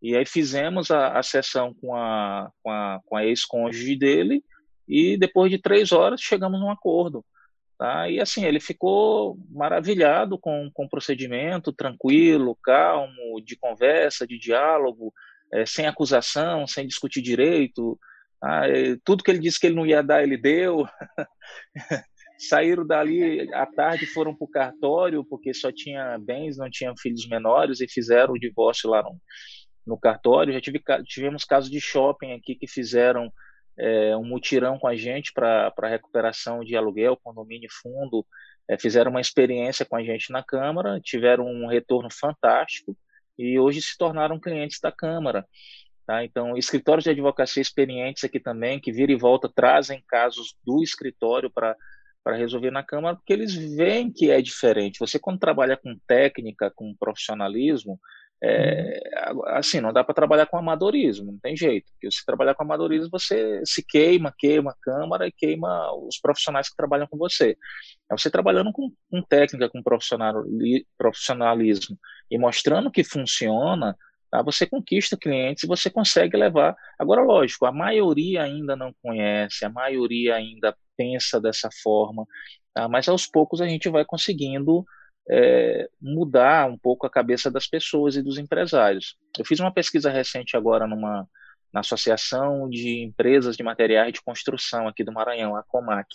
E 0.01 0.17
aí 0.17 0.25
fizemos 0.25 0.91
a, 0.91 1.19
a 1.19 1.23
sessão 1.23 1.75
com 1.75 1.95
a, 1.95 2.53
com 2.63 2.71
a, 2.71 3.01
com 3.05 3.17
a 3.17 3.25
ex-cônjuge 3.27 3.97
dele, 3.97 4.45
e 4.89 5.17
depois 5.17 5.51
de 5.51 5.59
três 5.59 5.93
horas 5.93 6.21
chegamos 6.21 6.59
num 6.59 6.71
acordo. 6.71 7.25
Tá? 7.79 8.11
E 8.11 8.21
assim, 8.21 8.45
ele 8.45 8.59
ficou 8.59 9.39
maravilhado 9.51 10.37
com, 10.37 10.69
com 10.75 10.87
o 10.87 10.89
procedimento, 10.89 11.73
tranquilo, 11.73 12.59
calmo, 12.63 13.41
de 13.45 13.57
conversa, 13.57 14.27
de 14.27 14.37
diálogo, 14.37 15.13
é, 15.53 15.65
sem 15.65 15.87
acusação, 15.87 16.67
sem 16.67 16.87
discutir 16.87 17.23
direito. 17.23 17.99
Tá? 18.41 18.63
tudo 19.05 19.23
que 19.23 19.31
ele 19.31 19.41
disse 19.41 19.59
que 19.59 19.67
ele 19.67 19.77
não 19.77 19.87
ia 19.87 20.03
dar, 20.03 20.23
ele 20.23 20.37
deu. 20.37 20.87
Saíram 22.39 22.87
dali 22.87 23.53
à 23.53 23.67
tarde, 23.67 24.07
foram 24.07 24.35
para 24.35 24.45
o 24.45 24.51
cartório, 24.51 25.25
porque 25.25 25.53
só 25.53 25.73
tinha 25.73 26.17
bens, 26.19 26.57
não 26.57 26.71
tinha 26.71 26.95
filhos 26.97 27.29
menores, 27.29 27.81
e 27.81 27.89
fizeram 27.89 28.35
o 28.35 28.39
divórcio 28.39 28.91
lá 28.91 29.03
no, 29.03 29.21
no 29.87 29.99
cartório. 29.99 30.53
Já 30.53 30.61
tive, 30.61 30.81
tivemos 31.05 31.45
casos 31.45 31.71
de 31.71 31.81
shopping 31.81 32.33
aqui 32.33 32.55
que 32.55 32.67
fizeram 32.69 33.33
é, 33.79 34.17
um 34.17 34.25
mutirão 34.25 34.79
com 34.79 34.89
a 34.89 34.97
gente 34.97 35.33
para 35.33 35.73
recuperação 35.83 36.65
de 36.65 36.77
aluguel, 36.77 37.17
condomínio 37.23 37.69
fundo, 37.71 38.27
é, 38.69 38.79
fizeram 38.79 39.11
uma 39.11 39.21
experiência 39.21 39.87
com 39.87 39.97
a 39.97 40.03
gente 40.03 40.33
na 40.33 40.43
Câmara, 40.43 41.01
tiveram 41.01 41.47
um 41.47 41.67
retorno 41.67 42.09
fantástico 42.11 42.97
e 43.39 43.59
hoje 43.59 43.81
se 43.81 43.97
tornaram 43.97 44.41
clientes 44.41 44.81
da 44.81 44.91
Câmara. 44.91 45.47
Tá? 46.07 46.25
Então, 46.25 46.57
escritórios 46.57 47.05
de 47.05 47.11
advocacia 47.11 47.63
experientes 47.63 48.25
aqui 48.25 48.41
também, 48.41 48.81
que 48.81 48.91
vira 48.91 49.13
e 49.13 49.17
volta, 49.17 49.49
trazem 49.49 50.03
casos 50.07 50.55
do 50.65 50.83
escritório 50.83 51.51
para 51.51 51.77
para 52.29 52.37
resolver 52.37 52.71
na 52.71 52.83
Câmara, 52.83 53.17
porque 53.17 53.33
eles 53.33 53.55
veem 53.55 54.13
que 54.13 54.31
é 54.31 54.43
diferente. 54.43 54.99
Você, 54.99 55.19
quando 55.19 55.39
trabalha 55.39 55.79
com 55.79 55.99
técnica, 56.07 56.71
com 56.75 56.95
profissionalismo, 56.95 57.99
é, 58.43 59.01
assim, 59.49 59.81
não 59.81 59.93
dá 59.93 60.05
para 60.05 60.15
trabalhar 60.15 60.47
com 60.47 60.57
amadorismo, 60.57 61.33
não 61.33 61.39
tem 61.41 61.57
jeito. 61.57 61.91
Porque 61.93 62.11
se 62.11 62.25
trabalhar 62.25 62.55
com 62.55 62.63
amadorismo, 62.63 63.11
você 63.11 63.61
se 63.65 63.85
queima, 63.85 64.33
queima 64.39 64.71
a 64.71 64.77
câmara 64.81 65.27
e 65.27 65.33
queima 65.33 65.93
os 65.95 66.19
profissionais 66.21 66.69
que 66.69 66.77
trabalham 66.77 67.09
com 67.09 67.17
você. 67.17 67.57
É 68.11 68.17
você 68.17 68.31
trabalhando 68.31 68.73
com, 68.73 68.93
com 69.11 69.23
técnica, 69.23 69.69
com 69.69 69.83
profissionalismo 69.83 71.99
e 72.31 72.39
mostrando 72.39 72.91
que 72.91 73.03
funciona, 73.03 73.97
tá? 74.31 74.43
você 74.43 74.67
conquista 74.67 75.17
clientes 75.17 75.65
e 75.65 75.69
você 75.69 75.91
consegue 75.91 76.37
levar. 76.37 76.77
Agora, 76.99 77.23
lógico, 77.23 77.67
a 77.67 77.73
maioria 77.73 78.45
ainda 78.45 78.77
não 78.77 78.95
conhece, 79.03 79.65
a 79.65 79.71
maioria 79.71 80.37
ainda 80.37 80.77
pensa 80.97 81.41
dessa 81.41 81.69
forma, 81.83 82.25
tá? 82.73 82.89
mas 82.89 83.09
aos 83.09 83.27
poucos 83.27 83.61
a 83.61 83.67
gente 83.67 83.89
vai 83.89 84.05
conseguindo 84.05 84.85
é, 85.31 85.89
mudar 86.01 86.67
um 86.67 86.79
pouco 86.79 87.07
a 87.07 87.11
cabeça 87.11 87.51
das 87.51 87.67
pessoas 87.67 88.17
e 88.17 88.23
dos 88.23 88.39
empresários. 88.39 89.17
Eu 89.39 89.45
fiz 89.45 89.61
uma 89.61 89.73
pesquisa 89.73 90.11
recente 90.11 90.57
agora 90.57 90.87
numa 90.87 91.27
na 91.73 91.81
Associação 91.81 92.69
de 92.69 93.03
Empresas 93.03 93.57
de 93.57 93.63
Materiais 93.63 94.13
de 94.13 94.23
Construção 94.23 94.89
aqui 94.89 95.05
do 95.05 95.13
Maranhão, 95.13 95.55
a 95.55 95.63
Comac. 95.63 96.09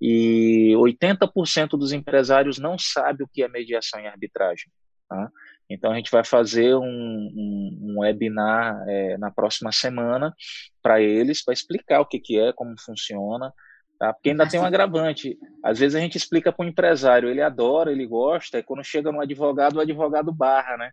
E 0.00 0.74
80% 0.76 1.70
dos 1.70 1.92
empresários 1.92 2.58
não 2.58 2.78
sabe 2.78 3.24
o 3.24 3.28
que 3.28 3.42
é 3.42 3.48
mediação 3.48 3.98
e 4.00 4.06
arbitragem. 4.06 4.70
Tá? 5.08 5.30
Então 5.70 5.90
a 5.90 5.96
gente 5.96 6.10
vai 6.10 6.24
fazer 6.24 6.74
um, 6.74 6.84
um, 6.84 7.78
um 7.82 7.98
webinar 8.00 8.84
é, 8.86 9.16
na 9.16 9.30
próxima 9.30 9.72
semana 9.72 10.34
para 10.82 11.00
eles, 11.00 11.42
para 11.42 11.54
explicar 11.54 12.00
o 12.00 12.06
que, 12.06 12.20
que 12.20 12.38
é, 12.38 12.52
como 12.52 12.74
funciona, 12.78 13.52
Tá? 13.98 14.12
Porque 14.12 14.30
ainda 14.30 14.48
tem 14.48 14.60
um 14.60 14.64
agravante. 14.64 15.38
Às 15.62 15.78
vezes 15.78 15.94
a 15.94 16.00
gente 16.00 16.16
explica 16.16 16.52
para 16.52 16.64
o 16.64 16.68
empresário, 16.68 17.28
ele 17.28 17.40
adora, 17.40 17.90
ele 17.90 18.06
gosta, 18.06 18.58
e 18.58 18.62
quando 18.62 18.84
chega 18.84 19.10
no 19.10 19.20
advogado, 19.20 19.76
o 19.76 19.80
advogado 19.80 20.32
barra, 20.32 20.76
né? 20.76 20.90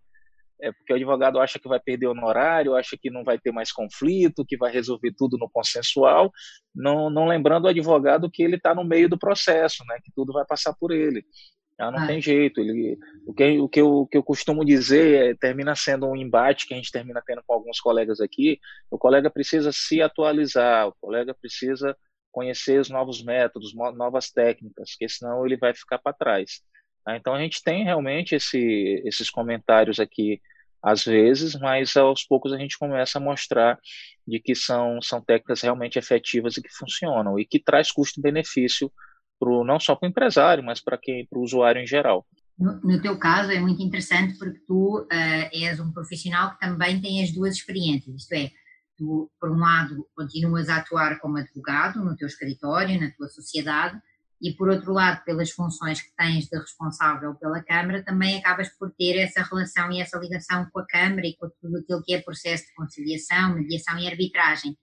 É 0.62 0.72
porque 0.72 0.94
o 0.94 0.96
advogado 0.96 1.40
acha 1.40 1.60
que 1.60 1.68
vai 1.68 1.80
perder 1.80 2.08
o 2.08 2.12
honorário, 2.12 2.76
acha 2.76 2.98
que 2.98 3.10
não 3.10 3.24
vai 3.24 3.38
ter 3.38 3.52
mais 3.52 3.72
conflito, 3.72 4.46
que 4.46 4.56
vai 4.56 4.72
resolver 4.72 5.14
tudo 5.18 5.38
no 5.38 5.50
consensual, 5.50 6.32
não, 6.74 7.10
não 7.10 7.26
lembrando 7.26 7.66
o 7.66 7.68
advogado 7.68 8.32
que 8.32 8.42
ele 8.42 8.56
está 8.56 8.74
no 8.74 8.86
meio 8.86 9.10
do 9.10 9.18
processo, 9.18 9.84
né? 9.86 9.98
Que 10.02 10.12
tudo 10.16 10.32
vai 10.32 10.46
passar 10.46 10.74
por 10.80 10.92
ele. 10.92 11.26
Ah, 11.78 11.92
não 11.92 12.00
ah. 12.00 12.08
tem 12.08 12.22
jeito. 12.22 12.62
Ele, 12.62 12.98
o, 13.26 13.34
que, 13.34 13.60
o, 13.60 13.68
que 13.68 13.82
eu, 13.82 13.88
o 13.90 14.08
que 14.08 14.18
eu 14.18 14.24
costumo 14.24 14.64
dizer 14.64 15.32
é, 15.32 15.36
termina 15.36 15.76
sendo 15.76 16.08
um 16.08 16.16
embate 16.16 16.66
que 16.66 16.74
a 16.74 16.78
gente 16.78 16.92
termina 16.92 17.22
tendo 17.26 17.42
com 17.46 17.54
alguns 17.54 17.82
colegas 17.82 18.22
aqui. 18.22 18.60
O 18.90 18.98
colega 18.98 19.30
precisa 19.30 19.72
se 19.74 20.02
atualizar, 20.02 20.88
o 20.88 20.96
colega 21.02 21.34
precisa 21.34 21.98
conhecer 22.34 22.80
os 22.80 22.90
novos 22.90 23.24
métodos, 23.24 23.74
novas 23.74 24.30
técnicas, 24.32 24.90
porque 24.92 25.08
senão 25.08 25.46
ele 25.46 25.56
vai 25.56 25.74
ficar 25.74 26.00
para 26.00 26.12
trás. 26.12 26.62
Tá? 27.06 27.16
Então 27.16 27.34
a 27.34 27.40
gente 27.40 27.64
tem 27.64 27.86
realmente 27.86 28.36
esse, 28.36 29.02
esses 29.06 29.30
comentários 29.30 30.00
aqui 30.00 30.42
às 30.82 31.06
vezes, 31.06 31.58
mas 31.58 31.96
aos 31.96 32.26
poucos 32.26 32.52
a 32.52 32.58
gente 32.58 32.78
começa 32.78 33.18
a 33.18 33.22
mostrar 33.22 33.80
de 34.28 34.38
que 34.42 34.54
são, 34.54 35.02
são 35.02 35.22
técnicas 35.22 35.62
realmente 35.62 35.98
efetivas 35.98 36.58
e 36.58 36.62
que 36.62 36.74
funcionam 36.74 37.40
e 37.40 37.46
que 37.46 37.58
traz 37.58 37.90
custo-benefício 37.90 38.92
não 39.66 39.80
só 39.80 39.94
para 39.96 40.08
o 40.08 40.10
empresário, 40.10 40.64
mas 40.64 40.82
para 40.82 40.98
quem, 40.98 41.26
para 41.28 41.38
o 41.38 41.42
usuário 41.42 41.82
em 41.82 41.88
geral. 41.88 42.26
No, 42.58 42.80
no, 42.82 43.02
teu 43.02 43.18
caso 43.18 43.52
é 43.52 43.60
muito 43.60 43.82
interessante 43.82 44.38
porque 44.38 44.60
tu 44.66 45.02
uh, 45.02 45.50
és 45.52 45.80
um 45.82 45.92
profissional 45.92 46.52
que 46.52 46.60
também 46.60 47.02
tem 47.02 47.22
as 47.22 47.32
duas 47.34 47.56
experiências, 47.56 48.16
isto 48.16 48.32
é, 48.34 48.52
tu, 49.04 49.30
por 49.40 49.52
um 49.52 49.60
lado, 49.60 50.08
continuas 50.16 50.70
a 50.70 50.78
atuar 50.78 51.20
como 51.20 51.38
advogado 51.38 52.04
no 52.04 52.16
teu 52.16 52.28
escritório, 52.28 53.00
na 53.00 53.12
tua 53.12 53.28
sociedade, 53.28 54.00
e 54.42 54.54
por 54.54 54.70
outro 54.70 54.94
lado, 54.94 55.24
pelas 55.24 55.52
funções 55.52 56.02
que 56.02 56.14
tens 56.18 56.48
de 56.48 56.58
responsável 56.58 57.36
pela 57.36 57.64
Câmara, 57.64 58.04
também 58.04 58.38
acabas 58.38 58.70
por 58.78 58.92
ter 58.92 59.18
essa 59.18 59.42
relação 59.42 59.92
e 59.92 60.02
essa 60.02 60.18
ligação 60.18 60.68
com 60.72 60.80
a 60.80 60.88
Câmara 60.88 61.28
e 61.28 61.36
com 61.38 61.50
tudo 61.62 61.78
aquilo 61.78 62.04
que 62.04 62.14
é 62.14 62.22
processo 62.22 62.66
de 62.66 62.74
conciliação, 62.74 63.56
mediação 63.56 63.98
e 64.00 64.08
arbitragem. 64.08 64.78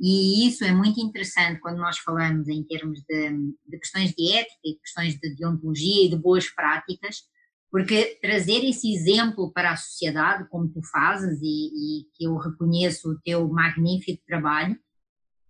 E 0.00 0.48
isso 0.48 0.64
é 0.64 0.72
muito 0.72 1.00
interessante 1.00 1.60
quando 1.60 1.76
nós 1.76 1.98
falamos 1.98 2.48
em 2.48 2.64
termos 2.64 3.02
de, 3.02 3.30
de 3.68 3.78
questões 3.78 4.12
de 4.12 4.32
ética 4.32 4.80
questões 4.82 5.18
de 5.18 5.36
deontologia 5.36 6.06
e 6.06 6.08
de 6.08 6.16
boas 6.16 6.48
práticas, 6.48 7.22
porque 7.72 8.18
trazer 8.20 8.62
esse 8.68 8.94
exemplo 8.94 9.50
para 9.50 9.72
a 9.72 9.76
sociedade, 9.76 10.46
como 10.50 10.68
tu 10.68 10.82
fazes, 10.92 11.40
e, 11.42 12.04
que 12.12 12.24
eu 12.24 12.36
reconheço 12.36 13.10
o 13.10 13.18
teu 13.20 13.48
magnífico 13.48 14.22
trabalho, 14.26 14.78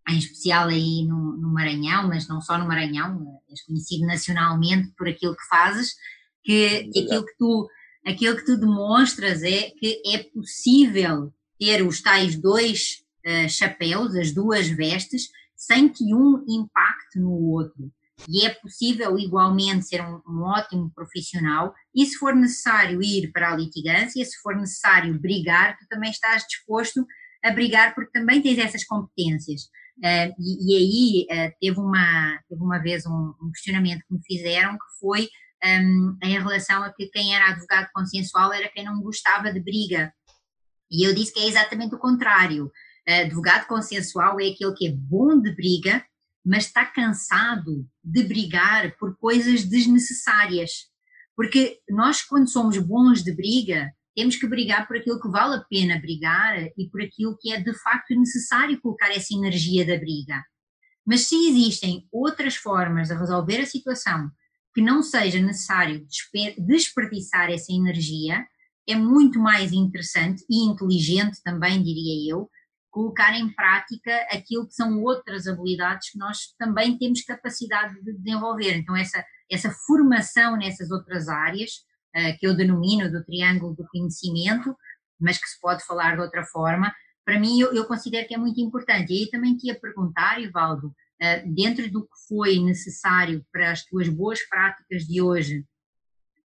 em 0.09 0.19
especial 0.19 0.69
aí 0.69 1.05
no, 1.05 1.37
no, 1.37 1.53
Maranhão, 1.53 2.07
mas 2.07 2.29
não 2.29 2.41
só 2.41 2.57
no 2.57 2.69
Maranhão, 2.69 3.41
és 3.51 3.65
conhecido 3.65 4.07
nacionalmente 4.07 4.93
por 4.97 5.09
aquilo 5.09 5.35
que 5.35 5.49
fazes, 5.49 5.95
que, 6.45 6.89
que 6.93 7.01
aquilo 7.01 7.27
que 7.27 7.37
tu 7.37 7.69
aquilo 8.07 8.37
que 8.37 8.45
tu 8.45 8.57
demonstras 8.57 9.43
é 9.43 9.71
que 9.71 10.03
é 10.07 10.19
possível 10.19 11.33
ter 11.59 11.87
os 11.87 12.01
tais 12.01 12.37
dois 12.37 13.05
uh, 13.27 13.49
chapéus, 13.49 14.17
as 14.17 14.33
duas 14.33 14.69
vestes, 14.69 15.29
sem 15.57 15.89
que 15.89 16.13
um 16.13 16.45
impacte 16.49 17.21
no 17.21 17.31
outro. 17.31 17.93
E 18.29 18.47
é 18.47 18.51
possível 18.51 19.19
igualmente 19.19 19.87
ser 19.87 20.01
um, 20.03 20.21
um, 20.27 20.43
ótimo 20.43 20.91
profissional 20.95 21.75
e 21.95 22.07
se 22.07 22.17
for 22.19 22.35
necessário 22.35 23.03
ir 23.03 23.33
para 23.33 23.53
a 23.53 23.57
litigância, 23.57 24.25
se 24.25 24.41
for 24.41 24.57
necessário 24.57 25.19
brigar, 25.19 25.77
tu 25.79 25.87
também 25.89 26.11
estás 26.11 26.45
disposto 26.49 27.07
a 27.45 27.51
brigar 27.51 27.95
porque 27.95 28.13
também 28.13 28.41
tens 28.41 28.59
essas 28.59 28.85
competências. 28.85 29.63
Uh, 29.99 30.33
e, 30.39 31.27
e, 31.29 31.29
aí 31.31 31.47
uh, 31.47 31.53
teve, 31.61 31.79
uma, 31.79 32.41
teve 32.49 32.63
uma 32.63 32.79
vez 32.79 33.05
um, 33.07 33.35
um, 33.43 33.51
questionamento 33.53 34.03
que 34.09 34.15
me 34.15 34.25
fizeram 34.25 34.73
que 34.73 34.99
foi 35.01 35.29
um, 35.65 36.17
em 36.23 36.39
relação 36.39 36.83
a 36.83 36.93
que 36.93 37.09
quem 37.09 37.35
era 37.35 37.51
advogado 37.51 37.89
consensual 37.93 38.53
era 38.53 38.71
quem 38.71 38.85
não 38.85 39.03
gostava 39.03 39.53
de 39.53 39.61
briga. 39.61 40.13
E 40.91 41.07
eu 41.07 41.15
disse 41.15 41.33
que 41.33 41.41
é 41.41 41.47
exatamente 41.47 41.95
o 41.95 41.99
contrário 41.99 42.71
advogado 43.07 43.67
consensual 43.67 44.41
é 44.41 44.49
aquele 44.49 44.75
que 44.75 44.87
é 44.87 44.93
bom 44.93 45.41
de 45.41 45.55
briga, 45.55 46.05
mas 46.45 46.67
está 46.67 46.85
cansado 46.85 47.87
de 48.03 48.23
brigar 48.25 48.97
por 48.99 49.17
coisas 49.17 49.65
desnecessárias. 49.65 50.91
Porque 51.37 51.79
nós, 51.89 52.23
quando 52.23 52.51
somos 52.51 52.77
bons 52.79 53.23
de 53.23 53.35
briga, 53.35 53.91
temos 54.15 54.37
que 54.37 54.47
brigar 54.47 54.87
por 54.87 54.97
aquilo 54.97 55.21
que 55.21 55.29
vale 55.29 55.57
a 55.57 55.65
pena 55.65 55.99
brigar 55.99 56.69
e 56.77 56.89
por 56.91 57.01
aquilo 57.01 57.37
que 57.41 57.53
é 57.53 57.61
de 57.61 57.73
facto 57.75 58.15
necessário 58.15 58.81
colocar 58.81 59.11
essa 59.11 59.35
energia 59.35 59.87
da 59.87 59.97
briga. 59.97 60.43
Mas 61.07 61.23
se 61.23 61.49
existem 61.49 62.07
outras 62.13 62.57
formas 62.57 63.09
de 63.09 63.15
resolver 63.15 63.61
a 63.61 63.67
situação 63.67 64.31
que 64.75 64.81
não 64.81 65.03
seja 65.03 65.41
necessário 65.41 66.07
desperdiçar 66.59 67.51
essa 67.51 67.73
energia, 67.73 68.47
é 68.87 68.95
muito 68.95 69.39
mais 69.39 69.73
interessante 69.73 70.45
e 70.49 70.65
inteligente 70.65 71.41
também, 71.45 71.83
diria 71.83 72.33
eu, 72.33 72.49
colocar 72.93 73.35
em 73.35 73.51
prática 73.53 74.15
aquilo 74.31 74.69
que 74.69 74.75
são 74.75 75.03
outras 75.03 75.49
habilidades 75.49 76.11
que 76.11 76.19
nós 76.19 76.55
também 76.59 76.99
temos 76.99 77.23
capacidade 77.23 78.01
de 78.03 78.13
desenvolver. 78.13 78.77
Então, 78.77 78.95
essa, 78.95 79.25
essa 79.51 79.71
formação 79.87 80.57
nessas 80.57 80.91
outras 80.91 81.27
áreas, 81.27 81.71
uh, 82.15 82.39
que 82.39 82.47
eu 82.47 82.55
denomino 82.55 83.11
do 83.11 83.25
triângulo 83.25 83.75
do 83.75 83.89
conhecimento, 83.89 84.77
mas 85.19 85.39
que 85.39 85.49
se 85.49 85.59
pode 85.59 85.85
falar 85.85 86.17
de 86.17 86.21
outra 86.21 86.45
forma, 86.45 86.95
para 87.25 87.41
mim 87.41 87.59
eu, 87.59 87.73
eu 87.73 87.87
considero 87.87 88.29
que 88.29 88.35
é 88.35 88.39
muito 88.39 88.61
importante. 88.61 89.11
E 89.13 89.21
aí 89.21 89.31
também 89.31 89.57
te 89.57 89.69
ia 89.69 89.81
perguntar, 89.81 90.39
Ivaldo, 90.39 90.89
uh, 90.89 91.55
dentro 91.55 91.91
do 91.91 92.03
que 92.03 92.29
foi 92.29 92.59
necessário 92.59 93.43
para 93.51 93.73
as 93.73 93.85
tuas 93.87 94.09
boas 94.11 94.47
práticas 94.47 95.05
de 95.05 95.23
hoje, 95.23 95.65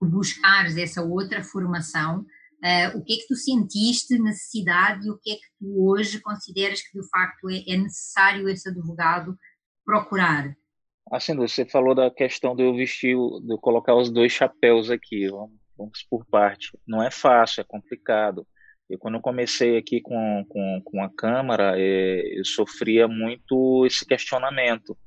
buscares 0.01 0.75
essa 0.75 1.01
outra 1.01 1.41
formação, 1.41 2.25
Uh, 2.63 2.97
o 2.97 3.03
que 3.03 3.13
é 3.13 3.17
que 3.17 3.27
tu 3.27 3.35
sentiste 3.35 4.17
necessidade 4.17 5.05
e 5.05 5.11
o 5.11 5.17
que 5.17 5.31
é 5.31 5.35
que 5.35 5.47
tu 5.59 5.85
hoje 5.85 6.21
consideras 6.21 6.81
que 6.81 6.97
de 6.97 7.05
facto 7.09 7.49
é, 7.49 7.61
é 7.67 7.75
necessário 7.75 8.47
esse 8.47 8.69
advogado 8.69 9.37
procurar? 9.85 10.55
Assim, 11.11 11.35
você 11.35 11.65
falou 11.65 11.93
da 11.93 12.09
questão 12.09 12.55
de 12.55 12.63
eu 12.63 12.73
vestir, 12.73 13.17
de 13.17 13.53
eu 13.53 13.57
colocar 13.57 13.93
os 13.95 14.09
dois 14.09 14.31
chapéus 14.31 14.89
aqui, 14.89 15.27
vamos, 15.27 15.59
vamos 15.77 16.07
por 16.09 16.25
parte. 16.25 16.71
Não 16.87 17.03
é 17.03 17.11
fácil, 17.11 17.59
é 17.59 17.65
complicado. 17.65 18.47
Eu, 18.89 18.97
quando 18.97 19.15
eu 19.15 19.21
comecei 19.21 19.77
aqui 19.77 19.99
com, 19.99 20.45
com, 20.47 20.81
com 20.85 21.03
a 21.03 21.09
Câmara, 21.09 21.73
é, 21.77 22.39
eu 22.39 22.45
sofria 22.45 23.09
muito 23.09 23.85
esse 23.85 24.05
questionamento, 24.05 24.97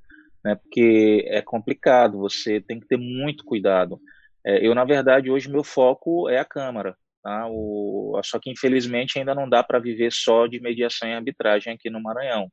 né, 0.44 0.57
porque 0.57 1.24
é 1.28 1.40
complicado, 1.40 2.18
você 2.18 2.61
tem 2.61 2.78
que 2.78 2.86
ter 2.86 2.98
muito 2.98 3.44
cuidado. 3.44 3.98
É, 4.44 4.66
eu, 4.66 4.74
na 4.74 4.84
verdade, 4.84 5.30
hoje 5.30 5.50
meu 5.50 5.64
foco 5.64 6.28
é 6.28 6.38
a 6.38 6.44
Câmara. 6.44 6.94
Tá? 7.27 7.49
O, 7.51 8.20
só 8.22 8.39
que, 8.39 8.49
infelizmente, 8.49 9.18
ainda 9.18 9.35
não 9.35 9.49
dá 9.49 9.61
para 9.61 9.81
viver 9.81 10.12
só 10.12 10.47
de 10.47 10.61
mediação 10.61 11.09
e 11.09 11.12
arbitragem 11.12 11.72
aqui 11.72 11.91
no 11.91 12.01
Maranhão. 12.01 12.49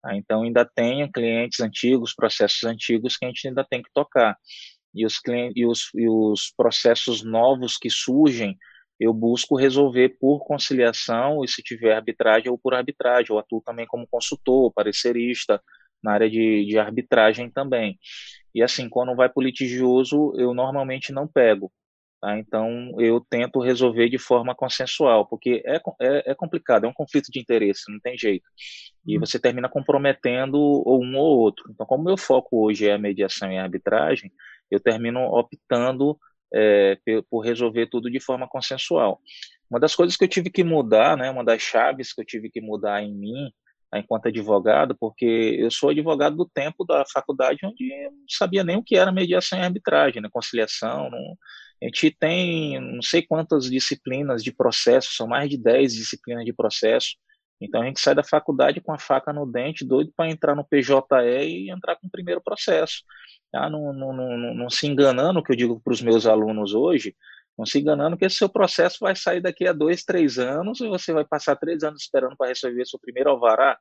Tá? 0.00 0.16
Então, 0.16 0.44
ainda 0.44 0.64
tem 0.64 1.10
clientes 1.12 1.60
antigos, 1.60 2.14
processos 2.14 2.64
antigos 2.64 3.18
que 3.18 3.26
a 3.26 3.28
gente 3.28 3.48
ainda 3.48 3.62
tem 3.68 3.82
que 3.82 3.90
tocar. 3.92 4.34
E 4.94 5.04
os, 5.04 5.20
e 5.54 5.66
os, 5.66 5.90
e 5.94 6.08
os 6.08 6.50
processos 6.56 7.22
novos 7.22 7.76
que 7.76 7.90
surgem, 7.90 8.56
eu 8.98 9.12
busco 9.12 9.56
resolver 9.58 10.16
por 10.18 10.42
conciliação 10.46 11.44
e 11.44 11.48
se 11.48 11.62
tiver 11.62 11.94
arbitragem 11.94 12.50
ou 12.50 12.56
por 12.56 12.72
arbitragem. 12.72 13.26
Eu 13.28 13.38
atuo 13.38 13.60
também 13.60 13.86
como 13.86 14.08
consultor, 14.10 14.72
parecerista, 14.72 15.62
na 16.02 16.12
área 16.12 16.30
de, 16.30 16.64
de 16.64 16.78
arbitragem 16.78 17.50
também. 17.50 17.98
E 18.54 18.62
assim, 18.62 18.88
quando 18.88 19.14
vai 19.14 19.28
para 19.28 19.44
litigioso, 19.44 20.32
eu 20.38 20.54
normalmente 20.54 21.12
não 21.12 21.28
pego. 21.28 21.70
Tá? 22.24 22.38
Então, 22.38 22.90
eu 22.98 23.20
tento 23.20 23.60
resolver 23.60 24.08
de 24.08 24.16
forma 24.16 24.54
consensual, 24.54 25.26
porque 25.26 25.62
é, 25.66 25.76
é, 26.00 26.30
é, 26.30 26.34
complicado, 26.34 26.86
é 26.86 26.88
um 26.88 26.92
conflito 26.92 27.30
de 27.30 27.38
interesse, 27.38 27.92
não 27.92 28.00
tem 28.00 28.16
jeito. 28.16 28.48
E 29.06 29.14
uhum. 29.14 29.26
você 29.26 29.38
termina 29.38 29.68
comprometendo 29.68 30.56
um 30.58 31.16
ou 31.18 31.38
outro. 31.38 31.70
Então, 31.70 31.84
como 31.84 32.04
meu 32.04 32.16
foco 32.16 32.64
hoje 32.64 32.88
é 32.88 32.94
a 32.94 32.98
mediação 32.98 33.52
e 33.52 33.58
a 33.58 33.64
arbitragem, 33.64 34.32
eu 34.70 34.80
termino 34.80 35.20
optando 35.20 36.16
é, 36.54 36.98
por 37.28 37.40
resolver 37.40 37.88
tudo 37.90 38.10
de 38.10 38.18
forma 38.18 38.48
consensual. 38.48 39.20
Uma 39.68 39.78
das 39.78 39.94
coisas 39.94 40.16
que 40.16 40.24
eu 40.24 40.28
tive 40.28 40.48
que 40.48 40.64
mudar, 40.64 41.18
né, 41.18 41.30
uma 41.30 41.44
das 41.44 41.60
chaves 41.60 42.14
que 42.14 42.22
eu 42.22 42.24
tive 42.24 42.48
que 42.48 42.60
mudar 42.62 43.02
em 43.02 43.14
mim, 43.14 43.52
enquanto 43.94 44.28
advogado, 44.28 44.96
porque 44.98 45.58
eu 45.58 45.70
sou 45.70 45.90
advogado 45.90 46.36
do 46.36 46.48
tempo 46.48 46.86
da 46.86 47.04
faculdade 47.12 47.60
onde 47.64 47.92
eu 47.92 48.10
não 48.12 48.24
sabia 48.30 48.64
nem 48.64 48.76
o 48.76 48.82
que 48.82 48.96
era 48.96 49.12
mediação 49.12 49.58
e 49.58 49.62
arbitragem, 49.62 50.22
né, 50.22 50.28
conciliação, 50.32 51.10
não, 51.10 51.36
a 51.84 51.86
gente 51.86 52.10
tem 52.18 52.80
não 52.80 53.02
sei 53.02 53.22
quantas 53.22 53.70
disciplinas 53.70 54.42
de 54.42 54.52
processo, 54.52 55.12
são 55.12 55.26
mais 55.26 55.50
de 55.50 55.58
10 55.58 55.94
disciplinas 55.94 56.44
de 56.44 56.52
processo. 56.52 57.16
Então 57.60 57.82
a 57.82 57.86
gente 57.86 58.00
sai 58.00 58.14
da 58.14 58.24
faculdade 58.24 58.80
com 58.80 58.92
a 58.92 58.98
faca 58.98 59.32
no 59.32 59.46
dente, 59.46 59.84
doido 59.84 60.12
para 60.16 60.30
entrar 60.30 60.54
no 60.54 60.64
PJE 60.64 60.92
e 61.42 61.70
entrar 61.70 61.96
com 61.96 62.06
o 62.06 62.10
primeiro 62.10 62.40
processo. 62.42 63.02
Tá? 63.52 63.68
Não, 63.68 63.92
não, 63.92 64.12
não, 64.12 64.54
não 64.54 64.70
se 64.70 64.86
enganando, 64.86 65.42
que 65.42 65.52
eu 65.52 65.56
digo 65.56 65.80
para 65.80 65.92
os 65.92 66.00
meus 66.00 66.26
alunos 66.26 66.74
hoje, 66.74 67.14
não 67.56 67.66
se 67.66 67.78
enganando 67.78 68.16
que 68.16 68.24
esse 68.24 68.36
seu 68.36 68.48
processo 68.48 68.98
vai 69.00 69.14
sair 69.14 69.40
daqui 69.40 69.66
a 69.68 69.72
dois, 69.72 70.04
três 70.04 70.38
anos 70.38 70.80
e 70.80 70.88
você 70.88 71.12
vai 71.12 71.24
passar 71.24 71.54
três 71.56 71.84
anos 71.84 72.02
esperando 72.02 72.36
para 72.36 72.48
receber 72.48 72.86
seu 72.86 72.98
primeiro 72.98 73.30
alvará. 73.30 73.78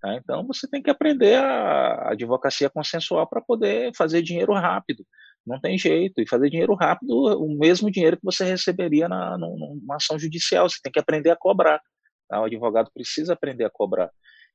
Tá? 0.00 0.14
Então 0.14 0.46
você 0.46 0.68
tem 0.68 0.82
que 0.82 0.90
aprender 0.90 1.36
a 1.36 2.10
advocacia 2.10 2.68
consensual 2.68 3.26
para 3.26 3.40
poder 3.40 3.90
fazer 3.96 4.20
dinheiro 4.20 4.52
rápido. 4.52 5.04
Não 5.46 5.60
tem 5.60 5.76
jeito. 5.76 6.20
E 6.20 6.28
fazer 6.28 6.50
dinheiro 6.50 6.74
rápido, 6.74 7.12
o 7.12 7.58
mesmo 7.58 7.90
dinheiro 7.90 8.16
que 8.16 8.24
você 8.24 8.44
receberia 8.44 9.08
na, 9.08 9.36
numa 9.38 9.96
ação 9.96 10.18
judicial. 10.18 10.68
Você 10.68 10.78
tem 10.82 10.92
que 10.92 11.00
aprender 11.00 11.30
a 11.30 11.36
cobrar. 11.36 11.80
Tá? 12.28 12.40
O 12.40 12.44
advogado 12.44 12.90
precisa 12.94 13.32
aprender 13.32 13.64
a 13.64 13.70
cobrar. 13.70 14.10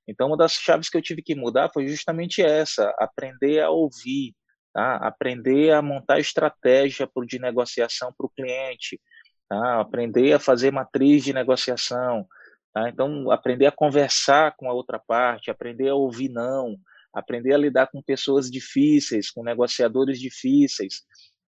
Então, 0.07 0.27
uma 0.27 0.38
das 0.38 0.53
chaves 0.53 0.89
que 0.89 0.97
eu 0.97 1.01
tive 1.01 1.21
que 1.21 1.35
mudar 1.35 1.69
foi 1.73 1.88
justamente 1.88 2.41
essa: 2.41 2.93
aprender 2.97 3.61
a 3.61 3.69
ouvir, 3.69 4.33
tá? 4.73 4.95
aprender 4.97 5.71
a 5.71 5.81
montar 5.81 6.19
estratégia 6.19 7.09
de 7.27 7.39
negociação 7.39 8.13
para 8.17 8.25
o 8.25 8.29
cliente, 8.29 8.99
tá? 9.49 9.81
aprender 9.81 10.33
a 10.33 10.39
fazer 10.39 10.71
matriz 10.71 11.23
de 11.23 11.33
negociação, 11.33 12.25
tá? 12.73 12.89
então 12.89 13.29
aprender 13.31 13.65
a 13.65 13.71
conversar 13.71 14.55
com 14.55 14.69
a 14.69 14.73
outra 14.73 14.97
parte, 14.97 15.51
aprender 15.51 15.89
a 15.89 15.95
ouvir 15.95 16.29
não, 16.29 16.77
aprender 17.18 17.53
a 17.53 17.57
lidar 17.57 17.88
com 17.88 18.01
pessoas 18.01 18.49
difíceis, 18.49 19.32
com 19.32 19.43
negociadores 19.43 20.20
difíceis. 20.20 21.01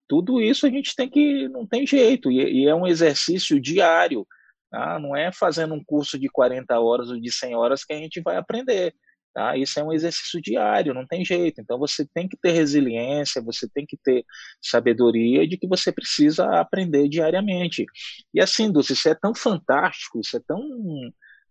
Tudo 0.08 0.42
isso 0.42 0.66
a 0.66 0.70
gente 0.70 0.96
tem 0.96 1.10
que, 1.10 1.48
não 1.50 1.68
tem 1.68 1.86
jeito, 1.86 2.32
e, 2.32 2.68
é 2.68 2.74
um 2.74 2.88
exercício 2.88 3.60
diário, 3.60 4.26
tá? 4.72 4.98
não 5.00 5.16
é 5.16 5.32
fazendo 5.32 5.74
um 5.74 5.84
curso 5.84 6.18
de 6.18 6.30
40 6.30 6.80
horas 6.80 7.10
ou 7.10 7.20
de 7.20 7.32
100 7.32 7.56
horas 7.56 7.84
que 7.84 7.94
a 7.94 7.98
gente 7.98 8.22
vai 8.22 8.38
aprender. 8.38 8.94
Tá? 9.34 9.56
Isso 9.56 9.80
é 9.80 9.84
um 9.84 9.94
exercício 9.94 10.42
diário, 10.42 10.94
não 10.94 11.06
tem 11.06 11.24
jeito. 11.24 11.62
Então 11.62 11.78
você 11.78 12.06
tem 12.14 12.28
que 12.28 12.36
ter 12.38 12.52
resiliência, 12.52 13.42
você 13.42 13.70
tem 13.70 13.86
que 13.86 13.98
ter 13.98 14.26
sabedoria 14.62 15.48
de 15.48 15.58
que 15.58 15.68
você 15.68 15.92
precisa 15.92 16.46
aprender 16.60 17.08
diariamente. 17.08 17.86
E 18.34 18.42
assim, 18.42 18.72
Dulce, 18.72 18.94
isso 18.94 19.08
é 19.08 19.16
tão 19.16 19.36
fantástico, 19.36 20.20
isso 20.20 20.36
é 20.36 20.42
tão 20.48 20.60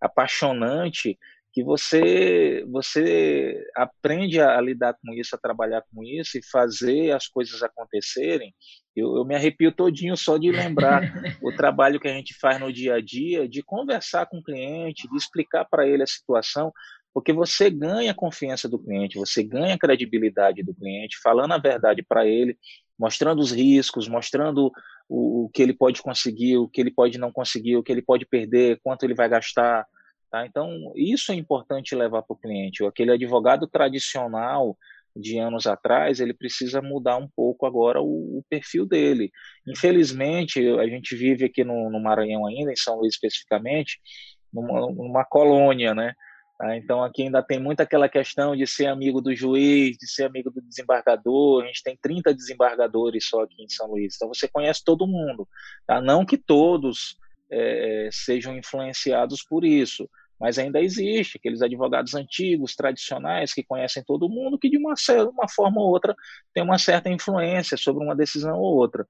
apaixonante 0.01 1.19
que 1.59 1.65
você 1.65 2.65
você 2.69 3.67
aprende 3.75 4.41
a, 4.41 4.61
lidar 4.61 4.95
com 4.95 5.13
isso, 5.13 5.35
a 5.35 5.39
trabalhar 5.39 5.83
com 5.93 6.05
isso 6.05 6.39
e 6.39 6.47
fazer 6.51 7.11
as 7.11 7.27
coisas 7.27 7.63
acontecerem. 7.65 8.55
Eu, 8.95 9.17
eu 9.17 9.25
me 9.25 9.35
arrepio 9.35 9.73
todinho 9.73 10.17
só 10.17 10.39
de 10.39 10.53
lembrar 10.53 11.03
o 11.43 11.53
trabalho 11.53 11.99
que 11.99 12.07
a 12.07 12.13
gente 12.13 12.33
faz 12.39 12.61
no 12.61 12.73
dia 12.73 12.95
a 12.95 13.01
dia, 13.01 13.49
de 13.49 13.61
conversar 13.61 14.27
com 14.27 14.39
o 14.39 14.43
cliente, 14.43 15.09
de 15.09 15.17
explicar 15.17 15.65
para 15.65 15.85
ele 15.87 16.05
a 16.05 16.07
situação, 16.07 16.73
porque 17.13 17.33
você 17.33 17.69
ganha 17.71 18.13
a 18.13 18.15
confiança 18.15 18.69
do 18.69 18.79
cliente, 18.79 19.19
você 19.19 19.43
ganha 19.43 19.75
a 19.75 19.79
credibilidade 19.79 20.63
do 20.63 20.73
cliente, 20.73 21.19
falando 21.21 21.55
a 21.55 21.59
verdade 21.59 22.05
para 22.09 22.25
ele, 22.25 22.57
mostrando 22.97 23.41
os 23.41 23.51
riscos, 23.51 24.07
mostrando 24.07 24.71
o, 25.09 25.47
o, 25.47 25.49
que 25.49 25.61
ele 25.61 25.73
pode 25.73 26.03
conseguir, 26.03 26.57
o 26.57 26.69
que 26.69 26.81
ele 26.81 26.93
pode 26.93 27.19
não 27.19 27.33
conseguir, 27.33 27.77
o 27.77 27.83
que 27.83 27.91
ele 27.91 28.03
pode 28.03 28.25
perder, 28.27 28.79
quanto 28.81 29.03
ele 29.03 29.15
vai 29.15 29.29
gastar. 29.29 29.85
Tá? 30.31 30.47
Então, 30.47 30.93
isso 30.95 31.33
é 31.33 31.35
importante 31.35 31.95
levar 31.95 32.23
para 32.23 32.35
o 32.35 32.39
cliente. 32.39 32.85
Aquele 32.85 33.13
advogado 33.13 33.67
tradicional 33.67 34.77
de 35.17 35.39
anos 35.39 35.67
atrás, 35.67 36.21
ele 36.21 36.35
precisa 36.35 36.81
mudar 36.83 37.17
um 37.17 37.29
pouco 37.29 37.67
agora 37.67 38.01
o, 38.01 38.39
o 38.39 38.45
perfil 38.49 38.87
dele. 38.87 39.31
Infelizmente, 39.67 40.61
a 40.79 40.87
gente 40.87 41.17
vive 41.17 41.47
aqui 41.47 41.65
no, 41.65 41.91
no 41.91 42.01
Maranhão 42.01 42.47
ainda, 42.47 42.71
em 42.73 42.77
São 42.77 42.99
Luís 42.99 43.15
especificamente, 43.15 43.99
numa, 44.53 44.81
numa 44.93 45.25
colônia, 45.25 45.95
né? 45.95 46.13
Tá? 46.59 46.77
Então, 46.77 47.03
aqui 47.03 47.23
ainda 47.23 47.43
tem 47.43 47.59
muito 47.59 47.81
aquela 47.81 48.09
questão 48.09 48.55
de 48.55 48.67
ser 48.67 48.87
amigo 48.87 49.21
do 49.21 49.35
juiz, 49.35 49.97
de 49.97 50.09
ser 50.09 50.25
amigo 50.25 50.51
do 50.51 50.61
desembargador. 50.61 51.63
A 51.63 51.67
gente 51.67 51.83
tem 51.83 51.97
30 51.97 52.35
desembargadores 52.35 53.29
só 53.29 53.43
aqui 53.43 53.63
em 53.63 53.69
São 53.69 53.87
Luís. 53.89 54.15
Então, 54.17 54.29
você 54.29 54.49
conhece 54.49 54.83
todo 54.85 55.07
mundo. 55.07 55.49
Tá? 55.87 56.01
Não 56.01 56.27
que 56.27 56.37
todos 56.37 57.17
é, 57.51 58.09
sejam 58.13 58.57
influenciados 58.57 59.43
por 59.43 59.65
isso, 59.65 60.09
mas 60.41 60.59
ainda 60.59 60.81
existe 60.81 61.37
aqueles 61.37 61.63
advogados 61.63 62.15
antigos, 62.15 62.75
tradicionais, 62.75 63.53
que 63.53 63.65
conhecem 63.65 64.03
todo 64.05 64.29
mundo, 64.29 64.59
que 64.59 64.69
de 64.69 64.77
uma, 64.77 64.95
uma 65.33 65.49
forma 65.49 65.81
ou 65.81 65.89
outra 65.89 66.15
tem 66.55 66.63
uma 66.63 66.79
certa 66.79 67.11
influência 67.11 67.77
sobre 67.77 68.05
uma 68.05 68.15
decisão 68.15 68.59
ou 68.59 68.77
outra. 68.77 69.07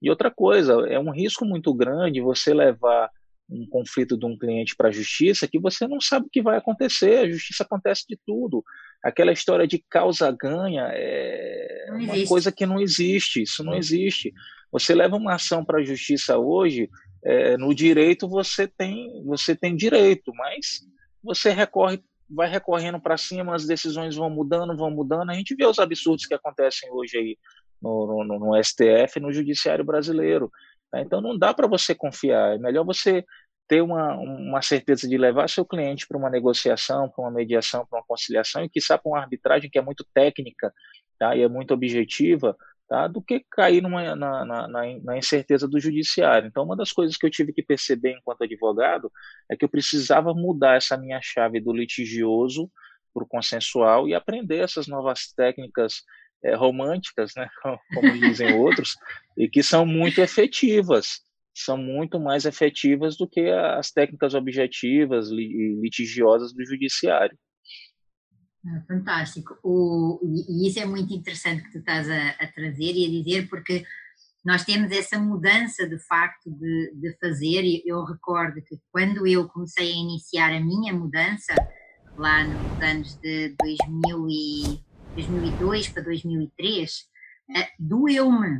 E 0.00 0.08
outra 0.08 0.30
coisa, 0.30 0.72
é 0.88 0.98
um 0.98 1.10
risco 1.10 1.44
muito 1.44 1.72
grande 1.74 2.20
você 2.20 2.54
levar 2.54 3.10
um 3.50 3.66
conflito 3.68 4.16
de 4.16 4.24
um 4.24 4.38
cliente 4.38 4.76
para 4.76 4.88
a 4.88 4.92
justiça 4.92 5.48
que 5.48 5.58
você 5.58 5.86
não 5.86 6.00
sabe 6.00 6.26
o 6.26 6.30
que 6.30 6.40
vai 6.40 6.56
acontecer. 6.56 7.18
A 7.18 7.30
justiça 7.30 7.64
acontece 7.64 8.04
de 8.08 8.16
tudo. 8.24 8.62
Aquela 9.02 9.32
história 9.32 9.66
de 9.66 9.84
causa-ganha 9.90 10.88
é 10.92 11.86
uma 11.90 12.26
coisa 12.26 12.52
que 12.52 12.64
não 12.64 12.80
existe. 12.80 13.42
Isso 13.42 13.64
não 13.64 13.74
existe. 13.74 14.32
Você 14.70 14.94
leva 14.94 15.16
uma 15.16 15.34
ação 15.34 15.64
para 15.64 15.80
a 15.80 15.84
justiça 15.84 16.38
hoje, 16.38 16.88
é, 17.24 17.56
no 17.56 17.74
direito 17.74 18.28
você 18.28 18.66
tem 18.66 19.22
você 19.24 19.54
tem 19.54 19.76
direito, 19.76 20.32
mas 20.34 20.80
você 21.22 21.50
recorre 21.50 22.02
vai 22.32 22.48
recorrendo 22.48 23.00
para 23.00 23.16
cima, 23.16 23.56
as 23.56 23.66
decisões 23.66 24.14
vão 24.14 24.30
mudando, 24.30 24.76
vão 24.76 24.90
mudando. 24.90 25.30
A 25.30 25.34
gente 25.34 25.54
vê 25.54 25.66
os 25.66 25.80
absurdos 25.80 26.26
que 26.26 26.34
acontecem 26.34 26.88
hoje 26.92 27.18
aí 27.18 27.38
no, 27.82 28.24
no, 28.24 28.38
no 28.38 28.62
STF, 28.62 29.18
no 29.18 29.32
judiciário 29.32 29.84
brasileiro. 29.84 30.50
Né? 30.92 31.02
Então 31.02 31.20
não 31.20 31.36
dá 31.36 31.52
para 31.52 31.66
você 31.66 31.94
confiar. 31.94 32.54
É 32.54 32.58
melhor 32.58 32.84
você 32.84 33.24
ter 33.66 33.82
uma, 33.82 34.14
uma 34.16 34.62
certeza 34.62 35.08
de 35.08 35.16
levar 35.16 35.48
seu 35.48 35.64
cliente 35.64 36.06
para 36.06 36.18
uma 36.18 36.30
negociação, 36.30 37.08
para 37.08 37.22
uma 37.22 37.30
mediação, 37.30 37.86
para 37.86 37.98
uma 37.98 38.06
conciliação 38.06 38.64
e 38.64 38.68
que 38.68 38.80
para 38.86 39.00
uma 39.04 39.20
arbitragem 39.20 39.70
que 39.70 39.78
é 39.78 39.82
muito 39.82 40.04
técnica 40.14 40.72
tá? 41.18 41.36
e 41.36 41.42
é 41.42 41.48
muito 41.48 41.74
objetiva, 41.74 42.56
tá? 42.90 43.06
do 43.06 43.22
que 43.22 43.44
cair 43.48 43.80
numa, 43.80 44.16
na, 44.16 44.44
na, 44.44 44.68
na, 44.68 45.16
incerteza 45.16 45.68
do 45.68 45.78
judiciário. 45.78 46.48
Então, 46.48 46.64
uma 46.64 46.76
das 46.76 46.90
coisas 46.90 47.16
que 47.16 47.24
eu 47.24 47.30
tive 47.30 47.52
que 47.52 47.62
perceber 47.62 48.16
enquanto 48.18 48.42
advogado 48.42 49.12
é 49.48 49.56
que 49.56 49.64
eu 49.64 49.68
precisava 49.68 50.34
mudar 50.34 50.76
essa 50.76 50.96
minha 50.96 51.20
chave 51.22 51.60
do 51.60 51.72
litigioso 51.72 52.68
para 53.14 53.22
o 53.22 53.28
consensual 53.28 54.08
e 54.08 54.14
aprender 54.14 54.58
essas 54.58 54.88
novas 54.88 55.32
técnicas 55.36 56.02
é, 56.44 56.56
românticas, 56.56 57.32
né, 57.36 57.48
como 57.94 58.12
dizem 58.18 58.54
outros, 58.54 58.96
e 59.38 59.48
que 59.48 59.62
são 59.62 59.86
muito 59.86 60.20
efetivas, 60.20 61.20
são 61.54 61.76
muito 61.76 62.18
mais 62.18 62.44
efetivas 62.44 63.16
do 63.16 63.28
que 63.28 63.50
as 63.50 63.92
técnicas 63.92 64.34
objetivas 64.34 65.30
e 65.30 65.78
litigiosas 65.80 66.52
do 66.52 66.66
judiciário. 66.66 67.38
Ah, 68.66 68.82
fantástico. 68.86 69.58
O, 69.62 70.20
e 70.22 70.68
isso 70.68 70.78
é 70.78 70.84
muito 70.84 71.14
interessante 71.14 71.62
que 71.62 71.72
tu 71.72 71.78
estás 71.78 72.08
a, 72.10 72.30
a, 72.30 72.46
trazer 72.46 72.92
e 72.94 73.06
a 73.06 73.22
dizer, 73.22 73.48
porque 73.48 73.84
nós 74.44 74.64
temos 74.64 74.92
essa 74.92 75.18
mudança 75.18 75.88
de 75.88 75.98
facto 75.98 76.50
de, 76.50 76.92
de 76.94 77.16
fazer. 77.18 77.62
E 77.62 77.82
eu 77.86 78.04
recordo 78.04 78.60
que 78.62 78.78
quando 78.90 79.26
eu 79.26 79.48
comecei 79.48 79.90
a 79.90 79.96
iniciar 79.96 80.52
a 80.52 80.60
minha 80.60 80.92
mudança, 80.92 81.54
lá 82.16 82.44
nos 82.44 82.82
anos 82.82 83.14
de 83.16 83.54
2000 83.58 84.28
e 84.28 84.84
2002 85.14 85.88
para 85.88 86.02
2003, 86.02 86.90
uh, 87.50 87.66
doeu-me. 87.78 88.58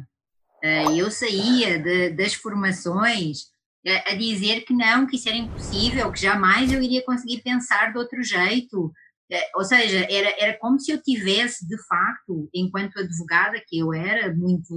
Uh, 0.63 0.97
eu 0.97 1.11
saía 1.11 1.79
de, 1.79 2.11
das 2.11 2.35
formações 2.35 3.43
uh, 3.87 4.11
a 4.11 4.15
dizer 4.15 4.63
que 4.63 4.75
não, 4.75 5.07
que 5.07 5.17
isso 5.17 5.29
era 5.29 5.37
impossível, 5.37 6.11
que 6.11 6.21
jamais 6.21 6.73
eu 6.73 6.83
iria 6.83 7.05
conseguir 7.05 7.43
pensar 7.43 7.93
de 7.93 7.99
outro 7.99 8.23
jeito. 8.23 8.93
Ou 9.55 9.65
seja, 9.65 10.07
era, 10.11 10.35
era 10.39 10.59
como 10.59 10.79
se 10.79 10.91
eu 10.93 11.03
tivesse, 11.03 11.67
de 11.67 11.77
facto, 11.87 12.49
enquanto 12.55 12.99
advogada 12.99 13.63
que 13.67 13.79
eu 13.79 13.93
era, 13.93 14.35
muito, 14.35 14.75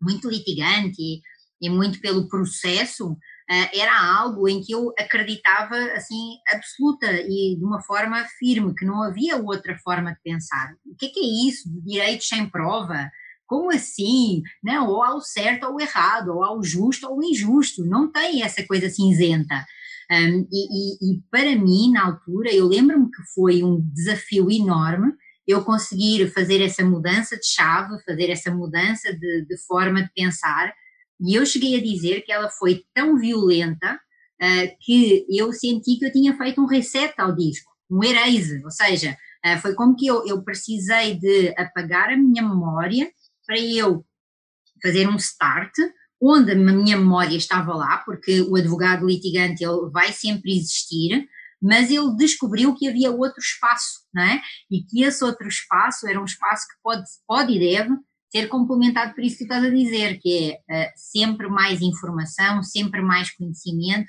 muito 0.00 0.28
litigante 0.28 1.00
e, 1.00 1.20
e 1.60 1.68
muito 1.68 2.00
pelo 2.00 2.28
processo, 2.28 3.12
uh, 3.12 3.68
era 3.74 4.00
algo 4.16 4.48
em 4.48 4.60
que 4.60 4.72
eu 4.72 4.92
acreditava 4.98 5.76
assim 5.94 6.36
absoluta 6.52 7.10
e 7.12 7.56
de 7.58 7.64
uma 7.64 7.82
forma 7.82 8.24
firme 8.38 8.74
que 8.74 8.84
não 8.84 9.02
havia 9.02 9.36
outra 9.36 9.76
forma 9.82 10.12
de 10.12 10.20
pensar. 10.22 10.74
O 10.86 10.94
que 10.94 11.06
é, 11.06 11.08
que 11.08 11.20
é 11.20 11.48
isso 11.48 11.68
de 11.68 11.80
direitos 11.82 12.28
sem 12.28 12.48
prova? 12.48 13.10
Como 13.46 13.72
assim? 13.72 14.42
Não, 14.62 14.88
ou 14.88 15.02
ao 15.02 15.20
certo 15.22 15.64
ou 15.64 15.80
errado, 15.80 16.28
ou 16.28 16.44
ao 16.44 16.62
justo 16.62 17.08
ou 17.08 17.22
injusto. 17.24 17.82
Não 17.84 18.12
tem 18.12 18.42
essa 18.42 18.64
coisa 18.66 18.90
cinzenta. 18.90 19.64
Um, 20.10 20.48
e, 20.50 21.10
e, 21.10 21.12
e, 21.12 21.22
para 21.30 21.54
mim, 21.54 21.92
na 21.92 22.06
altura, 22.06 22.50
eu 22.50 22.66
lembro-me 22.66 23.10
que 23.10 23.22
foi 23.34 23.62
um 23.62 23.80
desafio 23.92 24.50
enorme 24.50 25.12
eu 25.46 25.64
conseguir 25.64 26.30
fazer 26.30 26.62
essa 26.62 26.84
mudança 26.84 27.36
de 27.36 27.46
chave, 27.46 28.02
fazer 28.04 28.28
essa 28.28 28.50
mudança 28.50 29.12
de, 29.12 29.46
de 29.46 29.56
forma 29.66 30.02
de 30.02 30.10
pensar, 30.14 30.74
e 31.18 31.34
eu 31.34 31.46
cheguei 31.46 31.76
a 31.76 31.82
dizer 31.82 32.20
que 32.20 32.30
ela 32.30 32.50
foi 32.50 32.84
tão 32.94 33.16
violenta 33.16 33.94
uh, 33.94 34.76
que 34.80 35.26
eu 35.30 35.50
senti 35.52 35.98
que 35.98 36.04
eu 36.04 36.12
tinha 36.12 36.36
feito 36.36 36.60
um 36.60 36.66
reset 36.66 37.14
ao 37.18 37.34
disco, 37.34 37.72
um 37.90 38.04
erase, 38.04 38.62
ou 38.62 38.70
seja, 38.70 39.16
uh, 39.44 39.58
foi 39.58 39.74
como 39.74 39.96
que 39.96 40.06
eu, 40.06 40.26
eu 40.26 40.44
precisei 40.44 41.18
de 41.18 41.54
apagar 41.56 42.10
a 42.10 42.16
minha 42.16 42.42
memória 42.42 43.10
para 43.46 43.58
eu 43.58 44.04
fazer 44.82 45.08
um 45.08 45.16
start, 45.16 45.72
onde 46.20 46.52
a 46.52 46.54
minha 46.54 46.96
memória 46.96 47.36
estava 47.36 47.74
lá, 47.74 47.98
porque 47.98 48.42
o 48.42 48.56
advogado 48.56 49.06
litigante 49.06 49.64
ele 49.64 49.90
vai 49.90 50.12
sempre 50.12 50.56
existir, 50.56 51.28
mas 51.60 51.90
ele 51.90 52.14
descobriu 52.16 52.74
que 52.74 52.88
havia 52.88 53.10
outro 53.10 53.40
espaço, 53.40 54.00
não 54.12 54.22
é? 54.22 54.40
E 54.70 54.82
que 54.82 55.02
esse 55.02 55.24
outro 55.24 55.48
espaço 55.48 56.08
era 56.08 56.20
um 56.20 56.24
espaço 56.24 56.66
que 56.68 56.74
pode, 56.82 57.04
pode 57.26 57.52
e 57.52 57.58
deve 57.58 57.96
ser 58.30 58.48
complementado 58.48 59.14
por 59.14 59.24
isso 59.24 59.38
que 59.38 59.44
estás 59.44 59.64
a 59.64 59.70
dizer, 59.70 60.18
que 60.20 60.58
é 60.68 60.86
uh, 60.86 60.92
sempre 60.96 61.48
mais 61.48 61.80
informação, 61.80 62.62
sempre 62.62 63.00
mais 63.00 63.30
conhecimento. 63.34 64.08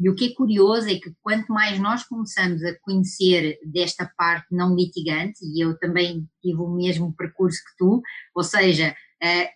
E 0.00 0.08
o 0.08 0.14
que 0.14 0.26
é 0.26 0.34
curioso 0.34 0.88
é 0.88 0.94
que 0.94 1.12
quanto 1.22 1.52
mais 1.52 1.78
nós 1.78 2.04
começamos 2.04 2.62
a 2.62 2.74
conhecer 2.80 3.58
desta 3.64 4.10
parte 4.16 4.46
não 4.50 4.74
litigante, 4.74 5.44
e 5.44 5.62
eu 5.62 5.76
também 5.78 6.26
tive 6.40 6.60
o 6.60 6.74
mesmo 6.74 7.14
percurso 7.14 7.58
que 7.58 7.76
tu, 7.76 8.00
ou 8.34 8.44
seja, 8.44 8.94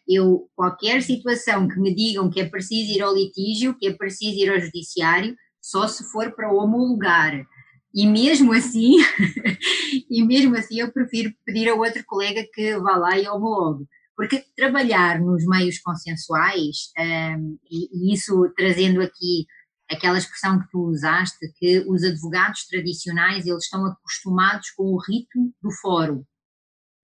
eu, 0.09 0.49
qualquer 0.55 1.03
situação 1.03 1.69
que 1.69 1.79
me 1.79 1.95
digam 1.95 2.31
que 2.31 2.41
é 2.41 2.49
preciso 2.49 2.93
ir 2.93 3.03
ao 3.03 3.15
litígio, 3.15 3.77
que 3.79 3.87
é 3.87 3.93
preciso 3.93 4.39
ir 4.39 4.51
ao 4.51 4.61
judiciário, 4.61 5.37
só 5.61 5.87
se 5.87 6.05
for 6.11 6.33
para 6.33 6.53
homologar 6.53 7.47
E 7.95 8.07
mesmo 8.07 8.53
assim, 8.53 8.97
e 10.11 10.25
mesmo 10.25 10.57
assim 10.57 10.81
eu 10.81 10.93
prefiro 10.93 11.33
pedir 11.45 11.69
a 11.69 11.75
outro 11.75 12.03
colega 12.05 12.45
que 12.53 12.77
vá 12.79 12.97
lá 12.97 13.19
e 13.19 13.29
homologue. 13.29 13.87
Porque 14.17 14.45
trabalhar 14.57 15.21
nos 15.21 15.47
meios 15.47 15.79
consensuais, 15.79 16.91
um, 16.99 17.59
e, 17.71 18.11
e, 18.11 18.15
isso 18.15 18.53
trazendo 18.57 19.01
aqui 19.01 19.47
aquela 19.91 20.19
expressão 20.19 20.61
que 20.61 20.71
tu 20.71 20.81
usaste, 20.89 21.53
que 21.59 21.81
os 21.89 22.03
advogados 22.03 22.67
tradicionais, 22.67 23.47
eles 23.47 23.65
estão 23.65 23.85
acostumados 23.87 24.71
com 24.71 24.85
o 24.85 25.01
ritmo 25.01 25.53
do 25.63 25.71
fórum, 25.81 26.25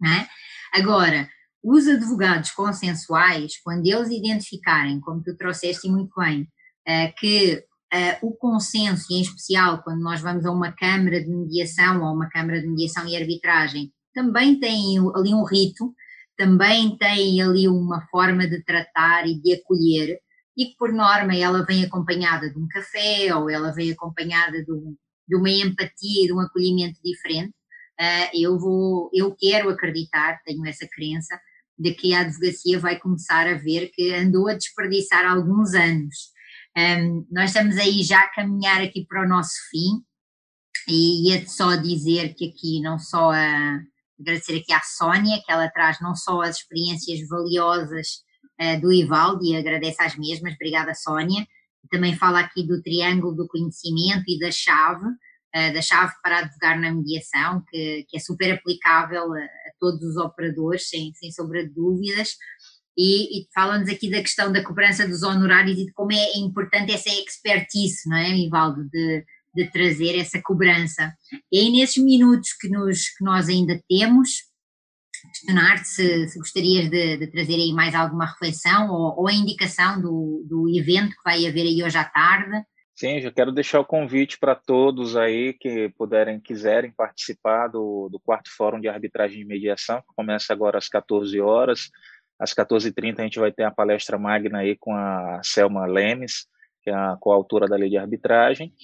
é? 0.04 0.26
Agora, 0.72 1.28
os 1.70 1.86
advogados 1.86 2.50
consensuais, 2.52 3.60
quando 3.62 3.86
eles 3.86 4.10
identificarem, 4.10 5.00
como 5.00 5.22
tu 5.22 5.36
trouxeste 5.36 5.88
muito 5.88 6.10
bem, 6.18 6.42
uh, 6.42 7.12
que 7.18 7.62
uh, 7.92 8.26
o 8.26 8.32
consenso, 8.32 9.06
e 9.10 9.16
em 9.16 9.20
especial 9.20 9.82
quando 9.82 10.00
nós 10.00 10.22
vamos 10.22 10.46
a 10.46 10.50
uma 10.50 10.72
Câmara 10.72 11.22
de 11.22 11.28
Mediação 11.28 12.02
ou 12.02 12.14
uma 12.14 12.30
Câmara 12.30 12.60
de 12.60 12.66
Mediação 12.66 13.06
e 13.06 13.16
Arbitragem, 13.16 13.92
também 14.14 14.58
tem 14.58 14.98
ali 15.14 15.34
um 15.34 15.44
rito, 15.44 15.94
também 16.38 16.96
tem 16.96 17.42
ali 17.42 17.68
uma 17.68 18.00
forma 18.10 18.48
de 18.48 18.64
tratar 18.64 19.26
e 19.26 19.38
de 19.38 19.54
acolher, 19.54 20.18
e 20.56 20.66
que 20.66 20.76
por 20.78 20.90
norma 20.90 21.36
ela 21.36 21.64
vem 21.66 21.84
acompanhada 21.84 22.48
de 22.50 22.58
um 22.58 22.66
café 22.66 23.34
ou 23.34 23.50
ela 23.50 23.72
vem 23.72 23.92
acompanhada 23.92 24.64
de, 24.64 24.72
um, 24.72 24.96
de 25.28 25.36
uma 25.36 25.50
empatia, 25.50 26.26
de 26.26 26.32
um 26.32 26.40
acolhimento 26.40 26.98
diferente. 27.04 27.52
Uh, 28.00 28.30
eu 28.32 28.58
vou, 28.58 29.10
eu 29.12 29.36
quero 29.38 29.68
acreditar, 29.68 30.40
tenho 30.44 30.64
essa 30.66 30.86
crença, 30.88 31.38
de 31.78 31.94
que 31.94 32.12
a 32.12 32.20
advocacia 32.20 32.78
vai 32.78 32.98
começar 32.98 33.46
a 33.46 33.54
ver 33.54 33.90
que 33.94 34.12
andou 34.14 34.48
a 34.48 34.54
desperdiçar 34.54 35.24
alguns 35.24 35.74
anos. 35.74 36.32
Um, 36.76 37.26
nós 37.30 37.50
estamos 37.50 37.76
aí 37.76 38.02
já 38.02 38.20
a 38.20 38.34
caminhar 38.34 38.82
aqui 38.82 39.06
para 39.06 39.24
o 39.24 39.28
nosso 39.28 39.54
fim 39.70 40.02
e 40.88 41.30
ia 41.30 41.46
só 41.46 41.76
dizer 41.76 42.34
que 42.34 42.48
aqui 42.48 42.80
não 42.80 42.98
só 42.98 43.30
a, 43.30 43.80
agradecer 44.20 44.58
aqui 44.58 44.72
à 44.72 44.80
Sónia, 44.80 45.40
que 45.44 45.52
ela 45.52 45.68
traz 45.68 46.00
não 46.00 46.14
só 46.14 46.42
as 46.42 46.56
experiências 46.56 47.26
valiosas 47.28 48.22
uh, 48.60 48.80
do 48.80 48.92
Ivaldo 48.92 49.44
e 49.44 49.56
agradece 49.56 50.02
às 50.02 50.16
mesmas, 50.16 50.54
obrigada 50.54 50.94
Sónia, 50.94 51.46
também 51.90 52.16
fala 52.16 52.40
aqui 52.40 52.66
do 52.66 52.82
triângulo 52.82 53.34
do 53.34 53.48
conhecimento 53.48 54.24
e 54.28 54.38
da 54.38 54.50
chave, 54.50 55.06
da 55.52 55.82
chave 55.82 56.12
para 56.22 56.38
advogar 56.38 56.78
na 56.78 56.92
mediação, 56.92 57.62
que, 57.68 58.04
que 58.08 58.16
é 58.16 58.20
super 58.20 58.52
aplicável 58.52 59.32
a, 59.32 59.38
a 59.38 59.72
todos 59.78 60.02
os 60.02 60.16
operadores, 60.16 60.88
sem, 60.88 61.12
sem 61.14 61.30
sombra 61.32 61.66
de 61.66 61.74
dúvidas, 61.74 62.36
e, 62.98 63.40
e 63.40 63.48
fala-nos 63.54 63.88
aqui 63.88 64.10
da 64.10 64.20
questão 64.20 64.50
da 64.50 64.64
cobrança 64.64 65.06
dos 65.06 65.22
honorários 65.22 65.78
e 65.78 65.86
de 65.86 65.92
como 65.92 66.12
é 66.12 66.36
importante 66.36 66.92
essa 66.92 67.08
expertise, 67.08 68.08
não 68.08 68.16
é, 68.16 68.36
Ivaldo, 68.36 68.88
de, 68.90 69.24
de 69.54 69.70
trazer 69.70 70.18
essa 70.18 70.42
cobrança. 70.42 71.14
E 71.52 71.60
aí, 71.60 71.70
nesses 71.70 72.02
minutos 72.02 72.52
que, 72.54 72.68
nos, 72.68 73.08
que 73.10 73.24
nós 73.24 73.48
ainda 73.48 73.80
temos, 73.88 74.48
questionar-te 75.30 75.88
se, 75.88 76.28
se, 76.28 76.38
gostarias 76.38 76.90
de, 76.90 77.18
de, 77.18 77.26
trazer 77.28 77.54
aí 77.54 77.72
mais 77.72 77.94
alguma 77.94 78.26
reflexão 78.26 78.90
ou, 78.90 79.20
ou 79.20 79.28
a 79.28 79.32
indicação 79.32 80.00
do, 80.00 80.44
do 80.48 80.68
evento 80.68 81.10
que 81.10 81.22
vai 81.24 81.46
haver 81.46 81.66
aí 81.66 81.82
hoje 81.82 81.98
à 81.98 82.04
tarde. 82.04 82.64
Sim, 82.98 83.20
já 83.20 83.30
quero 83.30 83.52
deixar 83.52 83.78
o 83.78 83.84
convite 83.84 84.36
para 84.40 84.56
todos 84.56 85.16
aí 85.16 85.52
que 85.52 85.88
puderem, 85.90 86.40
quiserem 86.40 86.90
participar 86.90 87.68
do, 87.68 88.08
do 88.08 88.18
quarto 88.18 88.50
Fórum 88.50 88.80
de 88.80 88.88
Arbitragem 88.88 89.40
e 89.40 89.44
Mediação, 89.44 90.00
que 90.00 90.12
começa 90.16 90.52
agora 90.52 90.78
às 90.78 90.88
14 90.88 91.40
horas. 91.40 91.90
Às 92.36 92.52
14h30 92.52 93.20
a 93.20 93.22
gente 93.22 93.38
vai 93.38 93.52
ter 93.52 93.62
a 93.62 93.70
palestra 93.70 94.18
magna 94.18 94.58
aí 94.58 94.76
com 94.76 94.96
a 94.96 95.40
Selma 95.44 95.86
Lemes, 95.86 96.48
que 96.82 96.90
é 96.90 96.92
a 96.92 97.16
coautora 97.20 97.68
da 97.68 97.76
lei 97.76 97.88
de 97.88 97.96
arbitragem. 97.96 98.74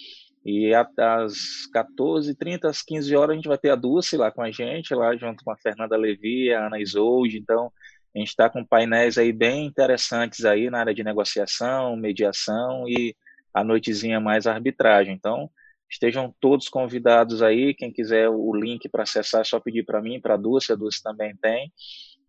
E 0.46 0.72
às 0.72 1.66
14h30, 1.74 2.66
às 2.66 2.82
15 2.82 3.16
horas, 3.16 3.32
a 3.32 3.34
gente 3.34 3.48
vai 3.48 3.58
ter 3.58 3.70
a 3.70 3.74
Dulce 3.74 4.16
lá 4.16 4.30
com 4.30 4.42
a 4.42 4.50
gente, 4.52 4.94
lá 4.94 5.16
junto 5.16 5.42
com 5.42 5.50
a 5.50 5.56
Fernanda 5.56 5.96
Levi, 5.96 6.54
a 6.54 6.68
Ana 6.68 6.78
Isolde. 6.78 7.36
Então, 7.36 7.72
a 8.14 8.18
gente 8.20 8.28
está 8.28 8.48
com 8.48 8.64
painéis 8.64 9.18
aí 9.18 9.32
bem 9.32 9.66
interessantes 9.66 10.44
aí 10.44 10.70
na 10.70 10.78
área 10.78 10.94
de 10.94 11.02
negociação, 11.02 11.96
mediação 11.96 12.88
e 12.88 13.16
a 13.54 13.62
noitezinha 13.62 14.20
mais 14.20 14.46
arbitragem. 14.46 15.14
Então, 15.14 15.48
estejam 15.88 16.34
todos 16.40 16.68
convidados 16.68 17.42
aí. 17.42 17.72
Quem 17.74 17.92
quiser 17.92 18.28
o 18.28 18.54
link 18.54 18.88
para 18.88 19.04
acessar, 19.04 19.42
é 19.42 19.44
só 19.44 19.60
pedir 19.60 19.84
para 19.84 20.02
mim, 20.02 20.20
para 20.20 20.34
a 20.34 20.36
Dulce, 20.36 20.72
a 20.72 20.76
Dulce 20.76 21.02
também 21.02 21.36
tem 21.36 21.72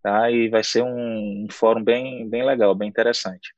tá? 0.06 0.30
E 0.30 0.48
vai 0.50 0.64
ser 0.64 0.84
um, 0.84 1.46
um 1.46 1.48
fórum 1.50 1.84
bem, 1.84 2.30
bem 2.30 2.46
legal, 2.46 2.76
bem 2.76 2.88
interessante. 2.88 3.56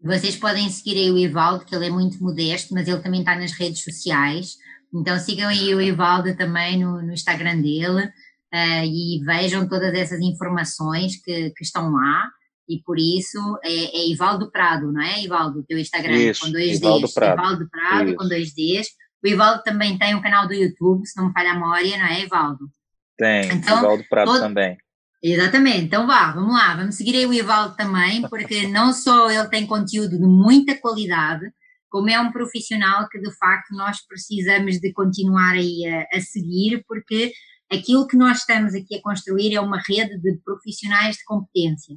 Vocês 0.00 0.36
podem 0.36 0.68
seguir 0.68 0.96
aí 0.96 1.10
o 1.10 1.18
Ivaldo, 1.18 1.64
que 1.64 1.74
ele 1.74 1.86
é 1.86 1.90
muito 1.90 2.22
modesto, 2.22 2.72
mas 2.72 2.86
ele 2.86 3.00
também 3.00 3.20
está 3.20 3.34
nas 3.34 3.50
redes 3.50 3.82
sociais. 3.82 4.54
Então 4.94 5.18
sigam 5.18 5.48
aí 5.48 5.74
o 5.74 5.80
Ivaldo 5.80 6.36
também 6.36 6.78
no, 6.78 7.02
no 7.02 7.12
Instagram 7.12 7.60
dele 7.60 8.04
uh, 8.04 8.84
e 8.84 9.20
vejam 9.24 9.68
todas 9.68 9.92
essas 9.92 10.20
informações 10.20 11.20
que, 11.20 11.50
que 11.50 11.64
estão 11.64 11.90
lá. 11.90 12.30
E 12.68 12.82
por 12.82 12.98
isso 12.98 13.38
é, 13.64 13.96
é 13.96 14.08
Ivaldo 14.08 14.50
Prado, 14.50 14.92
não 14.92 15.00
é, 15.00 15.22
Ivaldo? 15.22 15.60
O 15.60 15.64
teu 15.64 15.78
Instagram 15.78 16.16
isso, 16.16 16.44
com 16.44 16.50
dois 16.50 16.78
Ivaldo 16.78 17.06
Ds. 17.06 17.14
Prado. 17.14 17.38
Ivaldo 17.40 17.68
Prado 17.70 18.08
isso. 18.08 18.16
com 18.16 18.28
dois 18.28 18.54
Ds. 18.54 18.88
O 19.24 19.28
Ivaldo 19.28 19.62
também 19.62 19.98
tem 19.98 20.14
um 20.14 20.22
canal 20.22 20.46
do 20.46 20.54
YouTube, 20.54 21.06
se 21.06 21.16
não 21.16 21.28
me 21.28 21.32
falha 21.32 21.52
a 21.52 21.54
memória, 21.54 21.96
não 21.96 22.06
é, 22.06 22.22
Ivaldo? 22.22 22.68
Tem, 23.16 23.48
então, 23.52 23.78
Ivaldo 23.78 24.04
Prado 24.08 24.26
todo, 24.26 24.40
também. 24.40 24.76
Exatamente, 25.22 25.86
então 25.86 26.06
vá, 26.06 26.30
vamos 26.32 26.52
lá, 26.52 26.76
vamos 26.76 26.94
seguir 26.94 27.16
aí 27.16 27.26
o 27.26 27.32
Ivaldo 27.32 27.74
também, 27.74 28.22
porque 28.28 28.66
não 28.68 28.92
só 28.92 29.30
ele 29.30 29.48
tem 29.48 29.66
conteúdo 29.66 30.18
de 30.18 30.26
muita 30.26 30.78
qualidade, 30.78 31.46
como 31.88 32.10
é 32.10 32.20
um 32.20 32.30
profissional 32.30 33.08
que 33.08 33.18
de 33.18 33.34
facto 33.36 33.74
nós 33.74 34.06
precisamos 34.06 34.78
de 34.78 34.92
continuar 34.92 35.52
aí 35.52 35.86
a, 35.86 36.16
a 36.16 36.20
seguir, 36.20 36.84
porque 36.86 37.32
aquilo 37.72 38.06
que 38.06 38.16
nós 38.16 38.38
estamos 38.38 38.74
aqui 38.74 38.96
a 38.96 39.02
construir 39.02 39.54
é 39.54 39.60
uma 39.60 39.80
rede 39.88 40.18
de 40.20 40.38
profissionais 40.44 41.16
de 41.16 41.24
competência. 41.24 41.96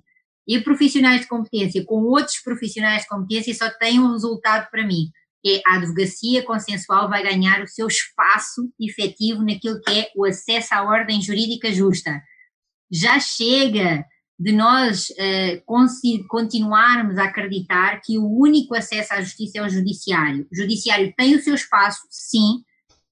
E 0.49 0.59
profissionais 0.59 1.21
de 1.21 1.27
competência 1.27 1.85
com 1.85 2.01
outros 2.03 2.39
profissionais 2.39 3.03
de 3.03 3.07
competência 3.07 3.53
só 3.53 3.69
tem 3.69 3.99
um 3.99 4.11
resultado 4.11 4.67
para 4.71 4.85
mim, 4.85 5.11
que 5.43 5.57
é 5.57 5.61
a 5.65 5.75
advocacia 5.75 6.43
consensual 6.43 7.07
vai 7.07 7.21
ganhar 7.21 7.61
o 7.61 7.67
seu 7.67 7.87
espaço 7.87 8.69
efetivo 8.79 9.43
naquilo 9.43 9.79
que 9.79 9.91
é 9.91 10.11
o 10.15 10.25
acesso 10.25 10.73
à 10.73 10.83
ordem 10.83 11.21
jurídica 11.21 11.71
justa 11.71 12.19
já 12.91 13.19
chega 13.19 14.05
de 14.39 14.53
nós 14.53 15.09
uh, 15.09 16.27
continuarmos 16.27 17.17
a 17.17 17.25
acreditar 17.25 18.01
que 18.01 18.17
o 18.17 18.25
único 18.25 18.73
acesso 18.73 19.13
à 19.13 19.21
justiça 19.21 19.59
é 19.59 19.61
o 19.61 19.69
judiciário. 19.69 20.47
O 20.51 20.55
judiciário 20.55 21.13
tem 21.17 21.35
o 21.35 21.41
seu 21.41 21.53
espaço, 21.53 21.99
sim, 22.09 22.63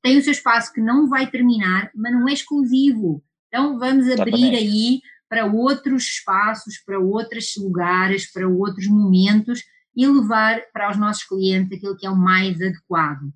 tem 0.02 0.18
o 0.18 0.22
seu 0.22 0.32
espaço 0.32 0.72
que 0.72 0.82
não 0.82 1.10
vai 1.10 1.30
terminar, 1.30 1.92
mas 1.94 2.14
não 2.14 2.28
é 2.30 2.34
exclusivo. 2.34 3.22
Então 3.48 3.78
vamos 3.78 4.10
abrir 4.10 4.56
aí 4.56 5.02
para 5.30 5.46
outros 5.46 6.04
espaços, 6.04 6.78
para 6.86 7.00
outros 7.00 7.54
lugares, 7.58 8.32
para 8.32 8.48
outros 8.48 8.88
momentos 8.88 9.62
e 9.96 10.08
levar 10.08 10.62
para 10.72 10.92
os 10.92 10.98
nossos 10.98 11.24
clientes 11.24 11.78
aquilo 11.78 11.98
que 11.98 12.06
é 12.06 12.10
o 12.10 12.16
mais 12.16 12.56
adequado. 12.62 13.32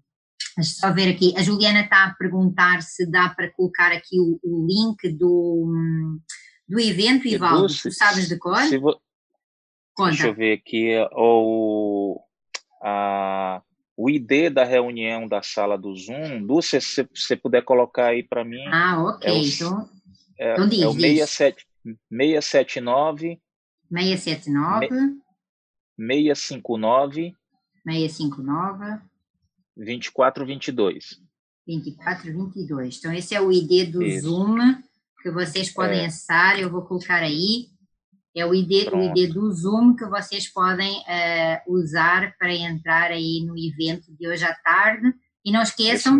Deixa 0.56 0.76
só 0.76 0.94
ver 0.94 1.10
aqui, 1.10 1.34
a 1.38 1.42
Juliana 1.42 1.82
está 1.82 2.06
a 2.06 2.14
perguntar 2.14 2.82
se 2.82 3.10
dá 3.10 3.30
para 3.30 3.50
colocar 3.52 3.92
aqui 3.92 4.20
o, 4.20 4.40
o 4.44 4.68
link 4.68 5.10
do, 5.10 6.20
do 6.68 6.80
evento, 6.80 7.28
Ivaldo, 7.28 7.68
tu 7.68 7.92
sabes 7.92 8.28
de 8.28 8.38
cor? 8.38 8.62
Vo... 8.80 9.00
Deixa 10.06 10.28
eu 10.28 10.36
ver 10.36 10.54
aqui, 10.54 10.96
o, 11.14 12.20
a, 12.82 13.62
o 13.96 14.10
ID 14.10 14.52
da 14.52 14.64
reunião 14.64 15.28
da 15.28 15.42
sala 15.42 15.78
do 15.78 15.96
Zoom, 15.96 16.46
Dulce, 16.46 16.82
se 16.82 17.08
você 17.14 17.36
puder 17.36 17.64
colocar 17.64 18.08
aí 18.08 18.24
para 18.24 18.44
mim. 18.44 18.66
Ah, 18.68 19.04
ok, 19.04 19.30
é 19.30 19.34
o, 19.34 19.46
então, 19.46 19.90
é, 20.40 20.54
então 20.54 20.70
diz, 20.70 20.82
é 20.82 20.88
o 20.88 20.94
67, 20.94 21.66
679 22.10 23.40
679 23.90 24.88
659 25.98 27.36
659 27.86 29.02
2422. 29.76 31.22
2422. 31.68 32.98
Então, 32.98 33.14
esse 33.14 33.36
é 33.36 33.42
o 33.42 33.52
ID 33.52 33.92
do 33.92 34.04
Isso. 34.04 34.28
Zoom 34.28 34.58
que 35.22 35.32
vocês 35.32 35.72
podem 35.72 36.02
é. 36.02 36.06
acessar. 36.08 36.60
Eu 36.60 36.70
vou 36.70 36.84
colocar 36.84 37.22
aí. 37.22 37.68
É 38.34 38.46
o 38.46 38.56
ID, 38.56 38.88
o 38.94 39.02
ID 39.02 39.34
do 39.34 39.52
Zoom 39.52 39.94
que 39.94 40.06
vocês 40.06 40.48
podem 40.48 41.00
uh, 41.00 41.74
usar 41.74 42.34
para 42.38 42.54
entrar 42.54 43.12
aí 43.12 43.44
no 43.46 43.58
evento 43.58 44.10
de 44.16 44.28
hoje 44.28 44.46
à 44.46 44.54
tarde. 44.56 45.14
E 45.44 45.52
não 45.52 45.62
esqueçam, 45.62 46.18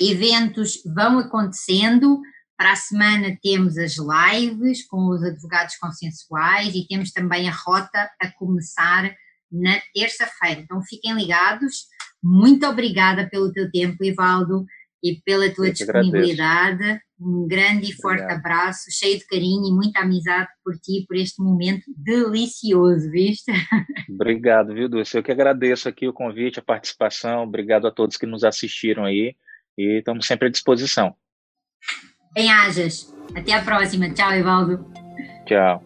eventos 0.00 0.82
vão 0.84 1.18
acontecendo. 1.18 2.20
Para 2.56 2.72
a 2.72 2.76
semana 2.76 3.36
temos 3.42 3.76
as 3.76 3.96
lives 3.96 4.86
com 4.86 5.08
os 5.08 5.22
advogados 5.22 5.76
consensuais 5.76 6.74
e 6.74 6.86
temos 6.88 7.12
também 7.12 7.48
a 7.48 7.52
rota 7.52 8.10
a 8.20 8.30
começar 8.32 9.14
na 9.52 9.80
terça-feira. 9.94 10.62
Então 10.62 10.82
fiquem 10.82 11.14
ligados. 11.14 11.86
Muito 12.22 12.66
obrigada 12.66 13.28
pelo 13.28 13.52
teu 13.52 13.70
tempo, 13.70 14.02
Ivaldo, 14.02 14.64
e 15.02 15.20
pela 15.24 15.52
tua 15.52 15.70
disponibilidade. 15.70 16.82
Agradeço. 16.82 17.06
Um 17.18 17.48
grande 17.48 17.90
e 17.90 17.94
forte 17.94 18.22
Obrigado. 18.22 18.38
abraço, 18.38 18.90
cheio 18.90 19.18
de 19.18 19.26
carinho 19.26 19.66
e 19.66 19.72
muita 19.72 20.00
amizade 20.00 20.50
por 20.62 20.74
ti, 20.78 21.06
por 21.08 21.16
este 21.16 21.42
momento 21.42 21.84
delicioso, 21.96 23.10
viste? 23.10 23.50
Obrigado, 24.10 24.74
viu, 24.74 24.86
Dulce? 24.86 25.16
Eu 25.16 25.22
que 25.22 25.32
agradeço 25.32 25.88
aqui 25.88 26.06
o 26.06 26.12
convite, 26.12 26.58
a 26.58 26.62
participação. 26.62 27.42
Obrigado 27.42 27.86
a 27.86 27.90
todos 27.90 28.18
que 28.18 28.26
nos 28.26 28.44
assistiram 28.44 29.04
aí. 29.04 29.34
e 29.78 29.98
estamos 29.98 30.26
sempre 30.26 30.48
à 30.48 30.50
disposição. 30.50 31.16
Bem-ajas. 32.36 33.12
Até 33.34 33.54
a 33.54 33.62
próxima. 33.62 34.10
Tchau, 34.10 34.32
Evaldo. 34.32 34.84
Tchau. 35.46 35.82